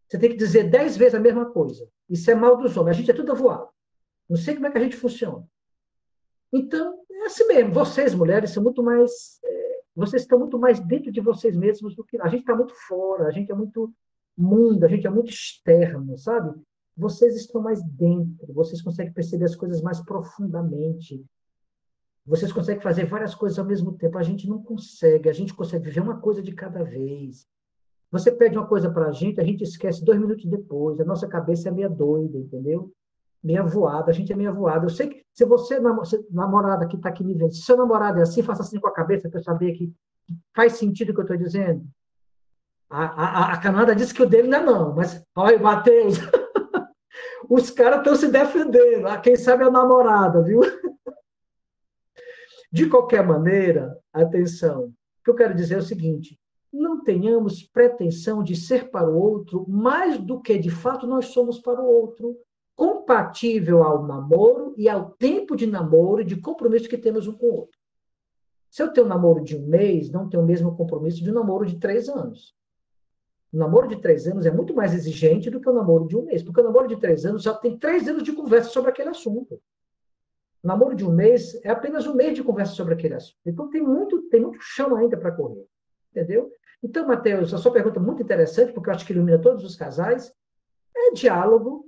[0.08, 1.88] Você tem que dizer dez vezes a mesma coisa.
[2.10, 3.68] Isso é mal dos homens, a gente é tudo avoado.
[4.30, 5.44] Não sei como é que a gente funciona.
[6.52, 7.74] Então, é assim mesmo.
[7.74, 9.40] Vocês, mulheres, são muito mais
[9.96, 13.28] vocês estão muito mais dentro de vocês mesmos do que a gente está muito fora,
[13.28, 13.94] a gente é muito
[14.36, 16.60] mundo, a gente é muito externo, sabe?
[16.96, 21.26] Vocês estão mais dentro, vocês conseguem perceber as coisas mais profundamente.
[22.26, 24.18] Vocês conseguem fazer várias coisas ao mesmo tempo.
[24.18, 27.48] A gente não consegue, a gente consegue viver uma coisa de cada vez.
[28.12, 31.00] Você pede uma coisa para a gente, a gente esquece dois minutos depois.
[31.00, 32.94] A nossa cabeça é meio doida, entendeu?
[33.44, 34.86] meia voada, a gente é meia voada.
[34.86, 35.80] Eu sei que se você,
[36.32, 38.94] namorada que está aqui me vendo, se seu namorado é assim, faça assim com a
[38.94, 39.92] cabeça para eu saber que
[40.56, 41.84] faz sentido o que eu estou dizendo.
[42.90, 46.18] A, a, a Canada disse que o dele não é não, mas olha, Matheus,
[47.54, 49.08] os caras estão se defendendo.
[49.08, 50.62] Ah, quem sabe é a namorada, viu?
[52.72, 56.40] De qualquer maneira, atenção, o que eu quero dizer é o seguinte:
[56.72, 61.60] não tenhamos pretensão de ser para o outro mais do que de fato nós somos
[61.60, 62.36] para o outro
[62.76, 67.46] compatível ao namoro e ao tempo de namoro e de compromisso que temos um com
[67.46, 67.80] o outro.
[68.72, 71.36] Se eu tenho um namoro de um mês, não tenho o mesmo compromisso de um
[71.36, 72.56] namoro de três anos.
[73.54, 76.26] O namoro de três anos é muito mais exigente do que o namoro de um
[76.26, 79.10] mês, porque o namoro de três anos já tem três anos de conversa sobre aquele
[79.10, 79.62] assunto.
[80.64, 83.38] O namoro de um mês é apenas um mês de conversa sobre aquele assunto.
[83.46, 85.68] Então tem muito, tem muito chão ainda para correr.
[86.12, 86.52] Entendeu?
[86.82, 89.76] Então, Matheus, a sua pergunta é muito interessante, porque eu acho que ilumina todos os
[89.76, 90.34] casais.
[90.96, 91.86] É diálogo,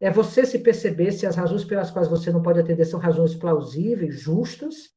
[0.00, 3.34] é você se perceber se as razões pelas quais você não pode atender são razões
[3.36, 4.93] plausíveis, justas,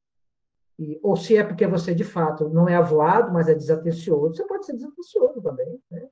[0.80, 4.36] e, ou se é porque você, de fato, não é avoado, mas é desatencioso.
[4.36, 5.80] Você pode ser desatencioso também.
[5.90, 6.08] Né?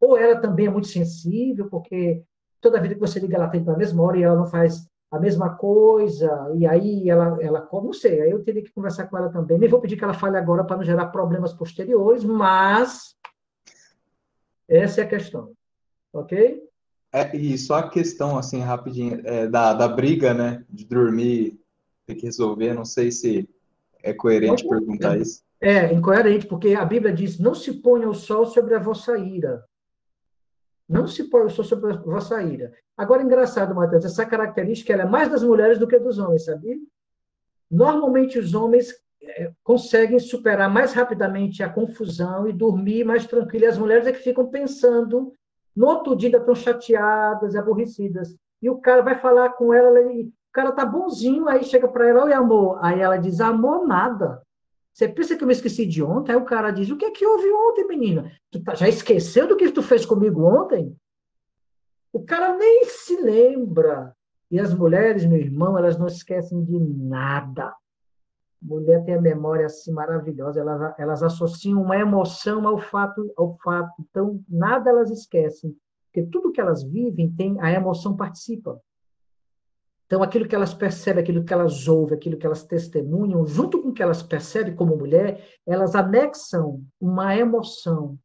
[0.00, 2.22] Ou ela também é muito sensível, porque
[2.60, 5.18] toda vida que você liga, ela tem na mesma hora e ela não faz a
[5.18, 9.30] mesma coisa, e aí ela, ela não sei, aí eu teria que conversar com ela
[9.30, 9.56] também.
[9.58, 13.14] Nem vou pedir que ela fale agora para não gerar problemas posteriores, mas
[14.66, 15.52] essa é a questão.
[16.12, 16.64] Ok?
[17.12, 20.64] É, e só a questão, assim, rapidinho, é, da, da briga, né?
[20.68, 21.60] De dormir,
[22.06, 23.48] ter que resolver, não sei se
[24.04, 25.42] é coerente perguntar isso.
[25.60, 29.64] É, incoerente, porque a Bíblia diz: não se ponha o sol sobre a vossa ira.
[30.86, 32.72] Não se põe o sol sobre a vossa ira.
[32.94, 36.76] Agora, engraçado, Matheus, essa característica é mais das mulheres do que dos homens, sabia?
[37.70, 43.64] Normalmente, os homens é, conseguem superar mais rapidamente a confusão e dormir mais tranquilo.
[43.64, 45.32] E as mulheres é que ficam pensando,
[45.74, 48.36] no outro dia estão chateadas, aborrecidas.
[48.60, 52.08] E o cara vai falar com ela, e o cara tá bonzinho, aí chega para
[52.08, 52.78] ela, oi amor.
[52.80, 54.40] Aí ela diz, amor nada.
[54.92, 56.30] Você pensa que eu me esqueci de ontem?
[56.30, 58.30] Aí o cara diz, o que é que houve ontem, menina?
[58.52, 60.96] Tu tá, já esqueceu do que tu fez comigo ontem?
[62.12, 64.14] O cara nem se lembra.
[64.48, 67.74] E as mulheres, meu irmão, elas não esquecem de nada.
[68.62, 73.92] Mulher tem a memória assim maravilhosa, elas, elas associam uma emoção ao fato, ao fato.
[74.08, 78.80] Então, nada elas esquecem, porque tudo que elas vivem tem a emoção participa.
[80.14, 83.88] Então, aquilo que elas percebem, aquilo que elas ouvem, aquilo que elas testemunham, junto com
[83.88, 88.16] o que elas percebem como mulher, elas anexam uma emoção.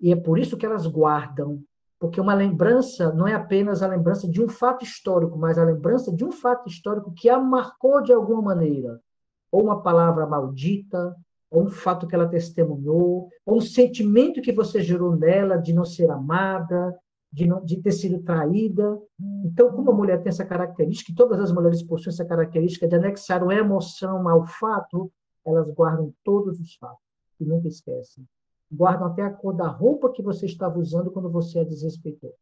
[0.00, 1.62] E é por isso que elas guardam.
[2.00, 6.12] Porque uma lembrança não é apenas a lembrança de um fato histórico, mas a lembrança
[6.12, 9.00] de um fato histórico que a marcou de alguma maneira
[9.48, 11.14] ou uma palavra maldita,
[11.48, 15.84] ou um fato que ela testemunhou, ou um sentimento que você gerou nela de não
[15.84, 16.92] ser amada,
[17.32, 19.00] de, não, de ter sido traída.
[19.44, 22.94] Então, como a mulher tem essa característica, e todas as mulheres possuem essa característica de
[22.94, 25.10] anexar uma emoção ao fato,
[25.44, 27.02] elas guardam todos os fatos
[27.40, 28.28] e nunca esquecem.
[28.70, 32.34] Guardam até a cor da roupa que você estava usando quando você a desrespeitou.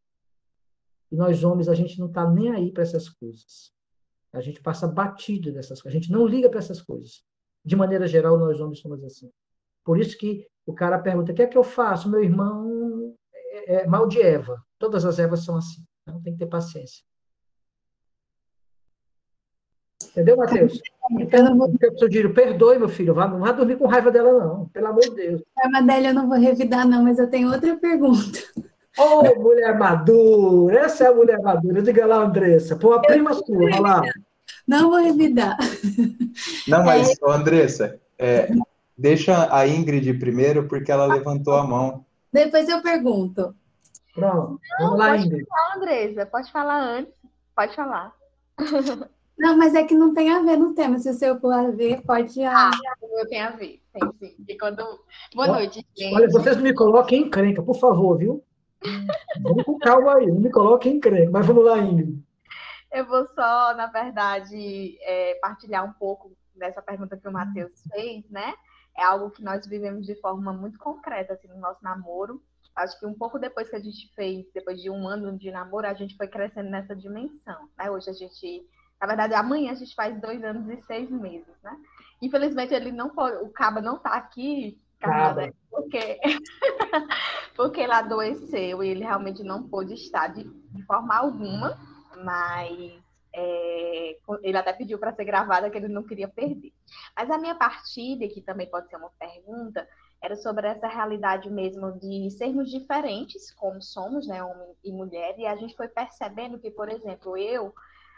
[1.11, 3.73] E nós homens, a gente não está nem aí para essas coisas.
[4.33, 5.97] A gente passa batido dessas coisas.
[5.97, 7.25] A gente não liga para essas coisas.
[7.65, 9.29] De maneira geral, nós homens somos assim.
[9.85, 12.09] Por isso que o cara pergunta: o que é que eu faço?
[12.09, 14.63] Meu irmão é, é mal de Eva.
[14.81, 15.85] Todas as Evas são assim.
[16.03, 17.05] Então tem que ter paciência.
[20.09, 20.81] Entendeu, Matheus?
[21.21, 21.71] Então, vou...
[22.35, 23.15] perdoe, meu filho.
[23.15, 24.67] Vá, não vá dormir com raiva dela, não.
[24.71, 25.43] Pelo amor de Deus.
[25.59, 28.41] A Madélia eu não vou revidar, não, mas eu tenho outra pergunta.
[28.99, 31.83] Ô, oh, mulher madura, essa é a mulher madura.
[31.83, 32.75] Diga lá, Andressa.
[32.75, 34.03] Pô, a prima sua, vai lá.
[34.67, 35.59] Não vou revidar.
[36.67, 37.15] Não, mas, é...
[37.31, 38.51] Andressa, é,
[38.97, 42.05] deixa a Ingrid primeiro, porque ela levantou a mão.
[42.33, 43.55] Depois eu pergunto.
[44.15, 45.47] Pronto, vamos lá, pode Ingrid.
[45.47, 47.15] Falar, Andressa, pode falar antes.
[47.55, 48.15] Pode falar.
[49.41, 50.99] Não, mas é que não tem a ver no tema.
[50.99, 52.45] Se o seu for ver, pode.
[52.45, 52.71] Ah,
[53.01, 53.83] o meu tem a ver.
[53.91, 54.37] Tem sim.
[54.47, 54.85] E quando...
[55.35, 56.15] Boa noite, gente.
[56.15, 58.45] Olha, vocês me coloquem em crenca, por favor, viu?
[59.43, 62.23] Vamos com calma aí, não me coloque em crente, mas vamos lá, Ingrid.
[62.93, 68.29] Eu vou só, na verdade, é, partilhar um pouco dessa pergunta que o Matheus fez,
[68.29, 68.53] né?
[68.97, 72.43] É algo que nós vivemos de forma muito concreta, assim, no nosso namoro.
[72.75, 75.87] Acho que um pouco depois que a gente fez, depois de um ano de namoro,
[75.87, 77.91] a gente foi crescendo nessa dimensão, né?
[77.91, 78.67] Hoje a gente,
[79.01, 81.77] na verdade, amanhã a gente faz dois anos e seis meses, né?
[82.23, 86.21] Infelizmente, ele não pode, o Caba não está aqui Cara, porque,
[87.57, 91.79] porque ele adoeceu e ele realmente não pôde estar de, de forma alguma,
[92.23, 93.03] mas
[93.35, 96.73] é, ele até pediu para ser gravada que ele não queria perder.
[97.17, 99.89] Mas a minha partida, que também pode ser uma pergunta,
[100.23, 105.47] era sobre essa realidade mesmo de sermos diferentes, como somos, né, homem e mulher, e
[105.47, 107.73] a gente foi percebendo que, por exemplo, eu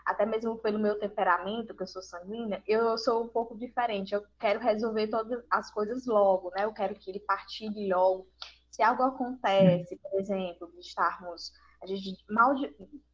[0.05, 4.15] até mesmo pelo meu temperamento, que eu sou sanguínea, eu sou um pouco diferente.
[4.15, 6.65] Eu quero resolver todas as coisas logo, né?
[6.65, 8.27] Eu quero que ele partilhe logo.
[8.71, 11.53] Se algo acontece, por exemplo, de estarmos.
[11.83, 12.55] A gente mal.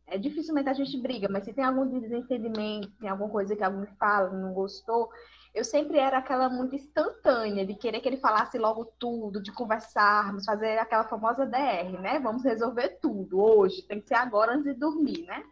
[0.06, 3.94] É, dificilmente a gente briga, mas se tem algum desentendimento, tem alguma coisa que alguém
[3.96, 5.10] fala, não gostou,
[5.58, 10.44] eu sempre era aquela muito instantânea, de querer que ele falasse logo tudo, de conversarmos,
[10.44, 12.20] fazer aquela famosa DR, né?
[12.20, 15.42] Vamos resolver tudo hoje, tem que ser agora antes de dormir, né?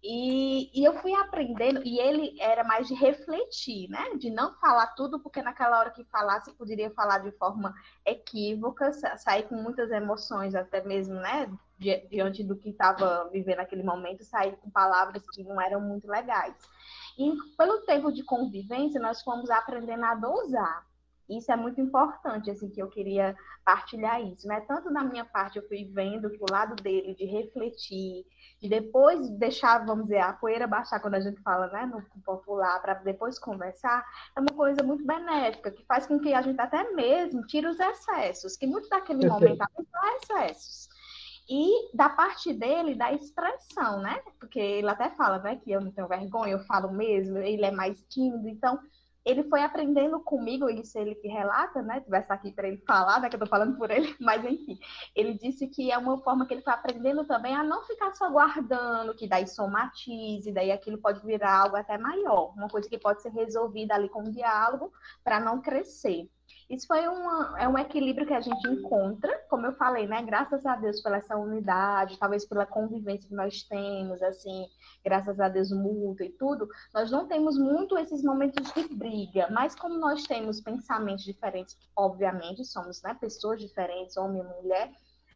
[0.00, 4.14] E, e, eu fui aprendendo, e ele era mais de refletir, né?
[4.16, 7.74] De não falar tudo, porque naquela hora que falasse, poderia falar de forma
[8.04, 11.48] equívoca, sair com muitas emoções, até mesmo, né?
[11.78, 16.54] Diante do que estava vivendo naquele momento, sair com palavras que não eram muito legais.
[17.18, 20.86] E pelo tempo de convivência, nós fomos aprendendo a dosar.
[21.28, 24.60] Isso é muito importante, assim, que eu queria partilhar isso, né?
[24.62, 28.26] Tanto na minha parte, eu fui vendo que o lado dele de refletir,
[28.60, 32.80] de depois deixar, vamos dizer, a poeira baixar quando a gente fala, né, no popular,
[32.82, 34.04] para depois conversar,
[34.36, 37.78] é uma coisa muito benéfica, que faz com que a gente até mesmo tire os
[37.78, 40.88] excessos, que muito daquele momento são excessos.
[41.54, 44.22] E da parte dele, da expressão, né?
[44.40, 47.70] Porque ele até fala, né, que eu não tenho vergonha, eu falo mesmo, ele é
[47.70, 48.80] mais tímido, então
[49.22, 52.00] ele foi aprendendo comigo, isso ele que relata, né?
[52.00, 53.28] Tivesse aqui para ele falar, né?
[53.28, 54.78] Que eu tô falando por ele, mas enfim,
[55.14, 58.30] ele disse que é uma forma que ele foi aprendendo também a não ficar só
[58.30, 63.20] guardando, que daí somatize, daí aquilo pode virar algo até maior, uma coisa que pode
[63.20, 64.90] ser resolvida ali com diálogo
[65.22, 66.30] para não crescer.
[66.72, 70.22] Isso foi uma, é um equilíbrio que a gente encontra, como eu falei, né?
[70.22, 74.66] Graças a Deus pela essa unidade, talvez pela convivência que nós temos, assim,
[75.04, 79.74] graças a Deus mútuo e tudo, nós não temos muito esses momentos de briga, mas
[79.74, 84.90] como nós temos pensamentos diferentes, obviamente, somos né, pessoas diferentes, homem e mulher,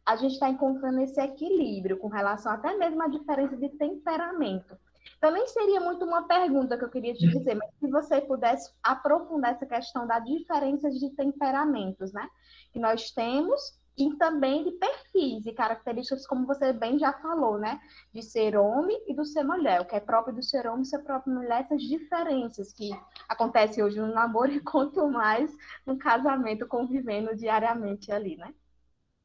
[0.07, 4.75] a gente está encontrando esse equilíbrio com relação até mesmo à diferença de temperamento.
[5.17, 8.71] Então, nem seria muito uma pergunta que eu queria te dizer, mas se você pudesse
[8.83, 12.27] aprofundar essa questão da diferença de temperamentos, né?
[12.71, 13.59] Que nós temos
[13.97, 17.79] e também de perfis e características, como você bem já falou, né?
[18.13, 19.81] De ser homem e do ser mulher.
[19.81, 22.91] O que é próprio do ser homem e ser próprio mulher, essas diferenças que
[23.27, 25.51] acontecem hoje no namoro e quanto mais
[25.83, 28.53] no casamento, convivendo diariamente ali, né?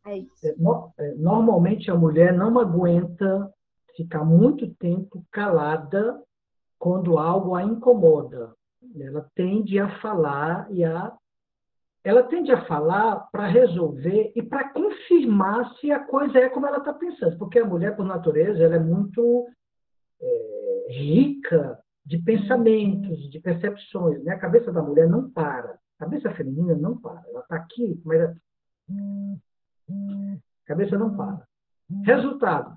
[0.07, 0.47] É isso.
[0.47, 0.55] É,
[0.99, 3.53] é, normalmente a mulher não aguenta
[3.97, 6.23] ficar muito tempo calada
[6.79, 8.55] quando algo a incomoda.
[8.99, 11.13] Ela tende a falar e a
[12.05, 16.79] ela tende a falar para resolver e para confirmar se a coisa é como ela
[16.79, 19.47] está pensando, porque a mulher por natureza ela é muito
[20.21, 24.23] é, rica de pensamentos, de percepções.
[24.25, 24.33] Né?
[24.33, 27.23] A cabeça da mulher não para, a cabeça feminina não para.
[27.29, 28.35] Ela está aqui, mas a
[30.67, 31.47] cabeça não para.
[32.05, 32.77] Resultado: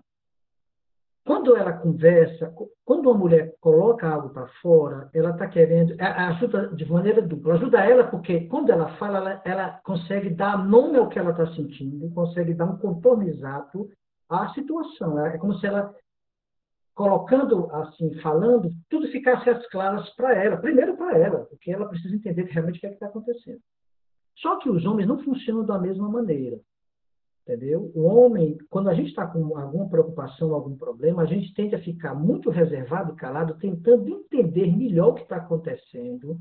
[1.25, 2.53] quando ela conversa,
[2.85, 7.55] quando uma mulher coloca algo para fora, ela está querendo, ajuda de maneira dupla.
[7.55, 11.47] Ajuda ela porque quando ela fala, ela, ela consegue dar nome ao que ela está
[11.55, 13.89] sentindo, consegue dar um contorno exato
[14.29, 15.25] à situação.
[15.25, 15.95] É como se ela,
[16.93, 20.57] colocando assim, falando, tudo ficasse às claras para ela.
[20.57, 23.59] Primeiro para ela, porque ela precisa entender realmente o que é está acontecendo.
[24.37, 26.59] Só que os homens não funcionam da mesma maneira.
[27.47, 27.91] Entendeu?
[27.93, 31.81] O homem, quando a gente está com alguma preocupação, algum problema, a gente tende a
[31.81, 36.39] ficar muito reservado, calado, tentando entender melhor o que está acontecendo.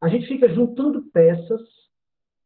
[0.00, 1.60] A gente fica juntando peças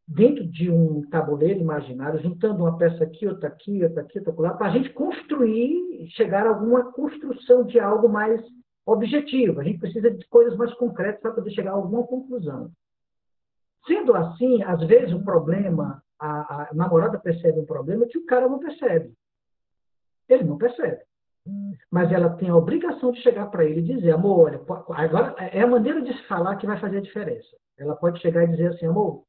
[0.09, 4.55] dentro de um tabuleiro imaginário, juntando uma peça aqui, outra aqui, outra aqui, outra lá,
[4.55, 8.41] para a gente construir, chegar a alguma construção de algo mais
[8.87, 9.61] objetivo.
[9.61, 12.71] A gente precisa de coisas mais concretas para poder chegar a alguma conclusão.
[13.87, 18.49] Sendo assim, às vezes o problema a, a namorada percebe um problema que o cara
[18.49, 19.13] não percebe.
[20.29, 21.01] Ele não percebe.
[21.91, 24.61] Mas ela tem a obrigação de chegar para ele e dizer, amor, olha,
[24.91, 27.49] agora é a maneira de se falar que vai fazer a diferença.
[27.79, 29.25] Ela pode chegar e dizer assim, amor,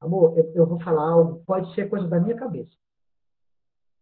[0.00, 2.72] amor, eu, eu vou falar algo, pode ser coisa da minha cabeça.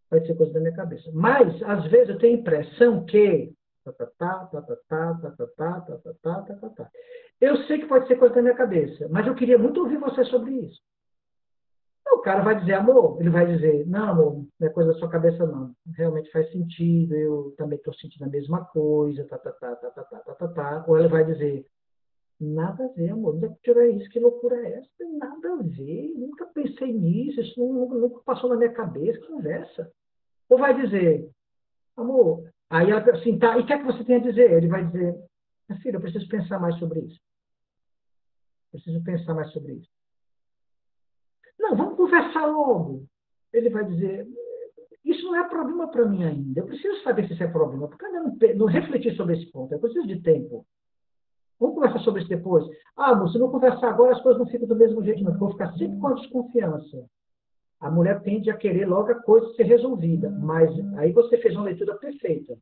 [0.08, 1.10] Pode ser coisa da minha cabeça.
[1.12, 3.52] Mas, às vezes, eu tenho a impressão que.
[7.40, 10.24] Eu sei que pode ser coisa da minha cabeça, mas eu queria muito ouvir você
[10.24, 10.80] sobre isso.
[12.12, 15.08] O cara vai dizer, amor, ele vai dizer, não, amor, não é coisa da sua
[15.08, 15.74] cabeça, não.
[15.96, 20.04] Realmente faz sentido, eu também estou sentindo a mesma coisa, tá, tá, tá, tá, tá,
[20.04, 20.84] tá, tá, tá, tá.
[20.88, 21.64] Ou ele vai dizer,
[22.40, 24.10] nada a ver, amor, onde é que tirou isso?
[24.10, 24.88] Que loucura é essa?
[25.18, 29.90] Nada a ver, nunca pensei nisso, isso nunca, nunca passou na minha cabeça, conversa.
[30.48, 31.30] Ou vai dizer,
[31.96, 34.52] amor, aí ela assim, tá, e o que é que você tem a dizer?
[34.52, 35.14] Ele vai dizer,
[35.68, 37.20] minha filha, eu preciso pensar mais sobre isso.
[38.72, 39.99] Preciso pensar mais sobre isso.
[41.60, 43.04] Não, vamos conversar logo.
[43.52, 44.26] Ele vai dizer,
[45.04, 46.60] isso não é problema para mim ainda.
[46.60, 49.72] Eu preciso saber se isso é problema, porque ainda não, não refleti sobre esse ponto.
[49.72, 50.64] Eu preciso de tempo.
[51.58, 52.64] Vamos conversar sobre isso depois.
[52.96, 55.36] Ah, amor, se não conversar agora, as coisas não ficam do mesmo jeito, não.
[55.36, 57.04] Vou ficar sempre com a desconfiança.
[57.78, 61.64] A mulher tende a querer logo a coisa ser resolvida, mas aí você fez uma
[61.64, 62.56] leitura perfeita.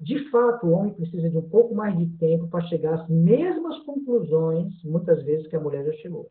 [0.00, 3.78] De fato, o homem precisa de um pouco mais de tempo para chegar às mesmas
[3.80, 6.30] conclusões, muitas vezes, que a mulher já chegou.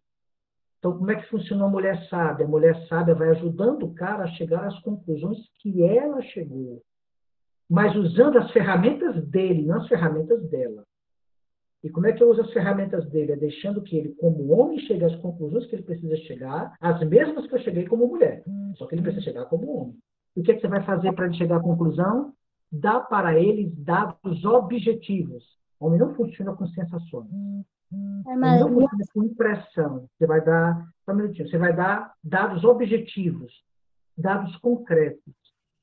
[0.81, 2.43] Então, como é que funciona a mulher sábia?
[2.43, 6.81] A mulher sábia vai ajudando o cara a chegar às conclusões que ela chegou,
[7.69, 10.83] mas usando as ferramentas dele, não as ferramentas dela.
[11.83, 13.33] E como é que eu uso as ferramentas dele?
[13.33, 17.45] É deixando que ele, como homem, chegue às conclusões que ele precisa chegar, as mesmas
[17.45, 18.43] que eu cheguei como mulher.
[18.75, 19.95] Só que ele precisa chegar como homem.
[20.35, 22.33] E o que, é que você vai fazer para ele chegar à conclusão?
[22.71, 25.43] Dá para ele dados objetivos.
[25.79, 27.29] O homem não funciona com sensações.
[27.93, 28.35] É.
[28.35, 30.07] Não com impressão.
[30.17, 33.51] Você vai dar, só um minutinho, você vai dar dados objetivos,
[34.17, 35.33] dados concretos.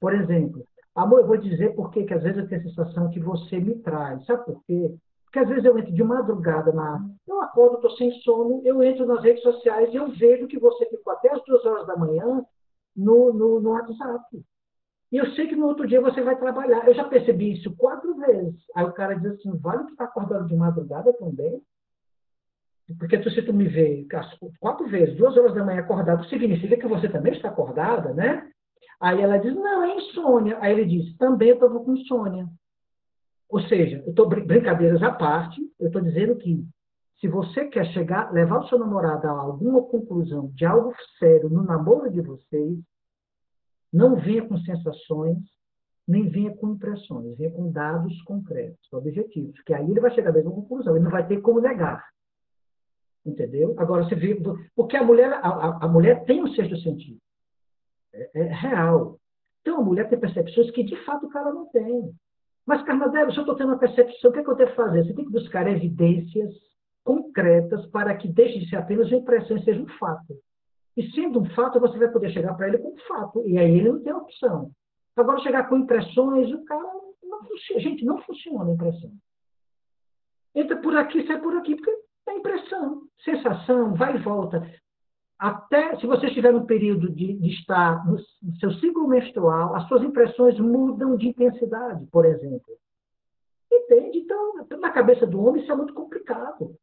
[0.01, 0.65] Por exemplo,
[0.95, 3.75] amor, eu vou dizer por que às vezes eu tenho a sensação que você me
[3.81, 4.25] traz.
[4.25, 4.95] Sabe por quê?
[5.25, 7.05] Porque às vezes eu entro de madrugada na.
[7.27, 10.87] Eu acordo, estou sem sono, eu entro nas redes sociais e eu vejo que você
[10.87, 12.43] ficou até as duas horas da manhã
[12.97, 14.43] no, no, no WhatsApp.
[15.13, 16.87] E eu sei que no outro dia você vai trabalhar.
[16.87, 18.59] Eu já percebi isso quatro vezes.
[18.75, 21.63] Aí o cara diz assim: vale que está acordando de madrugada também?
[22.97, 24.07] Porque se tu me vê
[24.61, 28.49] quatro vezes, duas horas da manhã acordado, significa que você também está acordada, né?
[29.01, 30.59] Aí ela diz, não, é insônia.
[30.61, 32.49] Aí ele diz, também eu estou com insônia.
[33.49, 36.65] Ou seja, eu estou brincadeiras à parte, eu estou dizendo que
[37.21, 41.65] se você quer chegar, levar o seu namorado a alguma conclusão de algo sério no
[41.65, 42.79] namoro de vocês,
[43.93, 45.39] não venha com sensações,
[46.07, 50.33] nem venha com impressões, venha com dados concretos, objetivos, que aí ele vai chegar a
[50.33, 52.05] mesma conclusão, ele não vai ter como negar.
[53.25, 53.75] Entendeu?
[53.79, 54.41] Agora, você vê,
[54.75, 57.19] porque a mulher, a, a mulher tem um sexto sentido.
[58.13, 59.19] É, é, real.
[59.61, 62.11] Então, a mulher tem percepções que, de fato, o cara não tem.
[62.65, 65.05] Mas, Carnadelo, se eu estou tendo uma percepção, o que, é que eu devo fazer?
[65.05, 66.55] Você tem que buscar evidências
[67.05, 70.37] concretas para que deixe de ser apenas uma impressão e seja um fato.
[70.97, 73.47] E sendo um fato, você vai poder chegar para ele com um fato.
[73.47, 74.71] E aí ele não tem opção.
[75.17, 76.83] Agora, chegar com impressões, o cara
[77.23, 77.81] não funciona.
[77.81, 79.13] Gente, não funciona a impressão.
[80.55, 84.63] Entra por aqui, sai por aqui, porque é impressão, sensação, vai e volta.
[85.39, 89.87] Até se você estiver no período de, de estar no, no seu ciclo menstrual, as
[89.87, 92.77] suas impressões mudam de intensidade, por exemplo.
[93.73, 94.19] Entende?
[94.19, 96.75] Então, na cabeça do homem, isso é muito complicado.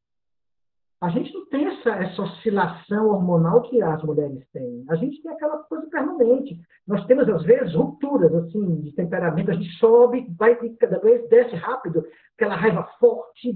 [1.02, 4.86] A gente não tem essa, essa oscilação hormonal que as mulheres têm.
[4.90, 6.60] A gente tem aquela coisa permanente.
[6.88, 9.52] Nós temos, às vezes, rupturas assim, de temperamento.
[9.52, 12.06] A gente sobe, vai cada vez desce rápido,
[12.36, 13.54] aquela raiva forte,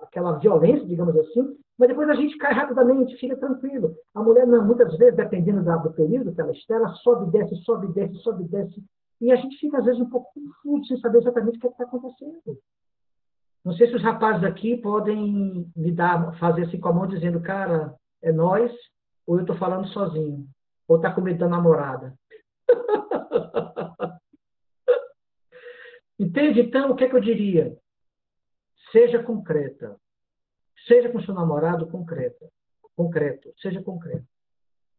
[0.00, 3.94] aquela violência, digamos assim, mas depois a gente cai rapidamente, fica tranquilo.
[4.14, 7.88] A mulher, não, muitas vezes, dependendo do período que ela está, ela sobe, desce, sobe,
[7.88, 8.82] desce, sobe, desce.
[9.20, 11.70] E a gente fica, às vezes, um pouco confuso, sem saber exatamente o que é
[11.70, 12.58] está acontecendo.
[13.64, 17.40] Não sei se os rapazes aqui podem me dar, fazer assim com a mão dizendo,
[17.40, 18.72] cara, é nós,
[19.26, 20.46] ou eu estou falando sozinho,
[20.88, 22.14] ou está com medo da namorada.
[26.18, 26.60] Entende?
[26.60, 27.76] Então, o que, é que eu diria?
[28.90, 29.96] Seja concreta.
[30.86, 32.48] Seja com seu namorado concreta.
[32.96, 33.52] Concreto.
[33.60, 34.26] Seja concreto.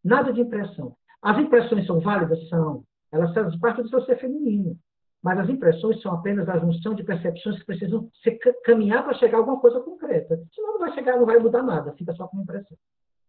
[0.04, 0.96] Nada de impressão.
[1.22, 2.48] As impressões são válidas?
[2.50, 2.84] São.
[3.12, 4.78] Elas fazem parte do seu ser feminino.
[5.24, 8.10] Mas as impressões são apenas a junção de percepções que precisam
[8.66, 10.38] caminhar para chegar a alguma coisa concreta.
[10.54, 12.78] Senão não vai chegar, não vai mudar nada, fica só com impressão.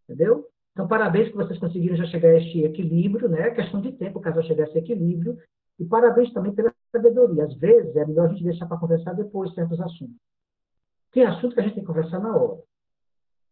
[0.03, 0.45] Entendeu?
[0.73, 3.47] Então, parabéns que vocês conseguiram já chegar a este equilíbrio, né?
[3.47, 5.37] É questão de tempo, caso chegar a esse equilíbrio.
[5.79, 7.45] E parabéns também pela sabedoria.
[7.45, 10.17] Às vezes é melhor a gente deixar para conversar depois certos assuntos.
[11.13, 12.61] Tem assunto que a gente tem que conversar na hora.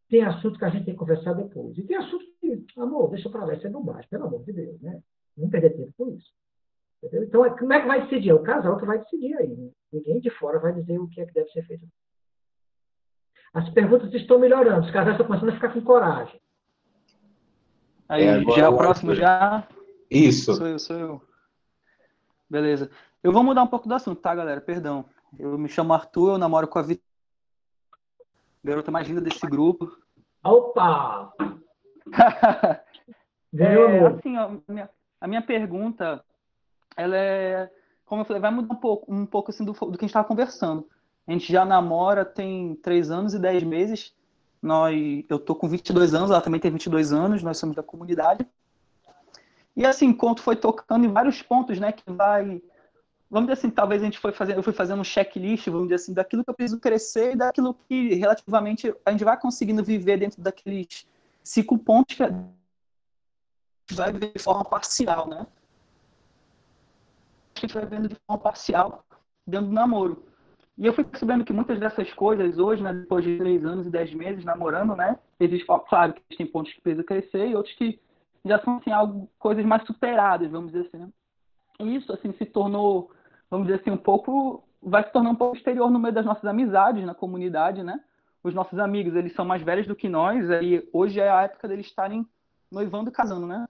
[0.09, 1.77] Tem assunto que a gente tem que conversar depois.
[1.77, 4.81] E tem assunto que, amor, deixa para lá, isso é bobagem, pelo amor de Deus,
[4.81, 5.01] né?
[5.37, 6.29] Não perder tempo com isso.
[7.03, 7.23] Entendeu?
[7.25, 8.29] Então, é, como é que vai decidir?
[8.29, 9.71] É o casal que vai decidir aí.
[9.91, 11.85] Ninguém de fora vai dizer o que é que deve ser feito.
[13.53, 16.41] As perguntas estão melhorando, os casais estão começando a ficar com coragem.
[18.07, 19.67] Aí, é, já é o próximo, já.
[20.09, 20.53] Isso.
[20.53, 21.21] Sou eu, sou eu.
[22.49, 22.89] Beleza.
[23.21, 24.61] Eu vou mudar um pouco do assunto, tá, galera?
[24.61, 25.05] Perdão.
[25.37, 27.03] Eu me chamo Arthur, eu namoro com a Vitória,
[28.63, 29.91] garota mais linda desse grupo.
[30.43, 31.33] Opa!
[33.57, 34.89] é, assim, ó, minha,
[35.19, 36.23] a minha pergunta
[36.95, 37.69] ela é,
[38.05, 40.05] como eu falei, vai mudar um pouco, um pouco assim do, do que a gente
[40.05, 40.87] estava conversando.
[41.27, 44.13] A gente já namora tem três anos e dez meses.
[44.61, 48.45] Nós, eu tô com 22 anos, ela também tem 22 anos, nós somos da comunidade.
[49.75, 52.61] E assim, enquanto foi tocando em vários pontos, né, que vai
[53.33, 55.95] vamos dizer assim, talvez a gente foi fazendo, eu fui fazendo um checklist, vamos dizer
[55.95, 60.19] assim, daquilo que eu preciso crescer e daquilo que relativamente a gente vai conseguindo viver
[60.19, 61.07] dentro daqueles
[61.43, 62.15] cinco pontos
[63.87, 65.47] que vai ver de forma parcial, né?
[67.71, 69.05] Vai vendo de forma parcial
[69.45, 70.23] dentro do namoro.
[70.77, 73.91] E eu fui percebendo que muitas dessas coisas hoje, né, depois de três anos e
[73.91, 77.99] dez meses namorando, né, existe, claro, que tem pontos que precisam crescer e outros que
[78.43, 81.09] já são, assim, algo, coisas mais superadas, vamos dizer assim, né?
[81.79, 83.11] E isso, assim, se tornou,
[83.49, 86.45] vamos dizer assim, um pouco, vai se tornar um pouco exterior no meio das nossas
[86.45, 87.99] amizades, na comunidade, né?
[88.43, 91.67] Os nossos amigos, eles são mais velhos do que nós, e hoje é a época
[91.67, 92.27] deles estarem
[92.71, 93.65] noivando e casando, né?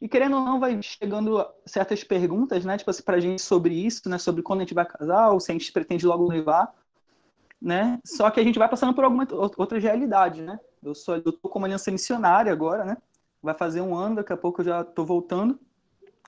[0.00, 2.78] E querendo ou não, vai chegando certas perguntas, né?
[2.78, 4.16] Tipo assim, pra gente sobre isso, né?
[4.18, 6.74] Sobre quando a gente vai casar, ou se a gente pretende logo levar,
[7.60, 7.98] né?
[8.04, 10.58] Só que a gente vai passando por algumas outras realidades, né?
[10.82, 12.96] Eu sou eu tô como aliança missionária agora, né?
[13.42, 15.58] Vai fazer um ano, daqui a pouco eu já tô voltando.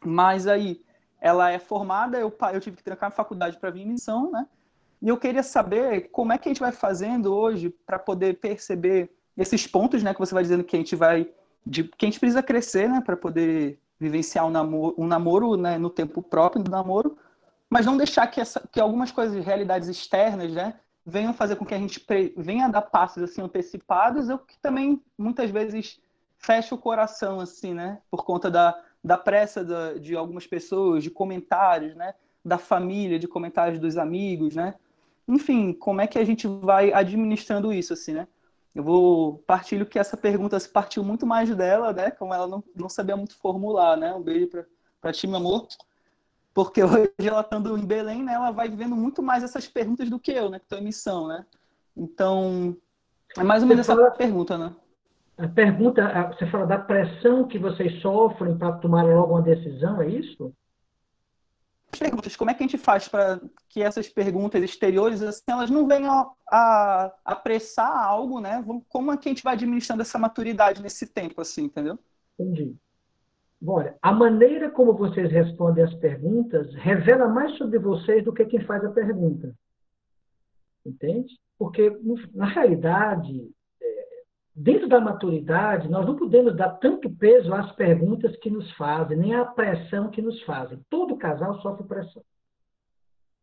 [0.05, 0.83] Mas aí,
[1.21, 4.47] ela é formada, eu, eu tive que trancar a faculdade para vir em missão, né?
[5.01, 9.11] E eu queria saber como é que a gente vai fazendo hoje para poder perceber
[9.37, 10.13] esses pontos, né?
[10.13, 11.29] Que você vai dizendo que a gente vai
[11.65, 15.79] de que a gente precisa crescer, né, para poder vivenciar um namoro, um namoro né,
[15.79, 17.17] no tempo próprio do namoro,
[17.71, 20.75] mas não deixar que, essa, que algumas coisas, realidades externas, né,
[21.07, 25.01] venham fazer com que a gente pre, venha dar passos assim antecipados, ou que também
[25.17, 26.01] muitas vezes
[26.37, 31.11] fecha o coração assim, né, por conta da, da pressa da, de algumas pessoas, de
[31.11, 32.15] comentários, né,
[32.45, 34.75] da família, de comentários dos amigos, né,
[35.27, 38.27] enfim, como é que a gente vai administrando isso assim, né?
[38.75, 42.11] Eu vou partilho que essa pergunta se partiu muito mais dela, né?
[42.11, 44.15] Como ela não, não sabia muito formular, né?
[44.15, 44.49] Um beijo
[45.01, 45.69] para ti, meu amor.
[46.55, 48.35] Porque hoje ela estando em Belém, né?
[48.35, 50.59] Ela vai vivendo muito mais essas perguntas do que eu, né?
[50.59, 51.45] Que estou em missão, né?
[51.95, 52.75] Então,
[53.37, 54.75] é mais ou menos essa pergunta, né?
[55.37, 60.09] A pergunta, você fala da pressão que vocês sofrem para tomar logo uma decisão, é
[60.09, 60.53] isso?
[61.99, 65.87] Perguntas, como é que a gente faz para que essas perguntas exteriores, assim, elas não
[65.87, 68.65] venham a, apressar algo, né?
[68.89, 71.99] Como é que a gente vai administrando essa maturidade nesse tempo, assim, entendeu?
[72.39, 72.77] Entendi.
[73.65, 78.61] Olha, a maneira como vocês respondem as perguntas revela mais sobre vocês do que quem
[78.65, 79.55] faz a pergunta.
[80.85, 81.39] Entende?
[81.57, 81.97] Porque,
[82.35, 83.49] na realidade,
[84.55, 89.35] dentro da maturidade, nós não podemos dar tanto peso às perguntas que nos fazem, nem
[89.35, 90.79] à pressão que nos fazem.
[90.91, 92.23] Todo casal sofre pressão.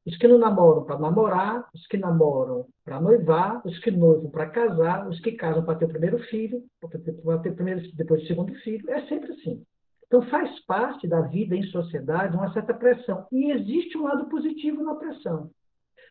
[0.05, 4.49] Os que não namoram para namorar, os que namoram para noivar, os que noivam para
[4.49, 8.53] casar, os que casam para ter o primeiro filho, para ter primeiro, depois o segundo
[8.61, 8.89] filho.
[8.89, 9.63] É sempre assim.
[10.07, 13.27] Então faz parte da vida em sociedade uma certa pressão.
[13.31, 15.51] E existe um lado positivo na pressão.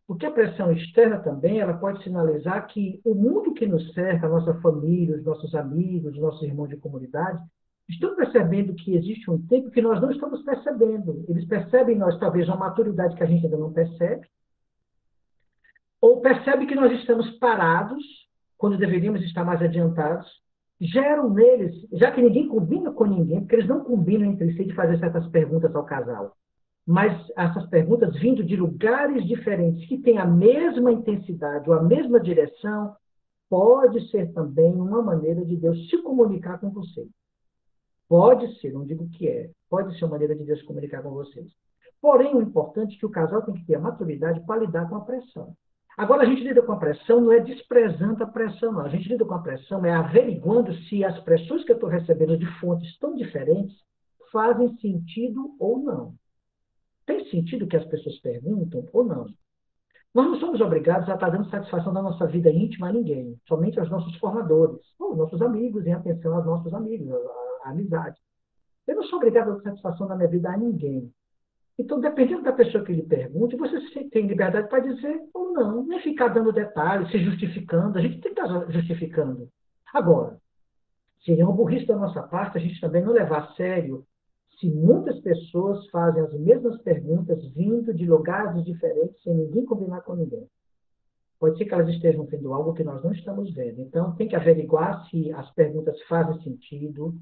[0.09, 4.31] Porque a pressão externa também ela pode sinalizar que o mundo que nos cerca, a
[4.31, 7.39] nossa família, os nossos amigos, os nossos irmãos de comunidade,
[7.87, 11.27] estão percebendo que existe um tempo que nós não estamos percebendo.
[11.29, 14.27] Eles percebem em nós talvez uma maturidade que a gente ainda não percebe,
[16.01, 18.03] ou percebe que nós estamos parados
[18.57, 20.27] quando deveríamos estar mais adiantados.
[20.81, 24.75] Geram neles, já que ninguém combina com ninguém, porque eles não combinam entre si de
[24.75, 26.35] fazer certas perguntas ao casal
[26.89, 32.19] mas essas perguntas vindo de lugares diferentes, que têm a mesma intensidade ou a mesma
[32.19, 32.97] direção,
[33.51, 37.07] pode ser também uma maneira de Deus se comunicar com vocês.
[38.09, 41.11] Pode ser, não digo que é, pode ser uma maneira de Deus se comunicar com
[41.11, 41.53] vocês.
[42.01, 44.97] Porém, o importante é que o casal tem que ter a maturidade para lidar com
[44.97, 45.55] a pressão.
[45.95, 48.81] Agora, a gente lida com a pressão não é desprezando a pressão, não.
[48.81, 52.39] A gente lida com a pressão é averiguando se as pressões que eu estou recebendo
[52.39, 53.77] de fontes tão diferentes
[54.33, 56.15] fazem sentido ou não.
[57.09, 59.25] Tem sentido que as pessoas perguntam ou não?
[60.15, 63.81] Nós não somos obrigados a estar dando satisfação da nossa vida íntima a ninguém, somente
[63.81, 67.09] aos nossos formadores, ou nossos amigos, em atenção aos nossos amigos,
[67.65, 68.21] à amizade.
[68.87, 71.11] Eu não sou obrigado a dar satisfação da minha vida a ninguém.
[71.79, 73.81] Então, dependendo da pessoa que lhe pergunte, você
[74.11, 77.97] tem liberdade para dizer ou não, nem ficar dando detalhes, se justificando.
[77.97, 79.49] A gente tem que estar justificando.
[79.95, 80.39] Agora,
[81.25, 84.05] seria uma burrice da nossa parte a gente também não levar a sério
[84.59, 90.15] se muitas pessoas fazem as mesmas perguntas vindo de lugares diferentes, sem ninguém combinar com
[90.15, 90.47] ninguém.
[91.39, 93.81] Pode ser que elas estejam vendo algo que nós não estamos vendo.
[93.81, 97.15] Então, tem que averiguar se as perguntas fazem sentido.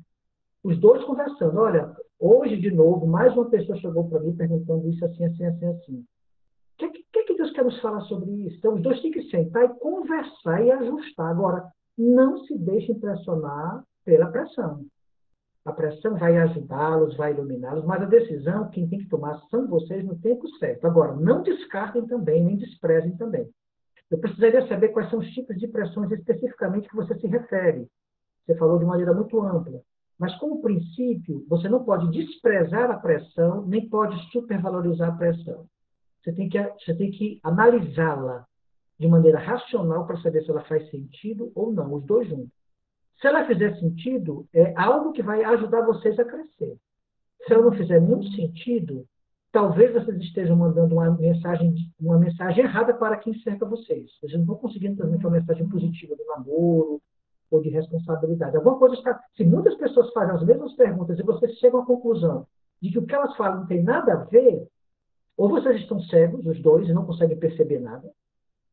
[0.65, 1.61] Os dois conversando.
[1.61, 5.67] Olha, hoje, de novo, mais uma pessoa chegou para mim perguntando isso assim, assim, assim,
[5.67, 5.97] assim.
[5.99, 8.57] O que, que, que Deus quer nos falar sobre isso?
[8.57, 11.31] Então, os dois têm que sentar e conversar e ajustar.
[11.31, 14.87] Agora, não se deixe impressionar pela pressão.
[15.67, 20.05] A pressão vai ajudá-los, vai iluminá-los, mas a decisão quem tem que tomar são vocês
[20.05, 20.87] no tempo certo.
[20.87, 23.51] Agora, não descartem também, nem desprezem também.
[24.09, 27.89] Eu precisaria saber quais são os tipos de pressões especificamente que você se refere.
[28.47, 29.81] Você falou de maneira muito ampla.
[30.17, 35.67] Mas, como princípio, você não pode desprezar a pressão, nem pode supervalorizar a pressão.
[36.23, 38.47] Você tem que, você tem que analisá-la
[39.01, 42.66] de maneira racional para saber se ela faz sentido ou não, os dois juntos.
[43.21, 46.77] Se ela fizer sentido, é algo que vai ajudar vocês a crescer.
[47.47, 49.07] Se ela não fizer nenhum sentido,
[49.51, 54.11] talvez vocês estejam mandando uma mensagem, uma mensagem errada para quem cerca vocês.
[54.21, 57.01] Vocês não estão conseguindo transmitir uma mensagem positiva do namoro
[57.51, 58.57] ou de responsabilidade.
[58.57, 59.19] Alguma coisa está.
[59.35, 62.47] Se muitas pessoas fazem as mesmas perguntas e vocês chegam à conclusão
[62.83, 64.67] de que o que elas falam não tem nada a ver,
[65.37, 68.11] ou vocês estão cegos, os dois, e não conseguem perceber nada,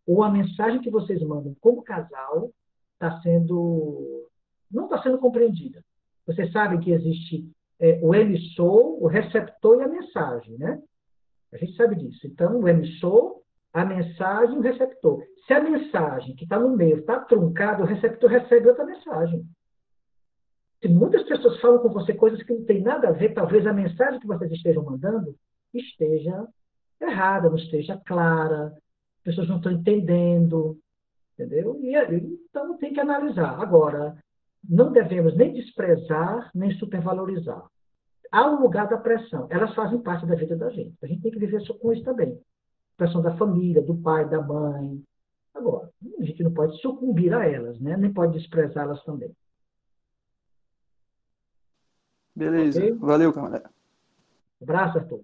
[0.06, 2.52] ou a mensagem que vocês mandam como casal
[2.94, 4.30] está sendo
[4.74, 5.84] não está sendo compreendida.
[6.26, 10.82] Vocês sabem que existe é, o emissor, o receptor e a mensagem, né?
[11.52, 12.26] A gente sabe disso.
[12.26, 13.41] Então, o emissor,
[13.74, 15.24] a mensagem e o receptor.
[15.45, 19.45] Se a mensagem que está no meio está truncada, o receptor recebe outra mensagem.
[20.82, 23.74] Se muitas pessoas falam com você coisas que não têm nada a ver, talvez a
[23.74, 25.36] mensagem que vocês estejam mandando
[25.74, 26.48] esteja
[27.02, 28.68] errada, não esteja clara,
[29.18, 30.78] as pessoas não estão entendendo,
[31.34, 31.78] entendeu?
[31.82, 31.95] E,
[32.50, 33.60] então tem que analisar.
[33.62, 34.18] Agora,
[34.68, 37.65] não devemos nem desprezar, nem supervalorizar.
[38.31, 39.48] Há um lugar da pressão.
[39.49, 40.95] Elas fazem parte da vida da gente.
[41.03, 42.40] A gente tem que viver com isso também.
[42.98, 45.03] Pressão da família, do pai, da mãe.
[45.53, 47.95] Agora, a gente não pode sucumbir a elas, né?
[47.95, 49.31] nem pode desprezá-las também.
[52.35, 52.80] Beleza.
[52.80, 52.94] Okay?
[52.94, 53.69] Valeu, camarada.
[54.61, 55.23] Abraço, Arthur.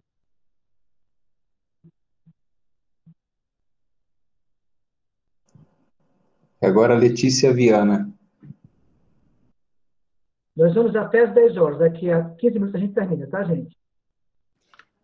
[6.61, 8.13] Agora Letícia Viana.
[10.59, 11.79] Nós vamos até as 10 horas.
[11.79, 13.77] Daqui a 15 minutos a gente termina, tá, gente?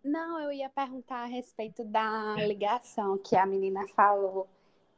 [0.03, 4.49] Não, eu ia perguntar a respeito da ligação que a menina falou.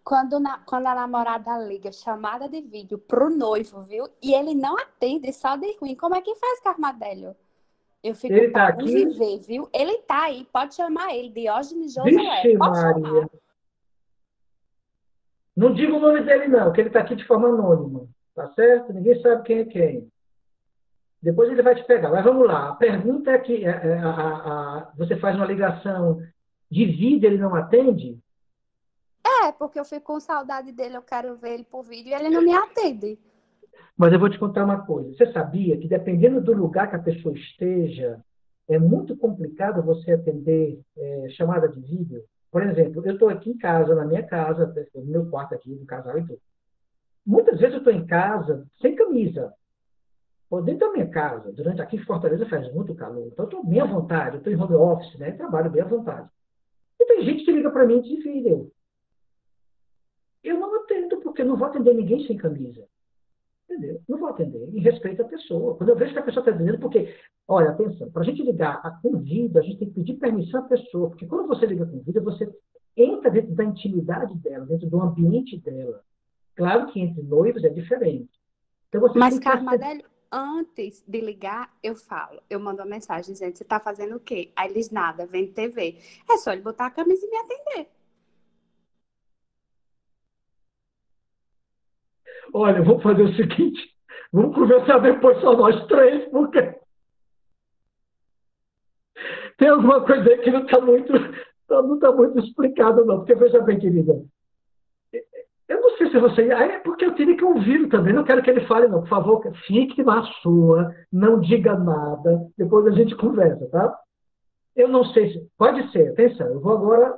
[0.04, 4.10] Quando, na, quando a namorada liga chamada de vídeo pro noivo, viu?
[4.20, 5.94] E ele não atende, só de ruim.
[5.96, 7.36] Como é que faz, Carmadélio?
[8.04, 8.86] Eu fico Ele tá aqui?
[8.86, 9.70] viver, viu?
[9.72, 12.12] Ele tá aí, pode chamar ele, Diógenes Josué.
[12.12, 13.00] Vixe, Pode chamar.
[13.00, 13.30] Maria.
[15.56, 18.08] Não diga o nome dele, não, que ele está aqui de forma anônima.
[18.34, 18.92] Tá certo?
[18.92, 20.12] Ninguém sabe quem é quem.
[21.28, 22.10] Depois ele vai te pegar.
[22.10, 22.70] Mas vamos lá.
[22.70, 26.22] A pergunta é que é, é, a- a- a- você faz uma ligação
[26.72, 28.18] de vídeo, ele não atende?
[29.44, 32.30] É, porque eu fico com saudade dele, eu quero ver ele por vídeo e ele
[32.30, 33.20] não me atende.
[33.98, 35.14] Mas eu vou te contar uma coisa.
[35.18, 38.24] Você sabia que dependendo do lugar que a pessoa esteja,
[38.70, 42.24] é muito complicado você atender é, chamada de vídeo?
[42.50, 45.86] Por exemplo, eu estou aqui em casa, na minha casa, no meu quarto aqui, no
[45.86, 46.40] casal e tudo.
[47.26, 49.54] Muitas vezes eu estou em casa sem camisa.
[50.50, 53.28] Ou dentro da minha casa, durante aqui em Fortaleza faz muito calor.
[53.28, 55.32] Então eu estou bem à vontade, eu estou em home office, né?
[55.32, 56.30] Trabalho bem à vontade.
[57.00, 58.72] E tem gente que liga para mim de vídeo.
[60.44, 62.88] Eu não atendo, porque eu não vou atender ninguém sem camisa.
[63.70, 64.02] Entendeu?
[64.08, 65.76] Não vou atender, em respeito à pessoa.
[65.76, 67.14] Quando eu vejo que a pessoa está atendendo, porque,
[67.46, 70.62] olha, atenção, para a gente ligar a com vida, a gente tem que pedir permissão
[70.62, 72.50] à pessoa, porque quando você liga com vida, você
[72.96, 76.02] entra dentro da intimidade dela, dentro do ambiente dela.
[76.56, 78.32] Claro que entre noivos é diferente.
[78.88, 83.64] Então você Mas, Carmadélio, antes de ligar, eu falo, eu mando uma mensagem dizendo, você
[83.64, 84.52] tá fazendo o quê?
[84.56, 85.98] Aí eles nada, vendo TV.
[86.30, 87.90] É só ele botar a camisa e me atender.
[92.54, 93.94] Olha, vamos fazer o seguinte:
[94.32, 96.80] vamos conversar depois só nós três, porque
[99.58, 101.12] tem alguma coisa aí que não está muito,
[101.70, 103.18] não está muito explicada, não.
[103.18, 104.24] Porque veja bem, querida,
[105.98, 106.42] sei se você.
[106.52, 108.14] É porque eu teria que ouvir também.
[108.14, 109.02] Não quero que ele fale, não.
[109.02, 112.48] Por favor, fique na sua, não diga nada.
[112.58, 114.00] Depois a gente conversa, tá?
[114.76, 115.48] Eu não sei se.
[115.58, 117.18] Pode ser, atenção, eu vou agora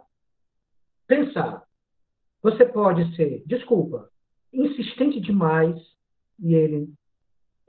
[1.07, 1.63] pensar.
[2.41, 4.09] Você pode ser, desculpa,
[4.53, 5.75] insistente demais
[6.39, 6.89] e ele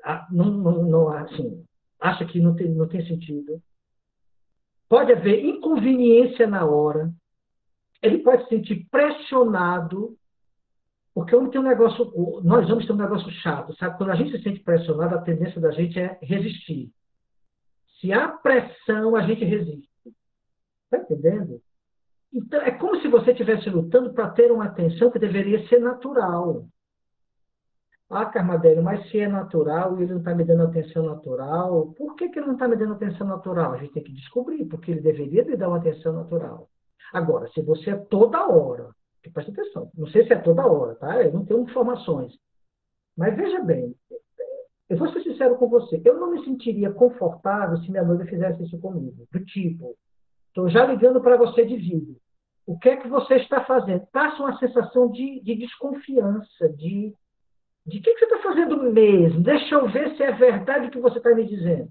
[0.04, 1.64] ah, não, não, não assim,
[2.00, 3.60] acha que não tem, não tem sentido.
[4.88, 7.12] Pode haver inconveniência na hora.
[8.02, 10.16] Ele pode se sentir pressionado,
[11.14, 12.12] porque homem tem um negócio,
[12.44, 13.96] nós homens temos um negócio chato, sabe?
[13.96, 16.90] Quando a gente se sente pressionado, a tendência da gente é resistir.
[18.00, 19.88] Se há pressão, a gente resiste.
[20.84, 21.60] Está entendendo?
[22.32, 26.66] Então, é como se você estivesse lutando para ter uma atenção que deveria ser natural.
[28.08, 32.16] Ah, Carmadélio, mas se é natural e ele não está me dando atenção natural, por
[32.16, 33.72] que, que ele não está me dando atenção natural?
[33.72, 36.68] A gente tem que descobrir, porque ele deveria me dar uma atenção natural.
[37.12, 38.90] Agora, se você é toda hora,
[39.28, 41.22] presta atenção, não sei se é toda hora, tá?
[41.22, 42.32] Eu não tenho informações.
[43.16, 43.94] Mas veja bem,
[44.88, 48.62] eu vou ser sincero com você, eu não me sentiria confortável se minha noiva fizesse
[48.62, 49.26] isso comigo.
[49.30, 49.94] Do tipo,
[50.48, 52.16] estou já ligando para você de vídeo.
[52.66, 54.06] O que é que você está fazendo?
[54.12, 57.12] Passa uma sensação de, de desconfiança, de
[57.86, 59.42] de que, que você está fazendo mesmo?
[59.42, 61.90] Deixa eu ver se é verdade o que você está me dizendo.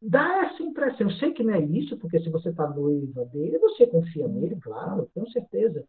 [0.00, 1.08] Dá essa impressão.
[1.08, 4.56] Eu sei que não é isso, porque se você está noiva dele, você confia nele,
[4.60, 5.86] claro, com certeza.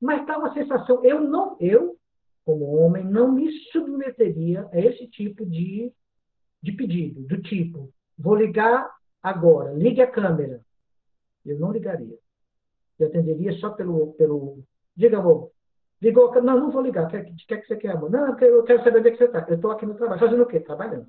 [0.00, 1.04] Mas dá uma sensação.
[1.04, 1.96] Eu não, eu,
[2.44, 5.92] como homem, não me submeteria a esse tipo de,
[6.62, 8.90] de pedido, do tipo, vou ligar
[9.22, 10.64] agora, ligue a câmera.
[11.44, 12.18] Eu não ligaria.
[12.98, 14.62] Eu atenderia só pelo, pelo
[14.96, 15.50] diga, amor,
[16.04, 17.08] Ligou, não, não vou ligar.
[17.08, 18.10] Quer, que que você quer, amor?
[18.10, 19.46] Não, eu quero saber onde é que você está.
[19.48, 20.20] Eu estou aqui no trabalho.
[20.20, 20.60] Fazendo o quê?
[20.60, 21.06] Trabalhando.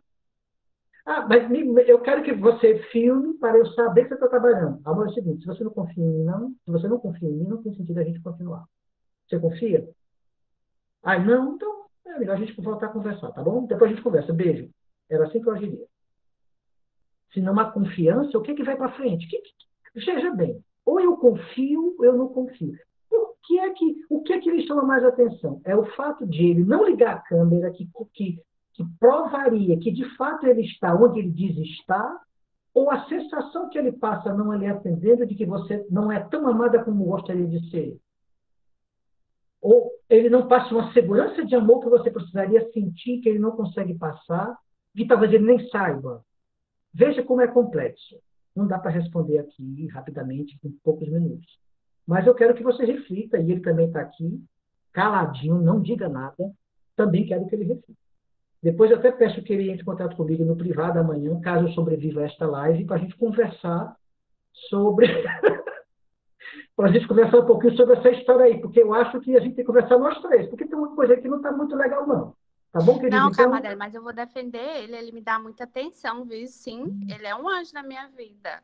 [1.05, 4.81] Ah, mas me- eu quero que você filme para eu saber que você está trabalhando.
[4.83, 7.29] Amor, é o seguinte, se você não confia em mim, não, se você não confia
[7.29, 8.65] em mim, não tem sentido a gente continuar.
[9.27, 9.87] Você confia?
[11.03, 13.65] Ah, não, então é melhor a gente voltar a conversar, tá bom?
[13.67, 14.33] Depois a gente conversa.
[14.33, 14.69] Beijo.
[15.09, 15.85] Era assim que eu agiria.
[17.33, 19.27] Se não há confiança, o que, que vai para frente?
[19.27, 19.51] Que, que,
[19.93, 22.73] veja bem, ou eu confio, ou eu não confio.
[23.11, 25.61] O que é que, o que é que lhe chama mais atenção?
[25.65, 28.39] É o fato de ele não ligar a câmera, que, que,
[28.75, 32.21] que provaria que de fato ele está onde ele diz estar,
[32.73, 36.45] ou a sensação que ele passa não lhe atendendo de que você não é tão
[36.47, 37.97] amada como gostaria de ser.
[39.61, 43.51] Ou ele não passa uma segurança de amor que você precisaria sentir, que ele não
[43.51, 44.57] consegue passar,
[44.93, 46.21] que talvez ele nem saiba.
[46.93, 48.19] Veja como é complexo.
[48.53, 51.47] Não dá para responder aqui rapidamente, em poucos minutos.
[52.05, 54.43] Mas eu quero que você reflita, e ele também está aqui,
[54.91, 56.51] caladinho, não diga nada.
[56.95, 58.04] Também quero que ele reflita.
[58.65, 61.73] Depois eu até peço que ele entre em contato comigo no privado amanhã, caso eu
[61.73, 63.95] sobreviva a esta live, para a gente conversar
[64.71, 65.05] sobre
[66.75, 69.39] para a gente conversar um pouquinho sobre essa história aí, porque eu acho que a
[69.39, 71.75] gente tem que conversar nós três, porque tem uma coisa aí que não está muito
[71.75, 72.35] legal, não.
[72.71, 73.15] Tá bom, querido?
[73.15, 74.95] Não, Então, mas eu vou defender ele.
[74.95, 76.47] Ele me dá muita atenção, viu?
[76.47, 78.63] Sim, ele é um anjo na minha vida.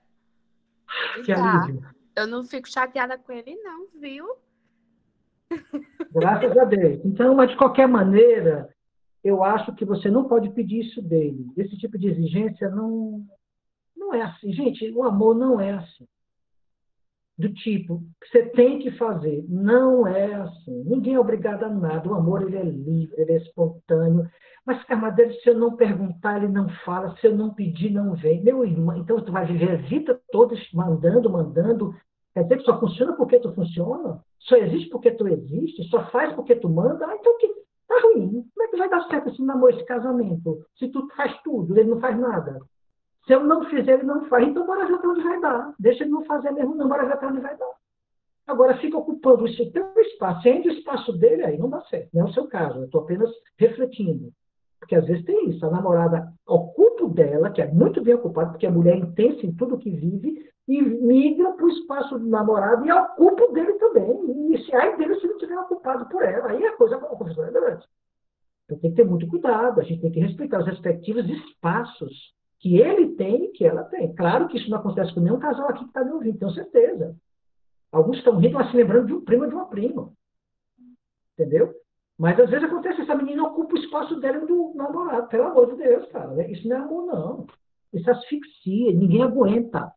[1.13, 1.61] Ele que tá.
[1.61, 1.85] alívio.
[2.15, 4.25] Eu não fico chateada com ele, não, viu?
[6.11, 7.05] Graças a Deus.
[7.05, 8.67] Então, mas de qualquer maneira,
[9.23, 11.45] eu acho que você não pode pedir isso dele.
[11.55, 13.23] Esse tipo de exigência não,
[13.95, 14.51] não é assim.
[14.51, 16.07] Gente, o amor não é assim.
[17.37, 19.45] Do tipo, que você tem que fazer.
[19.47, 20.83] Não é assim.
[20.83, 22.09] Ninguém é obrigado a nada.
[22.09, 24.29] O amor, ele é livre, ele é espontâneo.
[24.65, 27.15] Mas, Carmadeiro, se eu não perguntar, ele não fala.
[27.17, 28.43] Se eu não pedir, não vem.
[28.43, 31.95] Meu irmão, então tu vai viver a vida toda mandando, mandando.
[32.33, 34.23] Quer dizer que só funciona porque tu funciona?
[34.39, 35.83] Só existe porque tu existe?
[35.89, 37.05] Só faz porque tu manda?
[37.05, 37.47] Ah, então que
[37.87, 38.45] tá ruim.
[38.71, 40.65] Que vai dar certo esse namoro, esse casamento?
[40.79, 42.57] Se tu faz tudo, ele não faz nada.
[43.27, 44.47] Se eu não fizer, ele não faz.
[44.47, 45.73] Então, bora ver até onde vai dar.
[45.77, 46.87] Deixa ele não fazer mesmo, não.
[46.87, 47.71] Bora ver até onde vai dar.
[48.47, 52.09] Agora, fica ocupando esse teu espaço, ainda o espaço dele, aí não dá certo.
[52.13, 52.79] Não é o seu caso.
[52.79, 54.31] Eu estou apenas refletindo.
[54.79, 55.65] Porque às vezes tem isso.
[55.65, 59.53] A namorada ocupa dela, que é muito bem ocupada, porque a mulher é intensa em
[59.53, 64.53] tudo que vive, e migra para o espaço do namorado e ocupa dele também.
[64.53, 66.49] E se ai dele se não estiver ocupado por ela.
[66.49, 67.85] Aí a coisa, é grande.
[68.71, 69.81] Então tem que ter muito cuidado.
[69.81, 74.13] A gente tem que respeitar os respectivos espaços que ele tem e que ela tem.
[74.15, 77.15] Claro que isso não acontece com nenhum casal aqui que está me ouvindo, tenho certeza.
[77.91, 80.13] Alguns estão rindo, mas se lembrando de um primo de uma prima.
[81.33, 81.73] Entendeu?
[82.17, 85.27] Mas às vezes acontece, essa menina ocupa o espaço dela do namorado.
[85.27, 86.31] Pelo amor de Deus, cara.
[86.33, 86.49] né?
[86.49, 87.47] Isso não é amor, não.
[87.91, 89.91] Isso é asfixia, ninguém aguenta.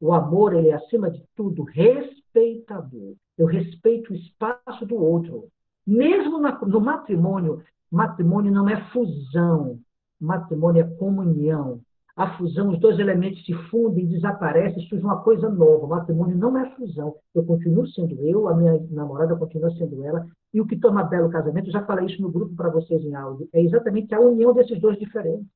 [0.00, 3.14] O amor, ele é, acima de tudo, respeitador.
[3.36, 5.48] Eu respeito o espaço do outro.
[5.86, 9.78] Mesmo na- no matrimônio, matrimônio não é fusão.
[10.20, 11.80] Matrimônio é comunhão.
[12.16, 15.86] A fusão, os dois elementos se fundem, desaparecem, surge uma coisa nova.
[15.86, 17.14] Matrimônio não é fusão.
[17.34, 20.26] Eu continuo sendo eu, a minha namorada continua sendo ela.
[20.54, 23.04] E o que torna belo o casamento, eu já falei isso no grupo para vocês
[23.04, 25.46] em áudio, é exatamente a união desses dois diferentes.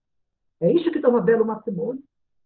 [0.61, 2.03] É isso que torna belo o matrimônio.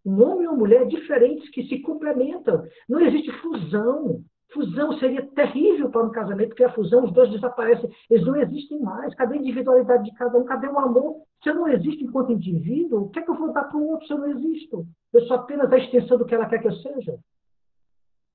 [0.06, 2.62] Um homem e uma mulher diferentes que se complementam.
[2.88, 4.22] Não existe fusão.
[4.52, 8.78] Fusão seria terrível para um casamento, porque a fusão, os dois desaparecem, eles não existem
[8.80, 9.14] mais.
[9.14, 10.44] Cadê a individualidade de cada um?
[10.44, 11.22] Cadê o amor?
[11.42, 13.88] Se eu não existo enquanto indivíduo, o que é que eu vou dar para o
[13.88, 14.86] outro se eu não existo?
[15.12, 17.18] Eu sou apenas a extensão do que ela quer que eu seja.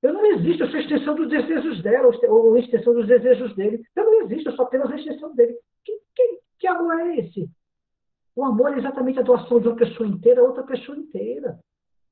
[0.02, 3.54] Eu não existo, eu sou a extensão dos desejos dela, ou a extensão dos desejos
[3.54, 3.82] dele.
[3.94, 5.54] Eu não existo, eu sou apenas a extensão dele.
[5.84, 7.48] Que, que, que amor é esse?
[8.34, 11.58] O amor é exatamente a doação de uma pessoa inteira a outra pessoa inteira.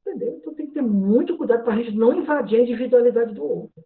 [0.01, 0.37] Entendeu?
[0.39, 3.85] Então tem que ter muito cuidado para a gente não invadir a individualidade do outro.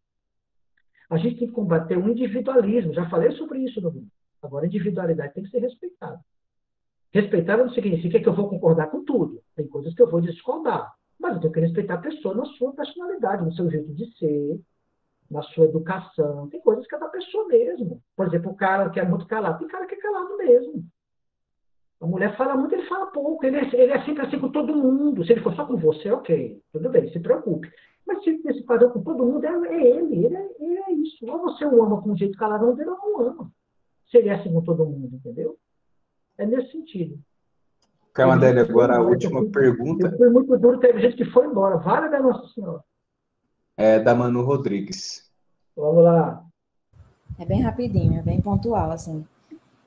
[1.12, 2.94] A gente tem que combater o individualismo.
[2.94, 4.08] Já falei sobre isso vídeo.
[4.40, 6.18] Agora, a individualidade tem que ser respeitada.
[7.12, 9.42] Respeitar não significa que eu vou concordar com tudo.
[9.54, 10.90] Tem coisas que eu vou discordar.
[11.20, 14.58] Mas eu tenho que respeitar a pessoa na sua personalidade, no seu jeito de ser,
[15.30, 16.48] na sua educação.
[16.48, 18.02] Tem coisas que é da pessoa mesmo.
[18.16, 19.58] Por exemplo, o cara que é muito calado.
[19.58, 20.82] Tem cara que é calado mesmo.
[22.00, 23.44] A mulher fala muito, ele fala pouco.
[23.44, 25.26] Ele é, ele é sempre assim com todo mundo.
[25.26, 26.58] Se ele for só com você, ok.
[26.72, 27.70] Tudo bem, se preocupe.
[28.06, 30.26] Mas se esse padrão com todo mundo, é, é ele.
[30.26, 31.24] Ele é, ele é isso.
[31.26, 33.52] Ou você o ama com um jeito caladão dele, ou não ama.
[34.10, 35.56] Se ele é assim com todo mundo, entendeu?
[36.38, 37.18] É nesse sentido.
[38.12, 41.46] Camadele, agora a Eu última fui- pergunta Eu fui muito duro, teve gente que foi
[41.46, 41.78] embora.
[41.78, 42.82] Vale da Nossa Senhora.
[43.76, 45.30] é da Manu Rodrigues.
[45.74, 46.44] Vamos lá.
[47.38, 49.26] É bem rapidinho, é bem pontual, assim.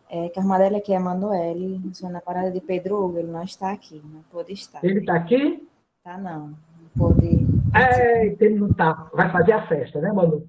[0.09, 3.71] É, Carmadela aqui é a Manuele, sou na parada de Pedro Hugo, ele não está
[3.71, 4.83] aqui, não pôde estar.
[4.83, 5.67] Ele está aqui?
[6.03, 6.55] Tá não,
[6.97, 7.45] pôde.
[7.73, 9.09] É, ele não tá.
[9.13, 10.47] Vai fazer a festa, né, Manu?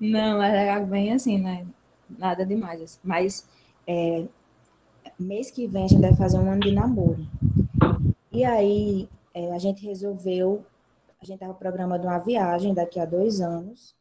[0.00, 1.66] Não, é bem assim, né?
[2.18, 2.82] Nada demais.
[2.82, 2.98] assim.
[3.04, 3.48] Mas
[3.86, 4.24] é,
[5.18, 7.26] mês que vem a gente vai fazer um ano de namoro.
[8.32, 10.64] E aí é, a gente resolveu,
[11.20, 13.94] a gente estava programando uma viagem daqui a dois anos.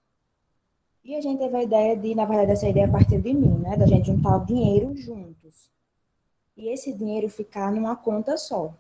[1.03, 3.57] E a gente teve a ideia de, na verdade, essa ideia a partir de mim,
[3.60, 3.76] né?
[3.77, 5.69] Da gente juntar o dinheiro juntos.
[6.56, 8.73] E esse dinheiro ficar numa conta só.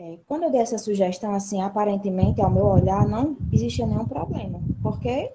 [0.00, 4.58] É, quando eu dei essa sugestão, assim, aparentemente, ao meu olhar, não existia nenhum problema.
[4.82, 5.30] Porque,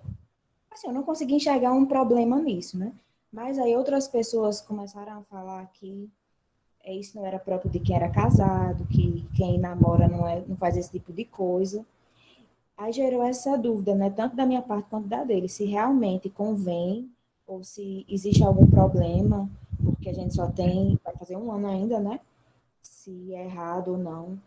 [0.71, 2.91] assim, eu não consegui enxergar um problema nisso, né?
[3.31, 6.09] Mas aí outras pessoas começaram a falar que
[6.83, 10.57] é, isso não era próprio de quem era casado, que quem namora não, é, não
[10.57, 11.85] faz esse tipo de coisa.
[12.75, 14.09] Aí gerou essa dúvida, né?
[14.09, 17.07] Tanto da minha parte quanto da dele, se realmente convém
[17.45, 19.47] ou se existe algum problema,
[19.83, 22.19] porque a gente só tem, vai fazer um ano ainda, né?
[22.81, 24.39] Se é errado ou não.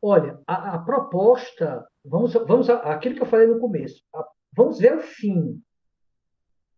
[0.00, 4.96] Olha, a, a proposta, vamos, vamos aquilo que eu falei no começo, a- vamos ver
[4.96, 5.60] o fim.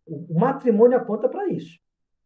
[0.05, 1.79] O, o matrimônio aponta para isso.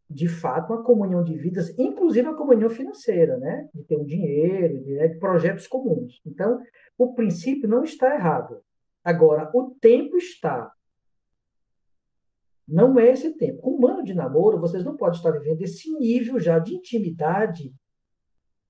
[0.08, 3.68] De fato, uma comunhão de vidas, inclusive a comunhão financeira, né?
[3.74, 6.20] De ter um dinheiro, de, né, de projetos comuns.
[6.24, 6.62] Então,
[6.96, 8.62] o princípio não está errado.
[9.04, 10.72] Agora, o tempo está.
[12.66, 13.60] Não é esse tempo.
[13.62, 17.72] Com um ano de namoro, vocês não podem estar vivendo esse nível já de intimidade,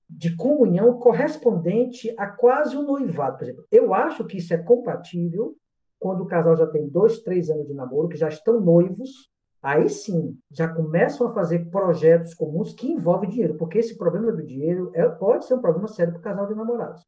[0.09, 3.37] de comunhão correspondente a quase um noivado.
[3.37, 5.55] Por exemplo, eu acho que isso é compatível
[5.99, 9.29] quando o casal já tem dois, três anos de namoro, que já estão noivos,
[9.61, 14.45] aí sim, já começam a fazer projetos comuns que envolvem dinheiro, porque esse problema do
[14.45, 17.01] dinheiro é, pode ser um problema sério para o casal de namorados.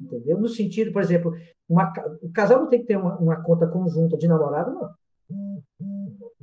[0.00, 0.38] Entendeu?
[0.38, 1.32] No sentido, por exemplo,
[1.68, 4.90] uma, o casal não tem que ter uma, uma conta conjunta de namorado, não.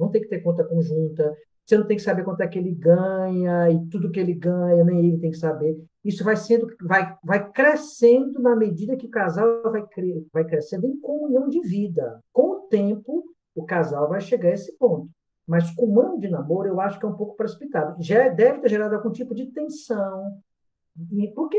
[0.01, 1.37] Não tem que ter conta conjunta.
[1.63, 4.83] Você não tem que saber quanto é que ele ganha e tudo que ele ganha,
[4.83, 5.79] nem ele tem que saber.
[6.03, 9.85] Isso vai sendo, vai, vai crescendo na medida que o casal vai,
[10.33, 12.19] vai crescendo em comunhão de vida.
[12.33, 13.23] Com o tempo,
[13.53, 15.07] o casal vai chegar a esse ponto.
[15.47, 18.01] Mas com um ano de namoro, eu acho que é um pouco precipitado.
[18.01, 20.41] Já deve ter gerado algum tipo de tensão.
[21.35, 21.57] Porque,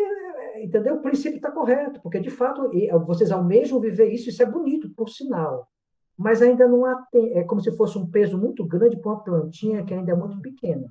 [0.62, 0.96] entendeu?
[0.96, 2.00] O princípio está correto.
[2.02, 2.70] Porque, de fato,
[3.06, 5.68] vocês almejam viver isso, isso é bonito, por sinal
[6.16, 9.84] mas ainda não há, é como se fosse um peso muito grande para uma plantinha
[9.84, 10.90] que ainda é muito pequena.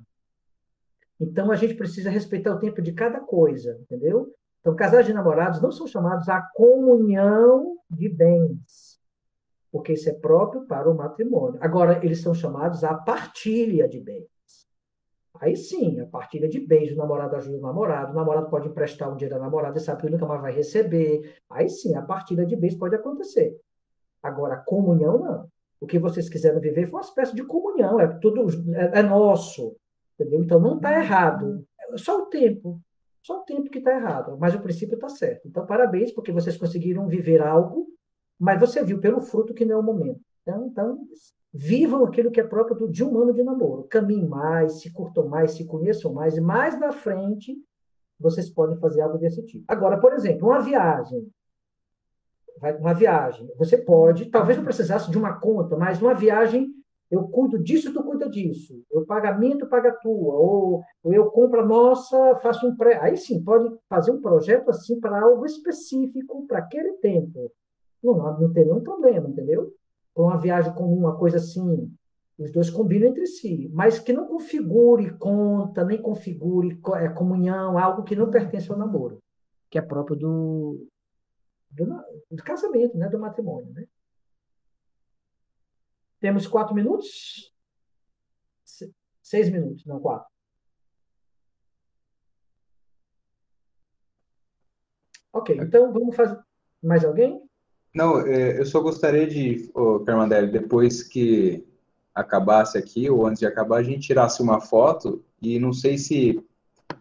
[1.20, 4.34] Então a gente precisa respeitar o tempo de cada coisa, entendeu?
[4.60, 8.98] Então casais de namorados não são chamados à comunhão de bens,
[9.70, 11.58] porque isso é próprio para o matrimônio.
[11.62, 14.26] Agora eles são chamados à partilha de bens.
[15.40, 19.12] Aí sim, a partilha de bens, o namorado ajuda o namorado, o namorado pode emprestar
[19.12, 21.36] um dinheiro à namorada e sabe que nunca mais vai receber.
[21.50, 23.58] Aí sim, a partilha de bens pode acontecer.
[24.22, 25.48] Agora, comunhão não.
[25.80, 29.76] O que vocês quiseram viver foi uma espécie de comunhão, é tudo é, é nosso,
[30.14, 30.40] entendeu?
[30.40, 31.66] Então não está errado.
[31.80, 32.80] É só o tempo,
[33.20, 35.48] só o tempo que está errado, mas o princípio está certo.
[35.48, 37.88] Então parabéns porque vocês conseguiram viver algo,
[38.38, 40.20] mas você viu pelo fruto que não é o momento.
[40.42, 40.98] Então, então
[41.52, 43.82] vivam aquilo que é próprio do, de um ano de namoro.
[43.84, 47.56] Caminhem mais, se curtam mais, se conheçam mais, e mais na frente
[48.20, 49.64] vocês podem fazer algo desse tipo.
[49.66, 51.28] Agora, por exemplo, uma viagem
[52.60, 53.48] vai uma viagem.
[53.58, 56.72] Você pode, talvez não precisasse de uma conta, mas uma viagem
[57.12, 58.82] eu cuido disso, tu cuida disso.
[58.90, 62.98] Eu pagamento paga a tua, ou, ou eu compro a nossa, faço um pré.
[63.02, 67.52] Aí sim, pode fazer um projeto assim para algo específico para aquele tempo.
[68.02, 69.70] Não, não tem nenhum problema, entendeu?
[70.14, 71.92] Para uma viagem comum, uma coisa assim,
[72.38, 78.04] os dois combinam entre si, mas que não configure conta, nem configure é, comunhão, algo
[78.04, 79.18] que não pertence ao namoro,
[79.70, 80.86] que é próprio do,
[81.72, 81.86] do,
[82.30, 83.08] do casamento, né?
[83.08, 83.72] do matrimônio.
[83.72, 83.86] Né?
[86.20, 87.52] Temos quatro minutos?
[89.22, 90.30] Seis minutos, não quatro.
[95.32, 96.38] Ok, então vamos fazer.
[96.82, 97.42] Mais alguém?
[97.94, 101.66] Não, é, eu só gostaria de, oh, Carmandelli, depois que
[102.14, 106.44] acabasse aqui, ou antes de acabar, a gente tirasse uma foto, e não sei se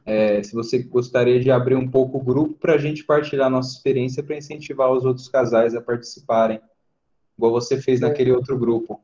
[0.06, 3.76] é, se você gostaria de abrir um pouco o grupo para a gente partilhar nossa
[3.76, 6.62] experiência para incentivar os outros casais a participarem,
[7.38, 8.08] igual você fez é.
[8.08, 9.04] naquele outro grupo.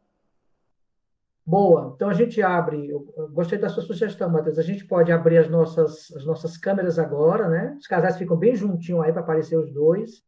[1.45, 2.89] Boa, então a gente abre.
[2.89, 4.59] Eu gostei da sua sugestão, Matheus.
[4.59, 7.77] A gente pode abrir as nossas, as nossas câmeras agora, né?
[7.79, 10.25] Os casais ficam bem juntinhos aí para aparecer os dois,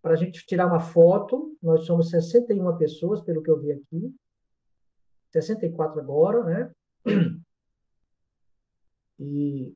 [0.00, 1.56] para a gente tirar uma foto.
[1.60, 4.14] Nós somos 61 pessoas, pelo que eu vi aqui.
[5.32, 6.70] 64 agora, né?
[9.20, 9.74] E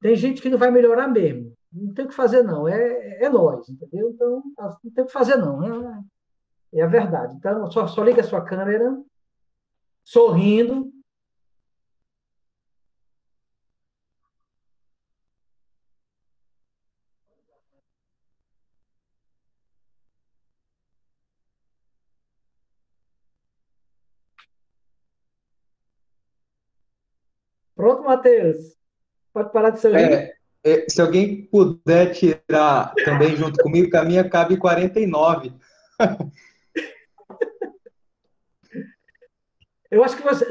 [0.00, 1.54] tem gente que não vai melhorar mesmo.
[1.72, 2.68] Não tem o que fazer, não.
[2.68, 4.10] É, é nós, entendeu?
[4.10, 5.62] Então, não tem o que fazer, não.
[5.64, 6.00] É,
[6.74, 7.34] é a verdade.
[7.36, 8.96] Então, só, só liga a sua câmera,
[10.04, 10.92] sorrindo.
[27.74, 28.79] Pronto, Matheus?
[29.32, 29.96] Pode parar de sorrir.
[29.96, 30.34] É,
[30.64, 35.52] é, se alguém puder tirar também junto comigo, que a minha cabe 49.
[39.90, 40.46] Eu acho que você.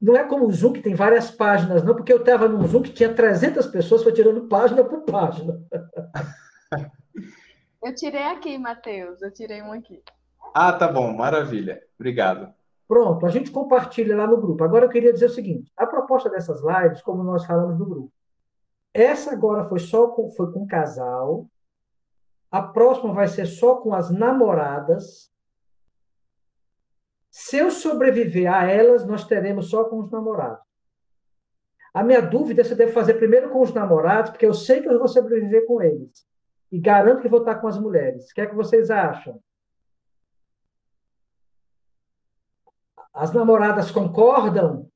[0.00, 2.82] Não é como o Zoom, que tem várias páginas, não, porque eu estava num Zoom
[2.82, 5.58] que tinha 300 pessoas, foi tirando página por página.
[7.82, 10.02] Eu tirei aqui, Matheus, eu tirei um aqui.
[10.54, 11.82] Ah, tá bom, maravilha.
[11.98, 12.50] Obrigado.
[12.86, 14.62] Pronto, a gente compartilha lá no grupo.
[14.62, 18.12] Agora eu queria dizer o seguinte: a proposta dessas lives, como nós falamos no grupo,
[18.92, 21.46] essa agora foi só com, foi com casal,
[22.50, 25.32] a próxima vai ser só com as namoradas.
[27.30, 30.64] Se eu sobreviver a elas, nós teremos só com os namorados.
[31.92, 34.80] A minha dúvida é se eu devo fazer primeiro com os namorados, porque eu sei
[34.80, 36.24] que eu vou sobreviver com eles.
[36.70, 38.30] E garanto que vou estar com as mulheres.
[38.30, 39.40] O que é que vocês acham?
[43.14, 44.88] As namoradas concordam?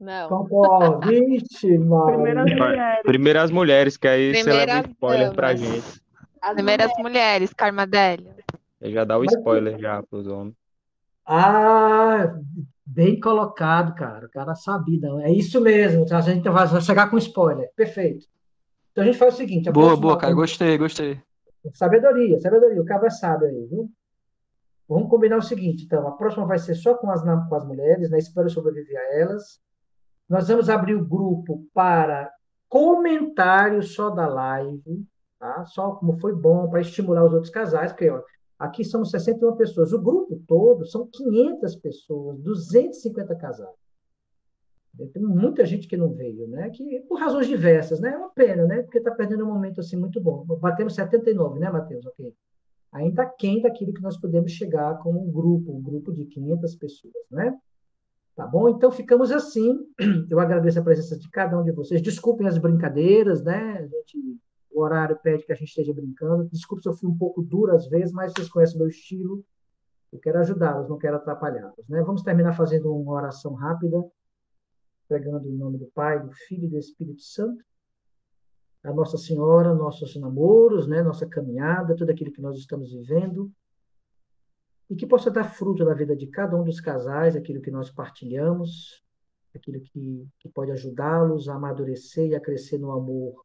[0.00, 0.28] Não.
[0.28, 1.00] Concordam.
[1.08, 3.02] Vixe, Primeiras mulheres.
[3.04, 5.34] Primeiras mulheres, que aí Primeiras você leva um spoiler damas.
[5.36, 6.02] pra gente.
[6.40, 8.34] As Primeiras mulheres, Carmadélia.
[8.82, 10.54] Já dá o Mas- spoiler já pros homens.
[11.26, 12.34] Ah,
[12.84, 14.26] bem colocado, cara.
[14.26, 15.20] O cara sabido.
[15.20, 16.04] É isso mesmo.
[16.10, 17.70] A gente vai vai chegar com spoiler.
[17.74, 18.26] Perfeito.
[18.92, 20.34] Então a gente faz o seguinte: a Boa, próxima- boa, cara.
[20.34, 21.18] Gostei, gostei.
[21.72, 22.80] Sabedoria, sabedoria.
[22.82, 23.90] O cara é sábio aí, viu?
[24.88, 26.06] Vamos combinar o seguinte, então.
[26.06, 28.18] A próxima vai ser só com as, com as mulheres, né?
[28.18, 29.60] Espero sobreviver a elas.
[30.28, 32.30] Nós vamos abrir o grupo para
[32.68, 35.06] comentários só da live,
[35.38, 35.64] tá?
[35.66, 38.22] Só como foi bom para estimular os outros casais, porque ó,
[38.58, 39.92] aqui somos 61 pessoas.
[39.92, 43.84] O grupo todo são 500 pessoas, 250 casais.
[45.12, 46.70] Tem muita gente que não veio, né?
[46.70, 48.12] Que, por razões diversas, né?
[48.12, 48.82] É uma pena, né?
[48.82, 50.44] Porque está perdendo um momento assim muito bom.
[50.44, 52.06] Batemos 79, né, Matheus?
[52.06, 52.32] Ok.
[52.94, 57.12] Ainda aquém daquilo que nós podemos chegar como um grupo, um grupo de 500 pessoas,
[57.30, 57.54] né?
[58.34, 58.68] Tá bom?
[58.68, 59.78] Então ficamos assim.
[60.30, 62.00] Eu agradeço a presença de cada um de vocês.
[62.00, 63.78] Desculpem as brincadeiras, né?
[63.78, 64.40] A gente,
[64.72, 66.48] o horário pede que a gente esteja brincando.
[66.50, 69.44] Desculpe se eu fui um pouco duro às vezes, mas vocês conhecem o meu estilo.
[70.12, 72.02] Eu quero ajudá-los, não quero atrapalhá-los, né?
[72.02, 74.02] Vamos terminar fazendo uma oração rápida
[75.08, 77.64] pregando em nome do Pai, do Filho e do Espírito Santo,
[78.84, 83.50] a Nossa Senhora, nossos namoros, né, nossa caminhada, tudo aquilo que nós estamos vivendo,
[84.90, 87.90] e que possa dar fruto na vida de cada um dos casais, aquilo que nós
[87.90, 89.02] partilhamos,
[89.54, 93.42] aquilo que, que pode ajudá-los a amadurecer e a crescer no amor,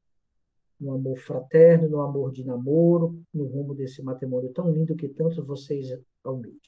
[0.77, 5.37] no amor fraterno, no amor de namoro, no rumo desse matrimônio tão lindo que tantos
[5.45, 5.87] vocês
[6.21, 6.59] almejam.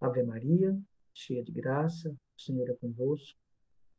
[0.00, 0.76] Ave Maria,
[1.12, 3.38] cheia de graça, o Senhor é convosco.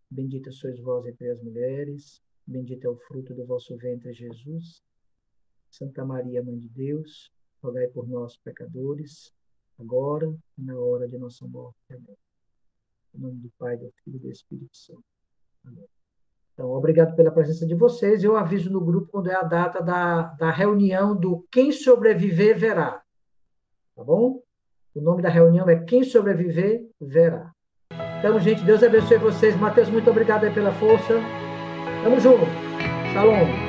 [0.09, 4.81] Bendita sois vós entre as mulheres, bendito é o fruto do vosso ventre, Jesus.
[5.69, 9.33] Santa Maria, Mãe de Deus, rogai por nós, pecadores,
[9.79, 11.77] agora e na hora de nossa morte.
[11.89, 12.17] Amém.
[13.15, 15.03] Em nome do Pai, do Filho e do Espírito Santo.
[15.65, 15.85] Amém.
[16.53, 18.23] Então, obrigado pela presença de vocês.
[18.23, 23.01] Eu aviso no grupo quando é a data da, da reunião do Quem Sobreviver Verá.
[23.95, 24.41] Tá bom?
[24.93, 27.51] O nome da reunião é Quem Sobreviver Verá.
[28.19, 29.55] Então, gente, Deus abençoe vocês.
[29.55, 31.15] Mateus, muito obrigado aí pela força.
[32.03, 32.45] Tamo junto.
[33.13, 33.62] Shalom.